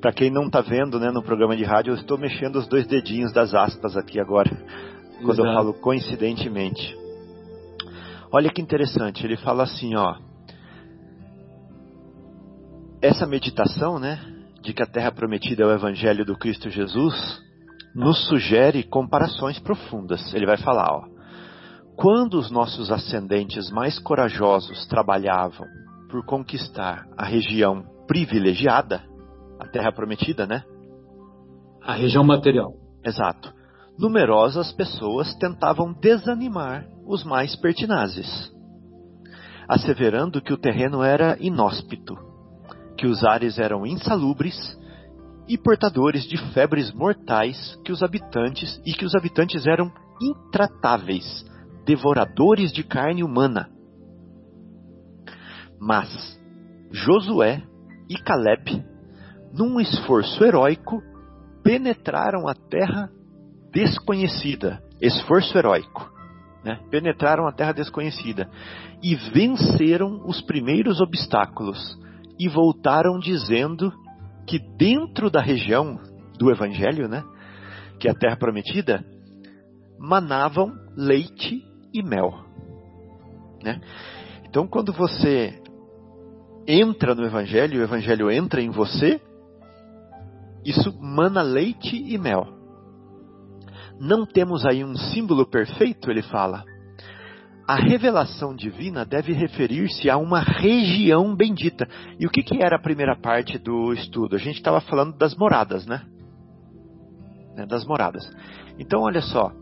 para 0.00 0.12
quem 0.12 0.30
não 0.30 0.46
está 0.46 0.60
vendo 0.60 0.98
né, 0.98 1.10
no 1.10 1.22
programa 1.22 1.56
de 1.56 1.64
rádio, 1.64 1.92
eu 1.92 1.96
estou 1.96 2.16
mexendo 2.16 2.56
os 2.56 2.66
dois 2.66 2.86
dedinhos 2.86 3.32
das 3.32 3.54
aspas 3.54 3.96
aqui 3.96 4.18
agora, 4.18 4.50
quando 5.18 5.40
Exato. 5.40 5.48
eu 5.48 5.54
falo 5.54 5.74
coincidentemente. 5.74 6.96
Olha 8.32 8.50
que 8.50 8.62
interessante, 8.62 9.24
ele 9.26 9.36
fala 9.36 9.64
assim, 9.64 9.94
ó. 9.96 10.16
Essa 13.02 13.26
meditação, 13.26 13.98
né, 13.98 14.18
de 14.62 14.72
que 14.72 14.82
a 14.82 14.86
terra 14.86 15.10
prometida 15.10 15.64
é 15.64 15.66
o 15.66 15.72
evangelho 15.72 16.24
do 16.24 16.36
Cristo 16.36 16.70
Jesus, 16.70 17.40
nos 17.94 18.26
sugere 18.28 18.82
comparações 18.84 19.58
profundas. 19.58 20.32
Ele 20.32 20.46
vai 20.46 20.56
falar, 20.56 20.86
ó. 20.90 21.19
Quando 22.00 22.38
os 22.38 22.50
nossos 22.50 22.90
ascendentes 22.90 23.70
mais 23.70 23.98
corajosos 23.98 24.86
trabalhavam 24.86 25.66
por 26.10 26.24
conquistar 26.24 27.06
a 27.14 27.26
região 27.26 27.84
privilegiada, 28.06 29.02
a 29.58 29.68
terra 29.68 29.92
prometida, 29.92 30.46
né? 30.46 30.64
A 31.82 31.92
região 31.92 32.24
material. 32.24 32.72
Exato. 33.04 33.52
Numerosas 33.98 34.72
pessoas 34.72 35.34
tentavam 35.34 35.92
desanimar 35.92 36.86
os 37.06 37.22
mais 37.22 37.54
pertinazes, 37.54 38.50
asseverando 39.68 40.40
que 40.40 40.54
o 40.54 40.58
terreno 40.58 41.02
era 41.02 41.36
inóspito, 41.38 42.16
que 42.96 43.06
os 43.06 43.22
ares 43.22 43.58
eram 43.58 43.86
insalubres 43.86 44.56
e 45.46 45.58
portadores 45.58 46.24
de 46.24 46.38
febres 46.54 46.94
mortais 46.94 47.78
que 47.84 47.92
os 47.92 48.02
habitantes 48.02 48.80
e 48.86 48.94
que 48.94 49.04
os 49.04 49.14
habitantes 49.14 49.66
eram 49.66 49.92
intratáveis, 50.18 51.44
devoradores 51.90 52.72
de 52.72 52.84
carne 52.84 53.24
humana. 53.24 53.68
Mas 55.80 56.08
Josué 56.92 57.62
e 58.08 58.16
Caleb 58.16 58.84
num 59.52 59.80
esforço 59.80 60.44
heróico, 60.44 61.02
penetraram 61.62 62.48
a 62.48 62.54
terra 62.54 63.10
desconhecida. 63.72 64.80
Esforço 65.00 65.56
heróico. 65.56 66.10
Né? 66.64 66.78
Penetraram 66.90 67.46
a 67.46 67.52
terra 67.52 67.72
desconhecida 67.72 68.48
e 69.02 69.14
venceram 69.14 70.22
os 70.26 70.40
primeiros 70.42 71.00
obstáculos 71.00 71.98
e 72.38 72.48
voltaram 72.48 73.18
dizendo 73.18 73.92
que 74.46 74.58
dentro 74.76 75.30
da 75.30 75.40
região 75.40 75.98
do 76.38 76.50
Evangelho, 76.50 77.08
né, 77.08 77.24
que 77.98 78.08
é 78.08 78.10
a 78.10 78.14
terra 78.14 78.36
prometida, 78.36 79.04
manavam 79.98 80.72
leite 80.96 81.69
e 81.92 82.02
mel. 82.02 82.44
Né? 83.62 83.80
Então, 84.48 84.66
quando 84.66 84.92
você 84.92 85.62
entra 86.66 87.14
no 87.14 87.24
Evangelho, 87.24 87.80
o 87.80 87.82
Evangelho 87.82 88.30
entra 88.30 88.60
em 88.60 88.70
você, 88.70 89.20
isso 90.64 90.96
mana 91.00 91.42
leite 91.42 91.96
e 91.96 92.18
mel. 92.18 92.46
Não 93.98 94.24
temos 94.24 94.64
aí 94.64 94.84
um 94.84 94.96
símbolo 94.96 95.46
perfeito, 95.46 96.10
ele 96.10 96.22
fala. 96.22 96.64
A 97.66 97.76
revelação 97.76 98.54
divina 98.54 99.04
deve 99.04 99.32
referir-se 99.32 100.10
a 100.10 100.16
uma 100.16 100.40
região 100.40 101.36
bendita. 101.36 101.88
E 102.18 102.26
o 102.26 102.30
que, 102.30 102.42
que 102.42 102.62
era 102.62 102.76
a 102.76 102.82
primeira 102.82 103.14
parte 103.14 103.58
do 103.58 103.92
estudo? 103.92 104.34
A 104.34 104.38
gente 104.38 104.56
estava 104.56 104.80
falando 104.80 105.16
das 105.16 105.36
moradas, 105.36 105.86
né? 105.86 106.02
né? 107.54 107.66
Das 107.66 107.84
moradas. 107.84 108.28
Então, 108.78 109.02
olha 109.02 109.20
só. 109.20 109.52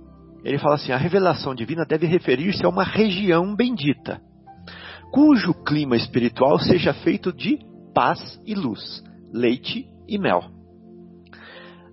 Ele 0.44 0.58
fala 0.58 0.76
assim: 0.76 0.92
a 0.92 0.96
revelação 0.96 1.54
divina 1.54 1.84
deve 1.84 2.06
referir-se 2.06 2.64
a 2.64 2.68
uma 2.68 2.84
região 2.84 3.54
bendita, 3.54 4.20
cujo 5.12 5.52
clima 5.64 5.96
espiritual 5.96 6.58
seja 6.58 6.92
feito 6.94 7.32
de 7.32 7.58
paz 7.94 8.40
e 8.46 8.54
luz, 8.54 9.02
leite 9.32 9.86
e 10.06 10.18
mel. 10.18 10.42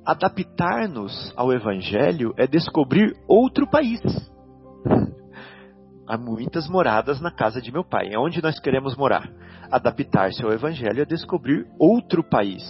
Adaptar-nos 0.05 1.33
ao 1.35 1.51
Evangelho 1.51 2.33
é 2.37 2.45
descobrir 2.45 3.15
outro 3.27 3.67
país. 3.67 3.99
Há 6.07 6.15
muitas 6.15 6.69
moradas 6.69 7.19
na 7.19 7.31
casa 7.31 7.59
de 7.59 7.71
meu 7.71 7.83
pai. 7.83 8.13
É 8.13 8.19
onde 8.19 8.39
nós 8.39 8.59
queremos 8.59 8.95
morar. 8.95 9.27
Adaptar-se 9.71 10.43
ao 10.43 10.53
Evangelho 10.53 11.01
é 11.01 11.05
descobrir 11.05 11.65
outro 11.79 12.23
país, 12.23 12.61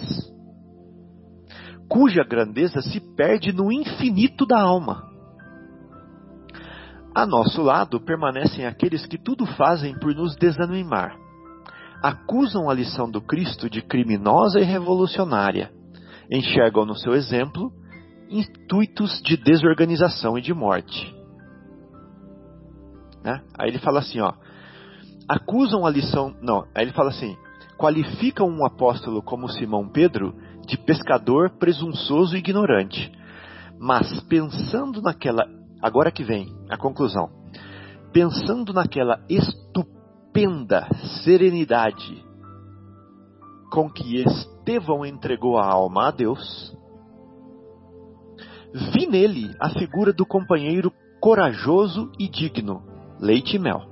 cuja 1.88 2.24
grandeza 2.24 2.80
se 2.80 2.98
perde 3.14 3.52
no 3.52 3.70
infinito 3.70 4.46
da 4.46 4.58
alma. 4.58 5.15
A 7.16 7.24
nosso 7.24 7.62
lado 7.62 7.98
permanecem 7.98 8.66
aqueles 8.66 9.06
que 9.06 9.16
tudo 9.16 9.46
fazem 9.46 9.98
por 9.98 10.14
nos 10.14 10.36
desanimar. 10.36 11.16
Acusam 12.02 12.68
a 12.68 12.74
lição 12.74 13.10
do 13.10 13.22
Cristo 13.22 13.70
de 13.70 13.80
criminosa 13.80 14.60
e 14.60 14.64
revolucionária 14.64 15.72
enxergam 16.30 16.84
no 16.84 16.94
seu 16.94 17.14
exemplo 17.14 17.72
intuitos 18.28 19.22
de 19.22 19.34
desorganização 19.38 20.36
e 20.36 20.42
de 20.42 20.52
morte. 20.52 21.16
Né? 23.24 23.40
Aí 23.58 23.70
ele 23.70 23.78
fala 23.78 24.00
assim, 24.00 24.20
ó, 24.20 24.34
acusam 25.26 25.86
a 25.86 25.90
lição, 25.90 26.36
não, 26.42 26.66
aí 26.74 26.84
ele 26.84 26.92
fala 26.92 27.08
assim, 27.08 27.34
qualificam 27.78 28.46
um 28.46 28.62
apóstolo 28.62 29.22
como 29.22 29.48
Simão 29.48 29.88
Pedro 29.88 30.34
de 30.66 30.76
pescador 30.76 31.48
presunçoso 31.58 32.36
e 32.36 32.40
ignorante. 32.40 33.10
Mas 33.78 34.20
pensando 34.24 35.00
naquela, 35.00 35.46
agora 35.86 36.10
que 36.10 36.24
vem 36.24 36.52
a 36.68 36.76
conclusão, 36.76 37.30
pensando 38.12 38.72
naquela 38.72 39.24
estupenda 39.28 40.88
serenidade 41.22 42.24
com 43.70 43.88
que 43.88 44.20
Estevão 44.20 45.06
entregou 45.06 45.56
a 45.56 45.64
alma 45.64 46.08
a 46.08 46.10
Deus, 46.10 46.76
vi 48.92 49.06
nele 49.06 49.54
a 49.60 49.70
figura 49.70 50.12
do 50.12 50.26
companheiro 50.26 50.92
corajoso 51.20 52.10
e 52.18 52.28
digno, 52.28 52.82
leite 53.20 53.54
e 53.54 53.58
mel, 53.58 53.82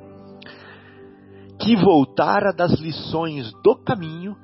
que 1.60 1.76
voltara 1.76 2.52
das 2.52 2.72
lições 2.80 3.52
do 3.62 3.76
caminho 3.76 4.36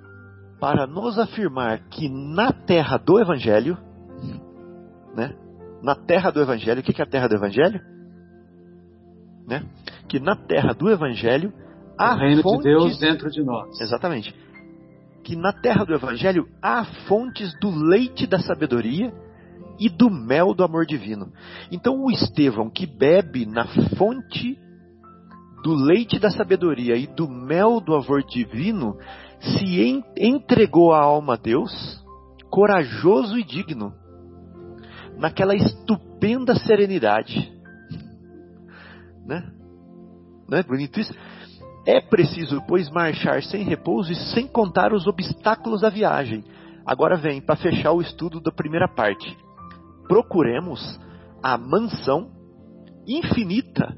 para 0.60 0.86
nos 0.86 1.18
afirmar 1.18 1.88
que 1.88 2.08
na 2.08 2.52
terra 2.52 2.96
do 2.96 3.18
Evangelho, 3.18 3.76
né? 5.16 5.49
Na 5.82 5.94
terra 5.94 6.30
do 6.30 6.40
Evangelho, 6.40 6.80
o 6.80 6.82
que 6.82 7.00
é 7.00 7.04
a 7.04 7.08
terra 7.08 7.28
do 7.28 7.34
Evangelho? 7.34 7.80
Né? 9.46 9.64
Que 10.08 10.20
na 10.20 10.36
terra 10.36 10.72
do 10.72 10.90
Evangelho 10.90 11.52
há 11.98 12.14
o 12.14 12.18
reino 12.18 12.42
fontes... 12.42 12.62
de 12.62 12.70
Deus 12.70 12.98
dentro 12.98 13.30
de 13.30 13.42
nós. 13.42 13.80
Exatamente 13.80 14.34
que 15.22 15.36
na 15.36 15.52
terra 15.52 15.84
do 15.84 15.94
Evangelho 15.94 16.48
há 16.62 16.84
fontes 17.06 17.52
do 17.60 17.70
leite 17.70 18.26
da 18.26 18.40
sabedoria 18.40 19.12
e 19.78 19.88
do 19.88 20.10
mel 20.10 20.54
do 20.54 20.64
amor 20.64 20.84
divino. 20.84 21.32
Então, 21.70 22.02
o 22.02 22.10
Estevão 22.10 22.68
que 22.68 22.86
bebe 22.86 23.46
na 23.46 23.66
fonte 23.96 24.58
do 25.62 25.74
leite 25.74 26.18
da 26.18 26.30
sabedoria 26.30 26.96
e 26.96 27.06
do 27.06 27.28
mel 27.28 27.80
do 27.80 27.94
amor 27.94 28.22
divino 28.24 28.96
se 29.40 30.04
entregou 30.18 30.92
a 30.92 31.00
alma 31.00 31.34
a 31.34 31.36
Deus, 31.36 32.02
corajoso 32.50 33.38
e 33.38 33.44
digno, 33.44 33.94
naquela 35.20 35.54
estupenda 35.54 36.54
serenidade. 36.54 37.52
Né? 39.26 39.48
Não 40.48 40.58
é 40.58 40.62
bonito 40.62 40.98
isso? 40.98 41.14
É 41.86 42.00
preciso, 42.00 42.62
pois, 42.66 42.90
marchar 42.90 43.42
sem 43.42 43.62
repouso 43.62 44.12
e 44.12 44.16
sem 44.32 44.46
contar 44.46 44.92
os 44.92 45.06
obstáculos 45.06 45.82
da 45.82 45.90
viagem. 45.90 46.44
Agora 46.84 47.16
vem, 47.16 47.40
para 47.40 47.56
fechar 47.56 47.92
o 47.92 48.00
estudo 48.00 48.40
da 48.40 48.50
primeira 48.50 48.88
parte. 48.88 49.36
Procuremos 50.08 50.98
a 51.42 51.56
mansão 51.56 52.30
infinita 53.06 53.96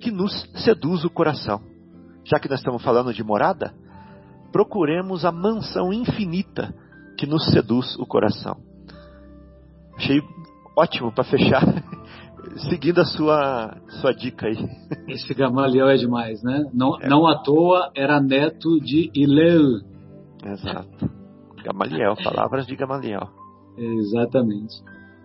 que 0.00 0.10
nos 0.10 0.48
seduz 0.64 1.04
o 1.04 1.10
coração. 1.10 1.60
Já 2.24 2.38
que 2.38 2.48
nós 2.48 2.60
estamos 2.60 2.82
falando 2.82 3.12
de 3.12 3.22
morada, 3.22 3.74
procuremos 4.52 5.24
a 5.24 5.32
mansão 5.32 5.92
infinita 5.92 6.74
que 7.18 7.26
nos 7.26 7.44
seduz 7.50 7.96
o 7.98 8.06
coração. 8.06 8.56
Achei 9.96 10.20
ótimo 10.76 11.12
para 11.12 11.24
fechar, 11.24 11.62
seguindo 12.68 13.00
a 13.00 13.04
sua, 13.04 13.76
sua 14.00 14.12
dica 14.12 14.46
aí. 14.46 14.56
Esse 15.08 15.32
Gamaliel 15.34 15.88
é 15.88 15.96
demais, 15.96 16.42
né? 16.42 16.64
Não, 16.72 17.00
é. 17.00 17.08
não 17.08 17.26
à 17.26 17.38
toa 17.38 17.90
era 17.94 18.20
neto 18.20 18.80
de 18.80 19.10
Ileu. 19.14 19.80
Exato. 20.44 21.10
Gamaliel, 21.64 22.14
palavras 22.22 22.66
de 22.66 22.76
Gamaliel. 22.76 23.28
Exatamente. 23.76 24.74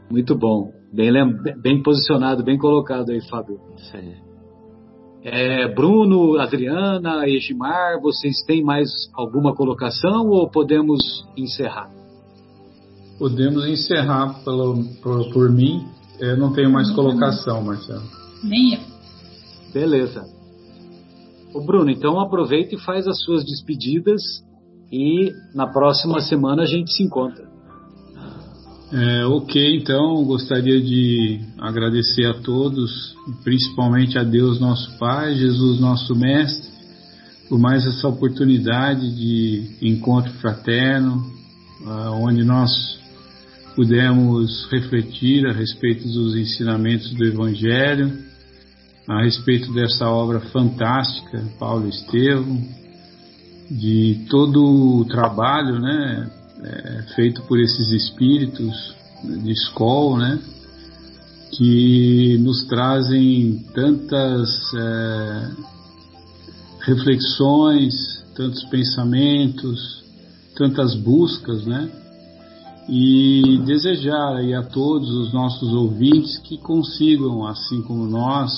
Muito 0.09 0.35
bom. 0.35 0.71
Bem, 0.91 1.11
bem 1.61 1.83
posicionado, 1.83 2.43
bem 2.43 2.57
colocado 2.57 3.11
aí, 3.11 3.21
Fábio. 3.29 3.59
Isso 3.75 3.95
aí. 3.95 4.29
É, 5.21 5.67
Bruno, 5.67 6.39
Adriana, 6.39 7.27
Egimar, 7.27 7.99
vocês 8.01 8.41
têm 8.47 8.63
mais 8.63 8.89
alguma 9.13 9.53
colocação 9.53 10.29
ou 10.29 10.49
podemos 10.49 11.27
encerrar? 11.35 11.89
Podemos 13.20 13.65
encerrar 13.67 14.43
pelo, 14.45 14.84
por, 15.03 15.32
por 15.32 15.51
mim. 15.51 15.86
Eu 16.20 16.38
não 16.38 16.53
tenho 16.53 16.72
mais 16.72 16.89
colocação, 16.91 17.61
Marcelo. 17.61 18.03
Nem 18.43 18.76
eu. 18.76 18.80
Beleza. 19.74 20.26
O 21.53 21.61
Bruno, 21.61 21.91
então 21.91 22.20
aproveita 22.20 22.76
e 22.76 22.80
faz 22.80 23.07
as 23.07 23.22
suas 23.22 23.43
despedidas 23.43 24.22
e 24.91 25.32
na 25.53 25.67
próxima 25.67 26.20
semana 26.22 26.63
a 26.63 26.65
gente 26.65 26.91
se 26.93 27.03
encontra. 27.03 27.49
É, 28.91 29.26
ok, 29.26 29.78
então 29.78 30.24
gostaria 30.26 30.82
de 30.82 31.39
agradecer 31.59 32.26
a 32.26 32.34
todos, 32.41 33.15
principalmente 33.43 34.17
a 34.17 34.24
Deus 34.24 34.59
nosso 34.59 34.97
Pai, 34.97 35.36
Jesus 35.36 35.80
nosso 35.80 36.15
Mestre, 36.15 36.70
por 37.47 37.59
mais 37.59 37.86
essa 37.86 38.07
oportunidade 38.07 39.15
de 39.15 39.78
encontro 39.82 40.32
fraterno, 40.34 41.24
onde 42.15 42.43
nós 42.43 42.98
pudemos 43.80 44.69
refletir 44.69 45.47
a 45.47 45.53
respeito 45.53 46.05
dos 46.05 46.36
ensinamentos 46.36 47.13
do 47.13 47.23
Evangelho, 47.23 48.11
a 49.07 49.23
respeito 49.23 49.71
dessa 49.71 50.05
obra 50.09 50.41
fantástica, 50.41 51.41
Paulo 51.57 51.88
Estevam, 51.88 52.61
de 53.71 54.25
todo 54.30 54.61
o 54.65 55.05
trabalho, 55.05 55.80
né, 55.80 56.30
é, 56.61 57.03
feito 57.15 57.41
por 57.43 57.57
esses 57.57 57.89
espíritos 57.91 58.93
de 59.23 59.51
escola, 59.51 60.27
né, 60.27 60.39
que 61.51 62.38
nos 62.39 62.65
trazem 62.65 63.65
tantas 63.73 64.73
é, 64.75 65.51
reflexões, 66.82 68.25
tantos 68.36 68.61
pensamentos, 68.65 70.03
tantas 70.57 70.95
buscas, 70.95 71.65
né, 71.65 71.89
e 72.91 73.61
desejar 73.67 74.37
aí 74.37 74.55
a 74.55 74.63
todos 74.63 75.07
os 75.11 75.31
nossos 75.31 75.71
ouvintes 75.73 76.39
que 76.39 76.57
consigam, 76.57 77.45
assim 77.45 77.83
como 77.83 78.07
nós, 78.07 78.51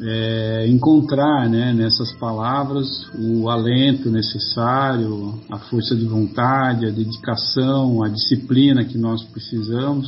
é, 0.00 0.68
encontrar 0.68 1.48
né, 1.48 1.72
nessas 1.72 2.12
palavras 2.12 2.86
o 3.18 3.48
alento 3.48 4.10
necessário, 4.10 5.40
a 5.50 5.58
força 5.58 5.96
de 5.96 6.04
vontade, 6.04 6.86
a 6.86 6.90
dedicação, 6.90 8.04
a 8.04 8.08
disciplina 8.08 8.84
que 8.84 8.96
nós 8.96 9.24
precisamos 9.24 10.06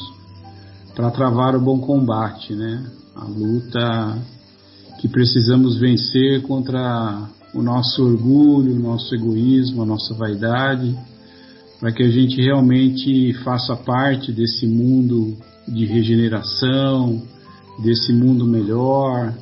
para 0.95 1.11
travar 1.11 1.57
o 1.57 1.61
bom 1.61 1.81
combate, 1.81 2.55
né? 2.55 2.85
A 3.17 3.25
luta 3.25 4.19
que 5.01 5.09
precisamos 5.09 5.77
vencer 5.77 6.43
contra 6.43 7.29
o 7.53 7.63
nosso 7.63 8.05
orgulho, 8.05 8.77
o 8.77 8.79
nosso 8.79 9.13
egoísmo, 9.15 9.83
a 9.83 9.87
nossa 9.87 10.15
vaidade 10.15 10.97
para 11.81 11.93
que 11.93 12.03
a 12.03 12.11
gente 12.11 12.41
realmente 12.41 13.33
faça 13.45 13.77
parte 13.77 14.33
desse 14.33 14.67
mundo 14.67 15.37
de 15.67 15.87
regeneração, 15.87 17.23
desse 17.79 18.13
mundo 18.13 18.45
melhor, 18.45 19.33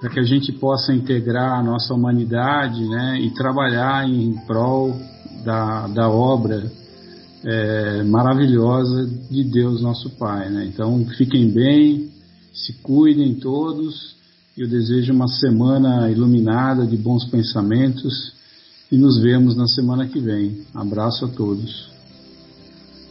para 0.00 0.10
que 0.10 0.20
a 0.20 0.24
gente 0.24 0.52
possa 0.52 0.92
integrar 0.92 1.58
a 1.58 1.62
nossa 1.62 1.94
humanidade 1.94 2.84
né, 2.86 3.20
e 3.20 3.30
trabalhar 3.30 4.08
em 4.08 4.34
prol 4.46 4.94
da, 5.44 5.86
da 5.86 6.10
obra 6.10 6.70
é, 7.44 8.02
maravilhosa 8.02 9.06
de 9.30 9.44
Deus 9.44 9.80
nosso 9.80 10.10
Pai. 10.10 10.50
Né? 10.50 10.66
Então 10.66 11.04
fiquem 11.16 11.48
bem, 11.50 12.10
se 12.52 12.74
cuidem 12.82 13.34
todos. 13.34 14.16
Eu 14.58 14.68
desejo 14.68 15.12
uma 15.12 15.28
semana 15.28 16.10
iluminada 16.10 16.86
de 16.86 16.96
bons 16.96 17.24
pensamentos 17.24 18.31
e 18.92 18.98
nos 18.98 19.18
vemos 19.22 19.56
na 19.56 19.66
semana 19.66 20.06
que 20.06 20.20
vem. 20.20 20.66
Abraço 20.74 21.24
a 21.24 21.28
todos. 21.28 21.90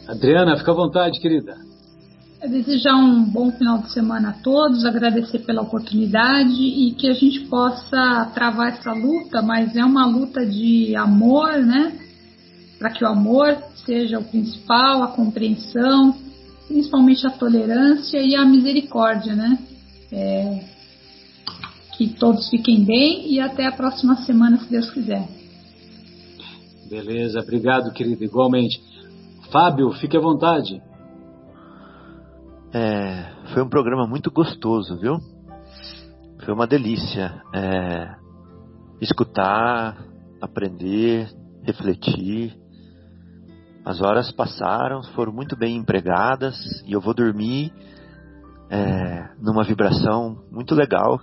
Adriana, 0.08 0.56
fica 0.56 0.72
à 0.72 0.76
vontade, 0.76 1.20
querida. 1.20 1.58
É 2.40 2.48
desejar 2.48 2.96
um 2.96 3.24
bom 3.24 3.52
final 3.52 3.80
de 3.80 3.92
semana 3.92 4.30
a 4.30 4.34
todos, 4.34 4.86
agradecer 4.86 5.40
pela 5.40 5.64
oportunidade 5.64 6.62
e 6.62 6.92
que 6.92 7.08
a 7.08 7.14
gente 7.14 7.42
possa 7.48 8.30
travar 8.32 8.74
essa 8.74 8.94
luta, 8.94 9.42
mas 9.42 9.76
é 9.76 9.84
uma 9.84 10.06
luta 10.06 10.46
de 10.46 10.96
amor, 10.96 11.58
né? 11.58 11.94
Para 12.78 12.92
que 12.92 13.04
o 13.04 13.08
amor 13.08 13.58
seja 13.84 14.20
o 14.20 14.24
principal, 14.24 15.02
a 15.02 15.08
compreensão, 15.08 16.16
principalmente 16.68 17.26
a 17.26 17.32
tolerância 17.32 18.20
e 18.20 18.36
a 18.36 18.46
misericórdia, 18.46 19.34
né? 19.34 19.58
É, 20.12 20.64
que 21.98 22.08
todos 22.08 22.50
fiquem 22.50 22.84
bem 22.84 23.32
e 23.34 23.40
até 23.40 23.66
a 23.66 23.72
próxima 23.72 24.18
semana, 24.18 24.60
se 24.60 24.70
Deus 24.70 24.92
quiser. 24.92 25.41
Beleza, 26.92 27.40
obrigado, 27.40 27.94
querido, 27.94 28.22
igualmente. 28.22 28.84
Fábio, 29.50 29.94
fique 29.94 30.18
à 30.18 30.20
vontade. 30.20 30.84
É, 32.74 33.32
foi 33.54 33.64
um 33.64 33.70
programa 33.70 34.06
muito 34.06 34.30
gostoso, 34.30 34.98
viu? 34.98 35.18
Foi 36.44 36.54
uma 36.54 36.68
delícia 36.68 37.42
é, 37.56 38.14
escutar, 39.00 40.04
aprender, 40.42 41.30
refletir. 41.64 42.60
As 43.86 44.02
horas 44.02 44.30
passaram, 44.30 45.02
foram 45.16 45.32
muito 45.32 45.56
bem 45.56 45.78
empregadas 45.78 46.58
e 46.86 46.92
eu 46.92 47.00
vou 47.00 47.14
dormir 47.14 47.72
é, 48.70 49.30
numa 49.40 49.64
vibração 49.64 50.44
muito 50.52 50.76
legal. 50.76 51.22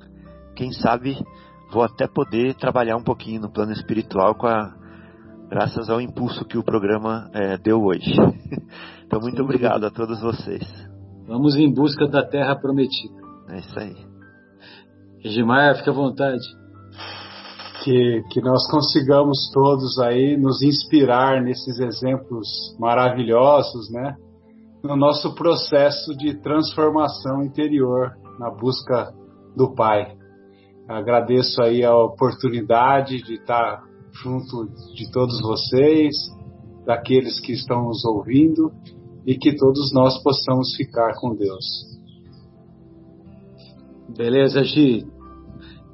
Quem 0.57 0.73
sabe 0.73 1.23
vou 1.71 1.83
até 1.83 2.07
poder 2.07 2.55
trabalhar 2.55 2.97
um 2.97 3.05
pouquinho 3.05 3.43
no 3.43 3.53
plano 3.53 3.73
espiritual 3.73 4.35
com 4.35 4.47
a 4.47 4.79
graças 5.49 5.89
ao 5.89 6.01
impulso 6.01 6.45
que 6.45 6.59
o 6.59 6.63
programa 6.63 7.31
é, 7.33 7.57
deu 7.57 7.83
hoje. 7.83 8.13
então, 9.05 9.21
muito 9.21 9.43
obrigado 9.43 9.85
a 9.85 9.91
todos 9.91 10.21
vocês. 10.21 10.63
Vamos 11.27 11.57
em 11.57 11.73
busca 11.73 12.07
da 12.07 12.23
terra 12.23 12.57
prometida. 12.57 13.15
É 13.49 13.59
isso 13.59 13.79
aí. 13.79 13.97
Regimar, 15.23 15.77
fique 15.77 15.91
à 15.91 15.93
vontade. 15.93 16.45
Que, 17.83 18.23
que 18.31 18.41
nós 18.41 18.69
consigamos 18.71 19.51
todos 19.53 19.99
aí 20.01 20.37
nos 20.37 20.63
inspirar 20.63 21.43
nesses 21.43 21.79
exemplos 21.79 22.49
maravilhosos, 22.79 23.91
né? 23.91 24.17
No 24.83 24.97
nosso 24.97 25.35
processo 25.35 26.17
de 26.17 26.41
transformação 26.41 27.43
interior, 27.43 28.13
na 28.39 28.51
busca 28.51 29.13
do 29.57 29.75
Pai. 29.75 30.17
Agradeço 30.89 31.63
aí 31.63 31.85
a 31.85 31.97
oportunidade 31.97 33.23
de 33.23 33.35
estar 33.35 33.83
junto 34.23 34.67
de 34.95 35.11
todos 35.11 35.41
vocês, 35.41 36.15
daqueles 36.85 37.39
que 37.41 37.53
estão 37.53 37.85
nos 37.85 38.05
ouvindo 38.05 38.73
e 39.27 39.37
que 39.37 39.55
todos 39.57 39.93
nós 39.93 40.23
possamos 40.23 40.75
ficar 40.77 41.15
com 41.21 41.35
Deus. 41.35 41.65
Beleza, 44.17 44.65
Gi. 44.65 45.07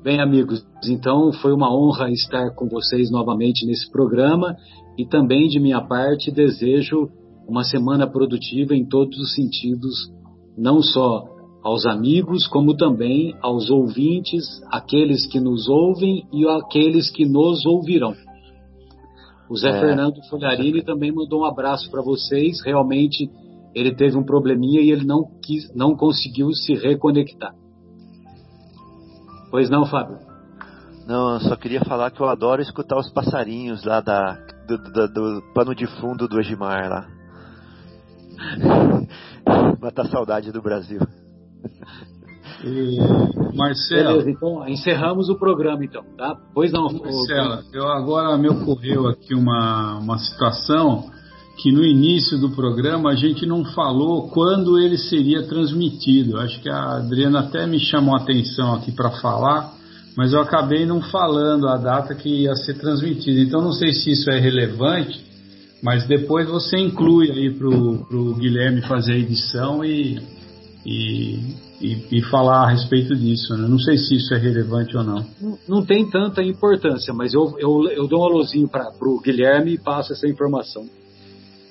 Bem, 0.02 0.20
amigos, 0.20 0.64
então 0.86 1.32
foi 1.32 1.52
uma 1.52 1.74
honra 1.74 2.10
estar 2.10 2.54
com 2.54 2.68
vocês 2.68 3.10
novamente 3.10 3.66
nesse 3.66 3.90
programa 3.90 4.56
e 4.98 5.06
também 5.06 5.48
de 5.48 5.58
minha 5.58 5.80
parte 5.80 6.30
desejo 6.30 7.08
uma 7.48 7.64
semana 7.64 8.06
produtiva 8.06 8.74
em 8.74 8.86
todos 8.86 9.18
os 9.18 9.34
sentidos, 9.34 10.12
não 10.56 10.82
só 10.82 11.33
aos 11.64 11.86
amigos, 11.86 12.46
como 12.46 12.76
também 12.76 13.34
aos 13.40 13.70
ouvintes, 13.70 14.44
aqueles 14.70 15.24
que 15.24 15.40
nos 15.40 15.66
ouvem 15.66 16.28
e 16.30 16.46
aqueles 16.46 17.10
que 17.10 17.24
nos 17.24 17.64
ouvirão. 17.64 18.14
O 19.48 19.56
Zé 19.56 19.70
é, 19.70 19.80
Fernando 19.80 20.22
Folharini 20.28 20.82
também 20.82 21.10
mandou 21.10 21.40
um 21.40 21.44
abraço 21.46 21.90
para 21.90 22.02
vocês. 22.02 22.62
Realmente 22.62 23.30
ele 23.74 23.94
teve 23.94 24.16
um 24.16 24.22
probleminha 24.22 24.82
e 24.82 24.90
ele 24.90 25.06
não 25.06 25.24
quis, 25.42 25.74
não 25.74 25.96
conseguiu 25.96 26.52
se 26.52 26.74
reconectar. 26.74 27.54
Pois 29.50 29.70
não, 29.70 29.86
Fábio? 29.86 30.18
Não, 31.06 31.34
eu 31.34 31.40
só 31.40 31.56
queria 31.56 31.80
falar 31.80 32.10
que 32.10 32.20
eu 32.20 32.28
adoro 32.28 32.60
escutar 32.60 32.98
os 32.98 33.10
passarinhos 33.10 33.84
lá 33.84 34.00
da, 34.00 34.32
do, 34.66 34.78
do, 34.78 35.08
do 35.08 35.42
pano 35.54 35.74
de 35.74 35.86
fundo 35.86 36.28
do 36.28 36.38
Egimar 36.40 36.88
lá. 36.90 37.08
Matar 39.80 40.06
saudade 40.08 40.50
do 40.52 40.60
Brasil. 40.62 41.00
E, 42.64 42.98
Marcelo. 43.54 44.18
Beleza, 44.18 44.30
então 44.30 44.68
encerramos 44.68 45.28
o 45.28 45.36
programa 45.36 45.84
então, 45.84 46.02
tá? 46.16 46.36
Pois 46.54 46.72
não. 46.72 46.84
Marcelo, 46.84 47.62
eu 47.72 47.86
agora 47.88 48.36
me 48.38 48.48
ocorreu 48.48 49.06
aqui 49.06 49.34
uma, 49.34 49.98
uma 49.98 50.18
situação 50.18 51.10
que 51.56 51.70
no 51.70 51.84
início 51.84 52.38
do 52.38 52.50
programa 52.50 53.10
a 53.10 53.14
gente 53.14 53.46
não 53.46 53.64
falou 53.64 54.28
quando 54.28 54.78
ele 54.78 54.96
seria 54.96 55.46
transmitido. 55.46 56.38
Acho 56.38 56.60
que 56.60 56.68
a 56.68 56.96
Adriana 56.96 57.40
até 57.40 57.66
me 57.66 57.78
chamou 57.78 58.16
a 58.16 58.20
atenção 58.20 58.74
aqui 58.74 58.90
para 58.90 59.10
falar, 59.10 59.72
mas 60.16 60.32
eu 60.32 60.40
acabei 60.40 60.84
não 60.84 61.00
falando 61.00 61.68
a 61.68 61.76
data 61.76 62.14
que 62.14 62.28
ia 62.28 62.54
ser 62.56 62.74
transmitido. 62.74 63.40
Então 63.40 63.60
não 63.60 63.72
sei 63.72 63.92
se 63.92 64.10
isso 64.10 64.30
é 64.30 64.40
relevante, 64.40 65.24
mas 65.82 66.06
depois 66.06 66.48
você 66.48 66.78
inclui 66.78 67.30
aí 67.30 67.50
para 67.50 67.68
o 67.68 68.34
Guilherme 68.34 68.80
fazer 68.82 69.12
a 69.12 69.18
edição 69.18 69.84
e, 69.84 70.18
e, 70.84 71.56
e, 71.80 72.18
e, 72.18 72.22
falar 72.30 72.64
a 72.64 72.70
respeito 72.70 73.14
disso. 73.16 73.56
Né? 73.56 73.66
Não 73.66 73.78
sei 73.78 73.96
se 73.96 74.16
isso 74.16 74.34
é 74.34 74.38
relevante 74.38 74.96
ou 74.96 75.02
não. 75.02 75.26
Não, 75.40 75.58
não 75.66 75.84
tem 75.84 76.08
tanta 76.10 76.42
importância, 76.42 77.14
mas 77.14 77.32
eu, 77.32 77.56
eu, 77.58 77.88
eu 77.90 78.06
dou 78.06 78.20
um 78.20 78.24
alôzinho 78.24 78.68
para 78.68 78.90
o 79.00 79.20
Guilherme 79.20 79.74
e 79.74 79.78
passo 79.78 80.12
essa 80.12 80.28
informação. 80.28 80.86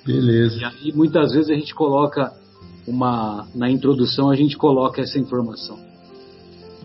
Beleza. 0.04 0.58
E 0.58 0.64
aí 0.64 0.92
muitas 0.92 1.32
vezes 1.32 1.48
a 1.48 1.54
gente 1.54 1.74
coloca 1.74 2.32
uma 2.86 3.46
na 3.54 3.70
introdução 3.70 4.30
a 4.30 4.36
gente 4.36 4.56
coloca 4.56 5.00
essa 5.00 5.18
informação. 5.18 5.78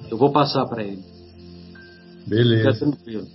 Eu 0.09 0.17
vou 0.17 0.31
passar 0.31 0.65
para 0.65 0.83
ele. 0.83 1.03
Beleza. 2.25 2.73
Fica 2.73 2.85
tranquilo. 2.85 3.27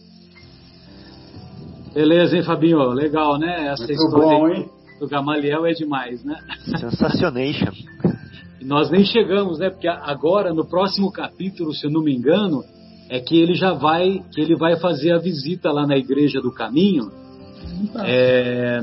Beleza, 1.93 2.37
hein, 2.37 2.43
Fabinho? 2.43 2.79
Legal, 2.89 3.39
né? 3.39 3.69
Essa 3.69 3.85
Muito 3.85 3.93
história 3.93 4.39
bom, 4.39 4.49
hein? 4.49 4.69
do 4.99 5.07
Gamaliel 5.07 5.65
é 5.67 5.73
demais, 5.73 6.25
né? 6.25 6.37
Sensacionation. 6.79 7.73
Nós 8.65 8.91
nem 8.91 9.05
chegamos, 9.05 9.59
né? 9.59 9.69
Porque 9.69 9.87
agora, 9.87 10.55
no 10.55 10.65
próximo 10.65 11.13
capítulo, 11.13 11.75
se 11.75 11.87
eu 11.87 11.91
não 11.91 12.03
me 12.03 12.15
engano, 12.15 12.65
é 13.11 13.21
que 13.21 13.37
ele 13.37 13.55
já 13.55 13.75
vai, 13.75 14.23
que 14.33 14.41
ele 14.41 14.57
vai 14.57 14.77
fazer 14.77 15.13
a 15.13 15.19
visita 15.19 15.71
lá 15.71 15.87
na 15.87 15.97
Igreja 15.97 16.41
do 16.41 16.51
Caminho. 16.51 17.11
É, 18.05 18.81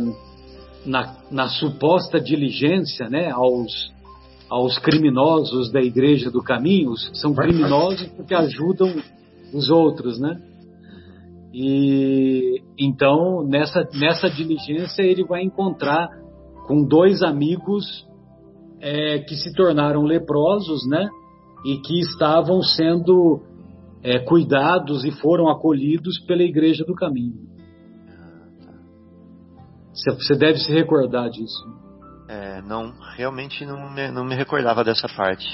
na, 0.85 1.15
na, 1.31 1.47
suposta 1.47 2.19
diligência 2.19 3.09
né, 3.09 3.29
aos, 3.31 3.91
aos 4.49 4.77
criminosos 4.79 5.71
da 5.71 5.81
Igreja 5.81 6.29
do 6.29 6.43
Caminho, 6.43 6.95
são 7.13 7.33
criminosos 7.33 8.07
porque 8.15 8.33
ajudam 8.33 8.93
os 9.53 9.69
outros, 9.69 10.19
né? 10.19 10.39
E 11.53 12.61
então 12.77 13.43
nessa, 13.43 13.87
nessa 13.93 14.29
diligência 14.29 15.03
ele 15.03 15.23
vai 15.23 15.43
encontrar 15.43 16.09
com 16.65 16.83
dois 16.83 17.21
amigos 17.21 18.05
é, 18.81 19.19
que 19.19 19.35
se 19.35 19.53
tornaram 19.53 20.03
leprosos, 20.03 20.87
né? 20.87 21.07
E 21.65 21.77
que 21.77 21.99
estavam 21.99 22.61
sendo 22.61 23.41
é, 24.03 24.19
cuidados 24.19 25.05
e 25.05 25.11
foram 25.11 25.47
acolhidos 25.47 26.19
pela 26.25 26.41
Igreja 26.41 26.83
do 26.83 26.95
Caminho. 26.95 27.51
Você 29.93 30.35
deve 30.35 30.57
se 30.57 30.71
recordar 30.71 31.29
disso. 31.29 31.63
É, 32.27 32.61
não, 32.61 32.93
realmente 33.15 33.65
não 33.65 33.93
me, 33.93 34.09
não 34.09 34.23
me 34.23 34.35
recordava 34.35 34.83
dessa 34.83 35.07
parte. 35.07 35.45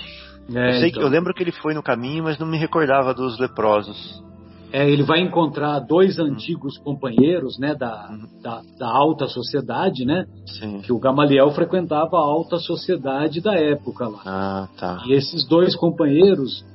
É, 0.55 0.69
eu, 0.69 0.79
sei 0.79 0.89
então. 0.89 1.01
que, 1.01 1.07
eu 1.07 1.09
lembro 1.09 1.33
que 1.33 1.43
ele 1.43 1.51
foi 1.51 1.73
no 1.73 1.83
caminho, 1.83 2.23
mas 2.23 2.37
não 2.37 2.47
me 2.47 2.57
recordava 2.57 3.13
dos 3.13 3.37
leprosos. 3.39 4.23
É, 4.71 4.89
ele 4.89 5.03
vai 5.03 5.21
encontrar 5.21 5.79
dois 5.79 6.19
antigos 6.19 6.77
companheiros, 6.79 7.57
né, 7.57 7.73
da, 7.73 8.09
da, 8.41 8.61
da, 8.77 8.87
alta 8.89 9.25
sociedade, 9.27 10.03
né? 10.03 10.25
Sim. 10.45 10.81
Que 10.81 10.91
o 10.91 10.99
Gamaliel 10.99 11.49
frequentava 11.51 12.17
a 12.17 12.21
alta 12.21 12.57
sociedade 12.57 13.41
da 13.41 13.53
época 13.55 14.07
lá. 14.07 14.21
Ah, 14.25 14.67
tá. 14.77 15.03
E 15.05 15.13
esses 15.13 15.47
dois 15.47 15.75
companheiros, 15.75 16.65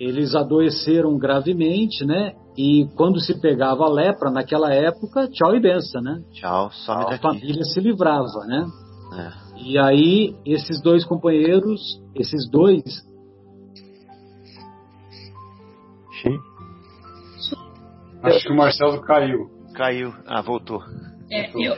eles 0.00 0.34
adoeceram 0.34 1.16
gravemente, 1.16 2.04
né? 2.04 2.32
E 2.58 2.88
quando 2.96 3.20
se 3.20 3.40
pegava 3.40 3.84
a 3.84 3.88
lepra 3.88 4.30
naquela 4.30 4.72
época, 4.72 5.28
tchau 5.28 5.54
e 5.54 5.60
benção, 5.60 6.02
né? 6.02 6.22
Tchau, 6.32 6.70
some 6.72 7.04
A 7.04 7.10
daqui. 7.10 7.22
família 7.22 7.64
se 7.64 7.80
livrava, 7.80 8.44
né? 8.46 8.66
É. 9.16 9.62
E 9.64 9.78
aí 9.78 10.34
esses 10.44 10.82
dois 10.82 11.04
companheiros, 11.04 12.00
esses 12.16 12.50
dois, 12.50 12.82
Sim. 16.22 16.38
Acho 18.22 18.46
que 18.46 18.52
o 18.52 18.56
Marcelo 18.56 19.00
caiu. 19.02 19.50
Caiu. 19.74 20.12
Ah, 20.26 20.42
voltou. 20.42 20.80
É, 21.30 21.50
eu, 21.54 21.74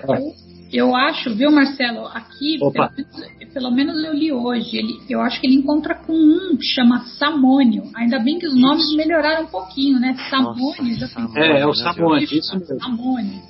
eu, 0.73 0.97
acho, 0.97 1.35
viu, 1.35 1.51
Marcelo, 1.51 2.07
aqui, 2.09 2.59
pelo, 2.59 2.73
menos- 2.91 3.53
pelo 3.55 3.71
menos 3.71 4.05
eu 4.05 4.13
li 4.13 4.33
hoje, 4.33 4.77
ele, 4.77 4.95
eu 5.09 5.21
acho 5.21 5.41
que 5.41 5.47
ele 5.47 5.57
encontra 5.57 5.95
com 5.95 6.13
um 6.13 6.57
que 6.57 6.67
chama 6.75 7.01
Samônio. 7.19 7.85
Ainda 7.95 8.19
bem 8.19 8.39
que 8.39 8.47
os 8.47 8.61
nomes 8.61 8.95
melhoraram 8.97 9.45
um 9.45 9.49
pouquinho, 9.51 10.01
né? 10.01 10.17
Samônio, 10.29 10.99
já 10.99 11.07
Samônio. 11.07 11.35
pensou? 11.35 11.43
é, 11.57 11.61
é 11.61 11.67
o 11.67 11.73
Deus. 12.19 12.33
isso 12.33 12.59
mesmo. 12.59 12.81
Samônio. 12.81 13.43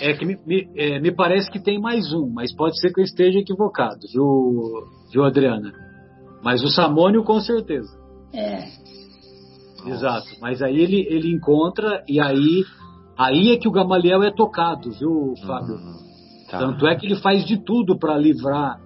É 0.00 0.14
que 0.14 0.24
me, 0.24 0.38
me, 0.46 0.68
é, 0.74 0.98
me 0.98 1.14
parece 1.14 1.50
que 1.50 1.60
tem 1.62 1.78
mais 1.78 2.12
um, 2.12 2.28
mas 2.32 2.52
pode 2.54 2.80
ser 2.80 2.92
que 2.92 3.00
eu 3.00 3.04
esteja 3.04 3.38
equivocado, 3.38 4.00
viu, 4.12 4.84
viu 5.12 5.24
Adriana? 5.24 5.72
Mas 6.42 6.62
o 6.64 6.68
Samônio 6.68 7.22
com 7.22 7.38
certeza. 7.40 7.88
É, 8.34 8.64
Exato. 9.90 10.26
Mas 10.40 10.62
aí 10.62 10.78
ele, 10.78 11.06
ele 11.08 11.32
encontra 11.32 12.02
e 12.08 12.20
aí 12.20 12.64
aí 13.18 13.52
é 13.52 13.56
que 13.56 13.68
o 13.68 13.72
Gamaliel 13.72 14.22
é 14.22 14.30
tocado, 14.30 14.90
viu, 14.90 15.34
Fábio? 15.46 15.76
Hum, 15.76 15.96
tá. 16.50 16.58
Tanto 16.58 16.86
é 16.86 16.94
que 16.96 17.06
ele 17.06 17.16
faz 17.16 17.44
de 17.44 17.58
tudo 17.62 17.98
para 17.98 18.16
livrar 18.16 18.80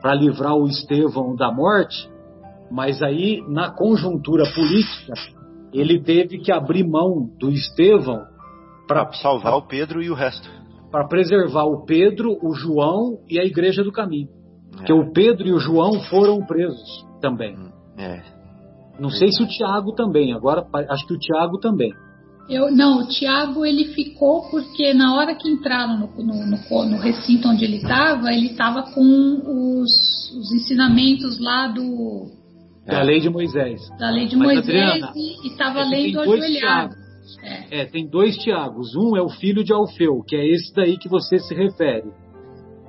para 0.00 0.14
livrar 0.14 0.54
o 0.54 0.66
Estevão 0.66 1.34
da 1.34 1.50
morte, 1.52 2.08
mas 2.70 3.02
aí 3.02 3.42
na 3.48 3.70
conjuntura 3.70 4.44
política 4.54 5.14
ele 5.72 6.00
teve 6.02 6.38
que 6.38 6.52
abrir 6.52 6.84
mão 6.84 7.28
do 7.38 7.50
Estevão 7.50 8.22
Pra 8.86 9.10
salvar 9.14 9.54
o 9.54 9.62
Pedro 9.62 10.00
e 10.00 10.08
o 10.10 10.14
resto. 10.14 10.48
para 10.92 11.08
preservar 11.08 11.64
o 11.64 11.84
Pedro, 11.84 12.38
o 12.40 12.54
João 12.54 13.18
e 13.28 13.38
a 13.40 13.44
Igreja 13.44 13.82
do 13.82 13.90
Caminho. 13.90 14.28
Porque 14.70 14.92
o 14.92 15.10
Pedro 15.12 15.48
e 15.48 15.52
o 15.52 15.58
João 15.58 16.00
foram 16.04 16.44
presos 16.46 17.04
também. 17.20 17.56
É. 17.98 18.22
Não 18.98 19.10
sei 19.10 19.30
se 19.30 19.42
o 19.42 19.46
Tiago 19.46 19.92
também, 19.92 20.32
agora 20.32 20.66
acho 20.90 21.06
que 21.06 21.14
o 21.14 21.18
Tiago 21.18 21.58
também. 21.58 21.92
Eu, 22.48 22.70
não, 22.70 23.00
o 23.00 23.08
Tiago 23.08 23.64
ele 23.64 23.86
ficou 23.86 24.48
porque 24.50 24.94
na 24.94 25.16
hora 25.16 25.34
que 25.34 25.48
entraram 25.48 25.98
no, 25.98 26.24
no, 26.24 26.46
no 26.46 26.84
no 26.86 26.96
recinto 26.98 27.48
onde 27.48 27.64
ele 27.64 27.78
estava, 27.78 28.32
ele 28.32 28.46
estava 28.46 28.82
com 28.82 29.80
os, 29.80 29.90
os 30.32 30.52
ensinamentos 30.52 31.40
lá 31.40 31.66
do, 31.66 32.30
Da 32.86 33.02
lei 33.02 33.18
de 33.18 33.28
Moisés. 33.28 33.80
da 33.98 34.10
lei 34.10 34.28
de 34.28 34.36
Mas, 34.36 34.46
Moisés 34.46 34.92
Adriana, 34.92 35.12
e 35.16 35.48
estava 35.48 35.80
é 35.80 35.84
lendo 35.84 36.20
ajoelhado. 36.20 36.94
É. 37.42 37.80
É, 37.80 37.84
tem 37.84 38.08
dois 38.08 38.36
Tiagos. 38.36 38.94
Um 38.94 39.16
é 39.16 39.22
o 39.22 39.28
filho 39.28 39.64
de 39.64 39.72
Alfeu, 39.72 40.22
que 40.26 40.36
é 40.36 40.46
esse 40.46 40.72
daí 40.72 40.96
que 40.96 41.08
você 41.08 41.38
se 41.40 41.52
refere. 41.52 42.08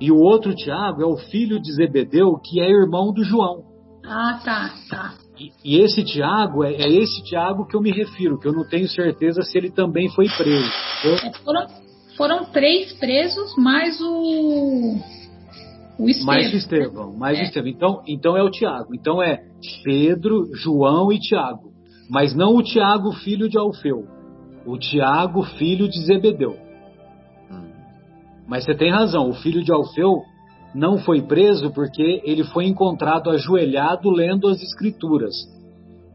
E 0.00 0.12
o 0.12 0.16
outro 0.16 0.54
Tiago 0.54 1.02
é 1.02 1.06
o 1.06 1.16
filho 1.16 1.60
de 1.60 1.72
Zebedeu, 1.72 2.38
que 2.38 2.60
é 2.60 2.70
irmão 2.70 3.12
do 3.12 3.24
João. 3.24 3.64
Ah, 4.06 4.40
tá, 4.44 4.72
tá. 4.88 5.14
E, 5.38 5.52
e 5.64 5.80
esse 5.80 6.02
Tiago 6.04 6.64
é, 6.64 6.72
é 6.74 6.88
esse 6.88 7.22
Tiago 7.24 7.66
que 7.66 7.76
eu 7.76 7.80
me 7.80 7.90
refiro, 7.92 8.38
que 8.38 8.48
eu 8.48 8.52
não 8.52 8.68
tenho 8.68 8.88
certeza 8.88 9.42
se 9.42 9.56
ele 9.56 9.70
também 9.70 10.08
foi 10.10 10.26
preso. 10.28 10.70
Eu- 11.04 11.14
É, 11.16 11.32
foram, 11.44 11.66
foram 12.16 12.44
três 12.46 12.92
presos, 12.94 13.54
mais 13.56 14.00
o. 14.00 14.96
O 15.98 16.08
Estevão. 16.08 16.26
mais 16.34 16.52
o 16.52 16.56
Estevão, 16.56 17.16
mais 17.16 17.38
o 17.38 17.40
É. 17.40 17.44
Estevão. 17.44 17.68
Então, 17.70 18.02
então 18.06 18.36
é 18.36 18.42
o 18.42 18.50
Tiago. 18.50 18.94
Então 18.94 19.22
é 19.22 19.40
Pedro, 19.84 20.48
João 20.54 21.12
e 21.12 21.18
Tiago. 21.18 21.72
Mas 22.10 22.34
não 22.34 22.54
o 22.54 22.62
Tiago, 22.62 23.12
filho 23.12 23.48
de 23.48 23.58
Alfeu. 23.58 24.06
O 24.64 24.78
Tiago, 24.78 25.42
filho 25.42 25.88
de 25.88 26.00
Zebedeu. 26.04 26.56
Hum. 27.50 27.70
Mas 28.46 28.64
você 28.64 28.74
tem 28.74 28.90
razão, 28.90 29.28
o 29.28 29.34
filho 29.34 29.62
de 29.62 29.72
Alfeu 29.72 30.22
não 30.74 30.98
foi 30.98 31.22
preso 31.22 31.70
porque 31.72 32.20
ele 32.24 32.44
foi 32.44 32.66
encontrado 32.66 33.30
ajoelhado 33.30 34.10
lendo 34.10 34.48
as 34.48 34.62
escrituras. 34.62 35.34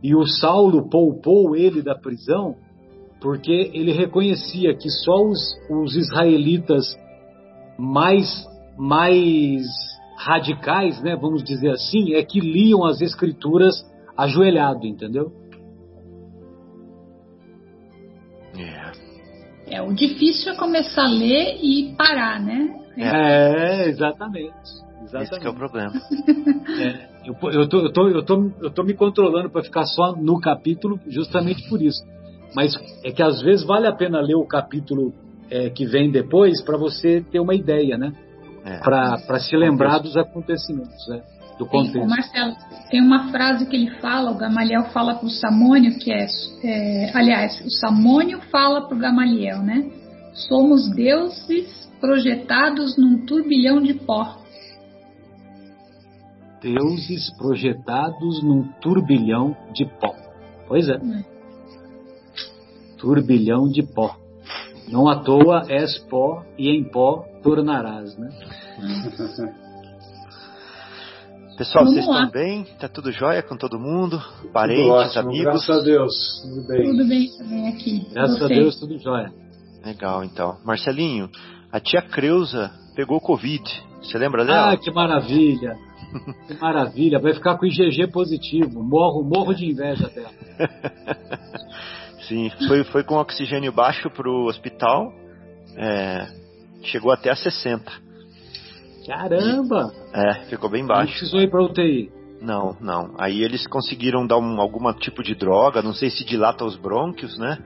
E 0.01 0.15
o 0.15 0.25
Saulo 0.25 0.89
poupou 0.89 1.55
ele 1.55 1.81
da 1.81 1.95
prisão 1.95 2.55
porque 3.21 3.71
ele 3.73 3.93
reconhecia 3.93 4.75
que 4.75 4.89
só 4.89 5.15
os, 5.15 5.39
os 5.69 5.95
israelitas 5.95 6.83
mais, 7.77 8.45
mais 8.77 9.65
radicais, 10.17 11.01
né, 11.01 11.15
vamos 11.15 11.41
dizer 11.43 11.69
assim, 11.71 12.13
é 12.15 12.23
que 12.23 12.41
liam 12.41 12.83
as 12.83 13.01
escrituras 13.01 13.73
ajoelhado, 14.17 14.85
entendeu? 14.85 15.31
É. 18.57 18.82
É, 19.67 19.81
o 19.81 19.93
difícil 19.93 20.51
é 20.51 20.55
começar 20.55 21.03
a 21.03 21.09
ler 21.09 21.57
e 21.61 21.93
parar, 21.97 22.39
né? 22.39 22.79
É, 22.97 23.87
exatamente. 23.87 24.53
Esse 25.03 25.11
que 25.11 25.15
é 25.15 25.19
o 25.19 25.53
Exatamente. 25.53 25.55
problema. 25.55 25.93
É, 26.73 27.07
eu, 27.25 27.35
eu, 27.51 27.67
tô, 27.69 27.79
eu, 27.79 27.93
tô, 27.93 28.07
eu, 28.09 28.25
tô, 28.25 28.51
eu 28.61 28.71
tô 28.71 28.83
me 28.83 28.93
controlando 28.93 29.49
para 29.49 29.61
ficar 29.61 29.85
só 29.85 30.15
no 30.15 30.39
capítulo 30.39 30.99
justamente 31.07 31.67
por 31.69 31.81
isso. 31.81 32.03
mas 32.55 32.73
é 33.03 33.11
que 33.11 33.21
às 33.21 33.41
vezes 33.41 33.65
vale 33.65 33.85
a 33.85 33.93
pena 33.93 34.19
ler 34.21 34.35
o 34.35 34.45
capítulo 34.45 35.13
é, 35.51 35.69
que 35.69 35.85
vem 35.85 36.09
depois 36.09 36.61
para 36.63 36.77
você 36.77 37.21
ter 37.21 37.39
uma 37.39 37.53
ideia, 37.53 37.97
né? 37.97 38.13
É. 38.65 38.79
Para 38.79 39.39
se 39.39 39.55
lembrar 39.55 39.99
dos 39.99 40.15
acontecimentos, 40.17 41.07
né? 41.09 41.21
Do 41.57 41.65
contexto. 41.65 42.07
Marcelo, 42.07 42.55
tem 42.89 43.01
uma 43.01 43.29
frase 43.29 43.65
que 43.65 43.75
ele 43.75 43.91
fala, 43.99 44.31
o 44.31 44.37
Gamaliel 44.37 44.85
fala 44.85 45.15
para 45.15 45.25
o 45.25 45.29
Samônio, 45.29 45.97
que 45.97 46.11
é, 46.11 46.27
é, 46.63 47.11
aliás, 47.17 47.59
o 47.65 47.69
Samônio 47.69 48.39
fala 48.51 48.87
para 48.87 48.95
o 48.95 48.99
Gamaliel, 48.99 49.61
né? 49.61 49.89
Somos 50.33 50.89
deuses 50.95 51.89
projetados 51.99 52.97
num 52.97 53.25
turbilhão 53.25 53.81
de 53.81 53.93
pó. 53.93 54.37
Deuses 56.61 57.29
projetados 57.37 58.41
num 58.43 58.67
turbilhão 58.81 59.55
de 59.73 59.85
pó. 59.85 60.15
Pois 60.67 60.87
é. 60.87 60.95
é. 60.95 61.23
Turbilhão 62.97 63.67
de 63.67 63.83
pó. 63.83 64.17
Não 64.89 65.07
à 65.07 65.19
toa 65.23 65.65
és 65.69 65.97
pó 66.09 66.43
e 66.57 66.69
em 66.69 66.83
pó 66.83 67.25
tornarás, 67.41 68.17
né? 68.17 68.29
Pessoal, 71.57 71.85
Vamos 71.85 71.99
vocês 71.99 72.07
lá. 72.07 72.23
estão 72.25 72.41
bem? 72.41 72.63
Tá 72.79 72.87
tudo 72.87 73.11
jóia 73.11 73.43
com 73.43 73.55
todo 73.55 73.79
mundo? 73.79 74.19
Parentes, 74.51 74.87
ótimo, 74.87 75.29
amigos? 75.29 75.45
Graças 75.45 75.69
a 75.69 75.81
Deus, 75.83 76.41
tudo 76.41 76.67
bem. 76.67 76.83
Tudo 76.83 77.07
bem 77.07 77.37
também 77.37 77.67
aqui. 77.67 78.07
Graças 78.11 78.39
Você. 78.39 78.43
a 78.45 78.47
Deus, 78.47 78.79
tudo 78.79 78.97
jóia. 78.97 79.31
Legal, 79.85 80.23
então. 80.23 80.57
Marcelinho, 80.65 81.29
a 81.71 81.79
tia 81.79 82.01
Creuza 82.01 82.71
pegou 82.95 83.19
Covid. 83.21 83.63
Você 84.01 84.17
lembra 84.17 84.43
dela? 84.43 84.71
Ah, 84.71 84.77
que 84.77 84.91
maravilha! 84.91 85.77
que 86.47 86.55
maravilha! 86.55 87.19
Vai 87.19 87.33
ficar 87.33 87.57
com 87.57 87.65
IgG 87.65 88.07
positivo. 88.07 88.81
Morro, 88.81 89.23
morro 89.23 89.53
de 89.53 89.69
inveja 89.69 90.09
dela. 90.09 90.31
Sim, 92.27 92.49
foi, 92.67 92.83
foi 92.85 93.03
com 93.03 93.15
oxigênio 93.15 93.71
baixo 93.71 94.09
pro 94.09 94.45
hospital. 94.47 95.13
É, 95.77 96.27
chegou 96.83 97.11
até 97.11 97.29
a 97.31 97.35
60. 97.35 97.91
Caramba! 99.05 99.91
É, 100.13 100.45
ficou 100.45 100.69
bem 100.69 100.85
baixo. 100.85 101.11
Não 101.11 101.11
precisou 101.11 101.41
ir 101.41 101.49
para 101.49 101.63
UTI? 101.63 102.11
Não, 102.41 102.75
não. 102.81 103.15
Aí 103.17 103.41
eles 103.41 103.65
conseguiram 103.67 104.27
dar 104.27 104.37
um, 104.37 104.59
algum 104.59 104.91
tipo 104.93 105.23
de 105.23 105.33
droga, 105.33 105.81
não 105.81 105.93
sei 105.93 106.09
se 106.09 106.25
dilata 106.25 106.65
os 106.65 106.75
brônquios, 106.75 107.37
né? 107.37 107.57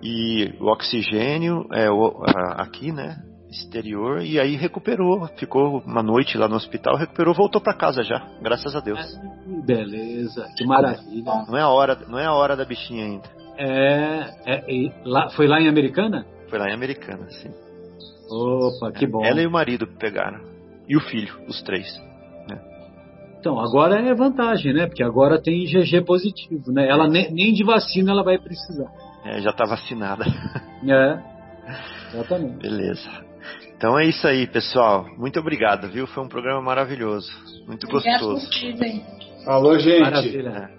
E 0.00 0.54
o 0.60 0.66
oxigênio 0.66 1.66
é 1.72 1.90
o, 1.90 2.22
a, 2.24 2.62
aqui, 2.62 2.92
né? 2.92 3.16
Exterior, 3.50 4.22
e 4.22 4.38
aí 4.38 4.56
recuperou. 4.56 5.26
Ficou 5.36 5.80
uma 5.80 6.02
noite 6.02 6.36
lá 6.36 6.46
no 6.46 6.54
hospital, 6.54 6.96
recuperou, 6.96 7.34
voltou 7.34 7.60
para 7.60 7.74
casa 7.74 8.02
já, 8.02 8.24
graças 8.42 8.76
a 8.76 8.80
Deus. 8.80 9.00
Que 9.00 9.66
beleza, 9.66 10.46
que 10.56 10.66
maravilha. 10.66 11.44
Não 11.48 11.56
é 11.56 11.62
a 11.62 11.68
hora, 11.68 11.98
não 12.08 12.18
é 12.18 12.26
a 12.26 12.34
hora 12.34 12.54
da 12.54 12.64
bichinha 12.64 13.04
ainda. 13.04 13.28
É, 13.56 14.30
é 14.46 15.02
lá, 15.04 15.30
foi 15.30 15.48
lá 15.48 15.60
em 15.60 15.68
Americana? 15.68 16.26
Foi 16.48 16.58
lá 16.58 16.68
em 16.68 16.74
Americana, 16.74 17.26
sim. 17.30 17.50
Opa, 18.28 18.92
que 18.92 19.06
bom. 19.06 19.24
Ela 19.24 19.42
e 19.42 19.46
o 19.46 19.50
marido 19.50 19.86
pegaram. 19.86 20.40
E 20.88 20.96
o 20.96 21.00
filho, 21.00 21.34
os 21.46 21.62
três. 21.62 21.86
Né? 22.48 22.58
Então, 23.38 23.58
agora 23.58 24.00
é 24.00 24.14
vantagem, 24.14 24.72
né? 24.72 24.86
Porque 24.86 25.02
agora 25.02 25.40
tem 25.40 25.64
IgG 25.64 26.02
positivo, 26.02 26.72
né? 26.72 26.88
Ela 26.88 27.08
nem, 27.08 27.32
nem 27.32 27.52
de 27.52 27.64
vacina 27.64 28.12
ela 28.12 28.22
vai 28.22 28.38
precisar. 28.38 28.90
É, 29.24 29.40
já 29.40 29.50
está 29.50 29.64
vacinada. 29.64 30.24
É, 30.88 31.18
exatamente. 32.14 32.62
Beleza. 32.62 33.10
Então 33.76 33.98
é 33.98 34.06
isso 34.06 34.26
aí, 34.26 34.46
pessoal. 34.46 35.06
Muito 35.18 35.38
obrigado, 35.38 35.88
viu? 35.88 36.06
Foi 36.06 36.24
um 36.24 36.28
programa 36.28 36.62
maravilhoso. 36.62 37.30
Muito 37.66 37.86
gostoso. 37.88 38.48
Falou, 39.44 39.78
gente. 39.78 40.00
Maravilha. 40.00 40.70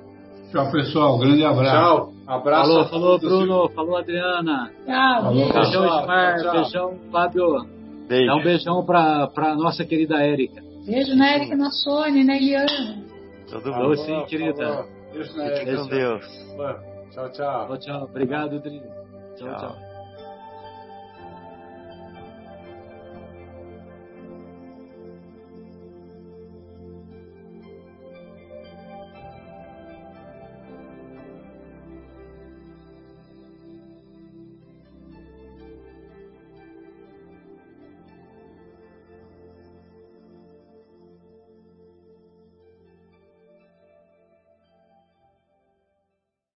Tchau, 0.51 0.71
pessoal. 0.71 1.19
Grande 1.19 1.43
abraço. 1.43 1.71
Tchau. 1.71 2.18
Abraço. 2.29 2.69
Falou, 2.69 2.85
falou, 2.85 3.19
Bruno. 3.19 3.69
Falou, 3.69 3.97
Adriana. 3.97 4.71
Tchau. 4.85 5.21
Falou, 5.23 5.51
beijão, 5.51 5.85
Ismar. 5.85 6.51
Beijão, 6.51 6.99
Fábio. 7.11 7.65
Beijo. 8.07 8.27
Dá 8.27 8.35
um 8.35 8.43
beijão 8.43 8.85
pra, 8.85 9.27
pra 9.27 9.55
nossa 9.55 9.83
querida 9.83 10.23
Érica. 10.23 10.61
Beijo 10.85 11.15
na 11.15 11.31
Érica, 11.31 11.55
na 11.55 11.71
Sônia, 11.71 12.23
na 12.23 12.35
Eliana. 12.35 13.03
Tudo 13.49 13.71
bom, 13.71 13.95
sim, 13.95 14.23
querida. 14.27 14.85
Beijo 15.11 15.35
na 15.35 15.45
Érica. 15.45 15.77
com 15.77 15.87
Deus. 15.87 16.25
Tchau, 17.11 17.31
tchau. 17.31 17.65
Tchau, 17.65 17.77
tchau. 17.79 18.03
Obrigado, 18.03 18.59
Dri. 18.59 18.79
tchau. 19.35 19.47
tchau. 19.47 19.57
tchau. 19.57 19.88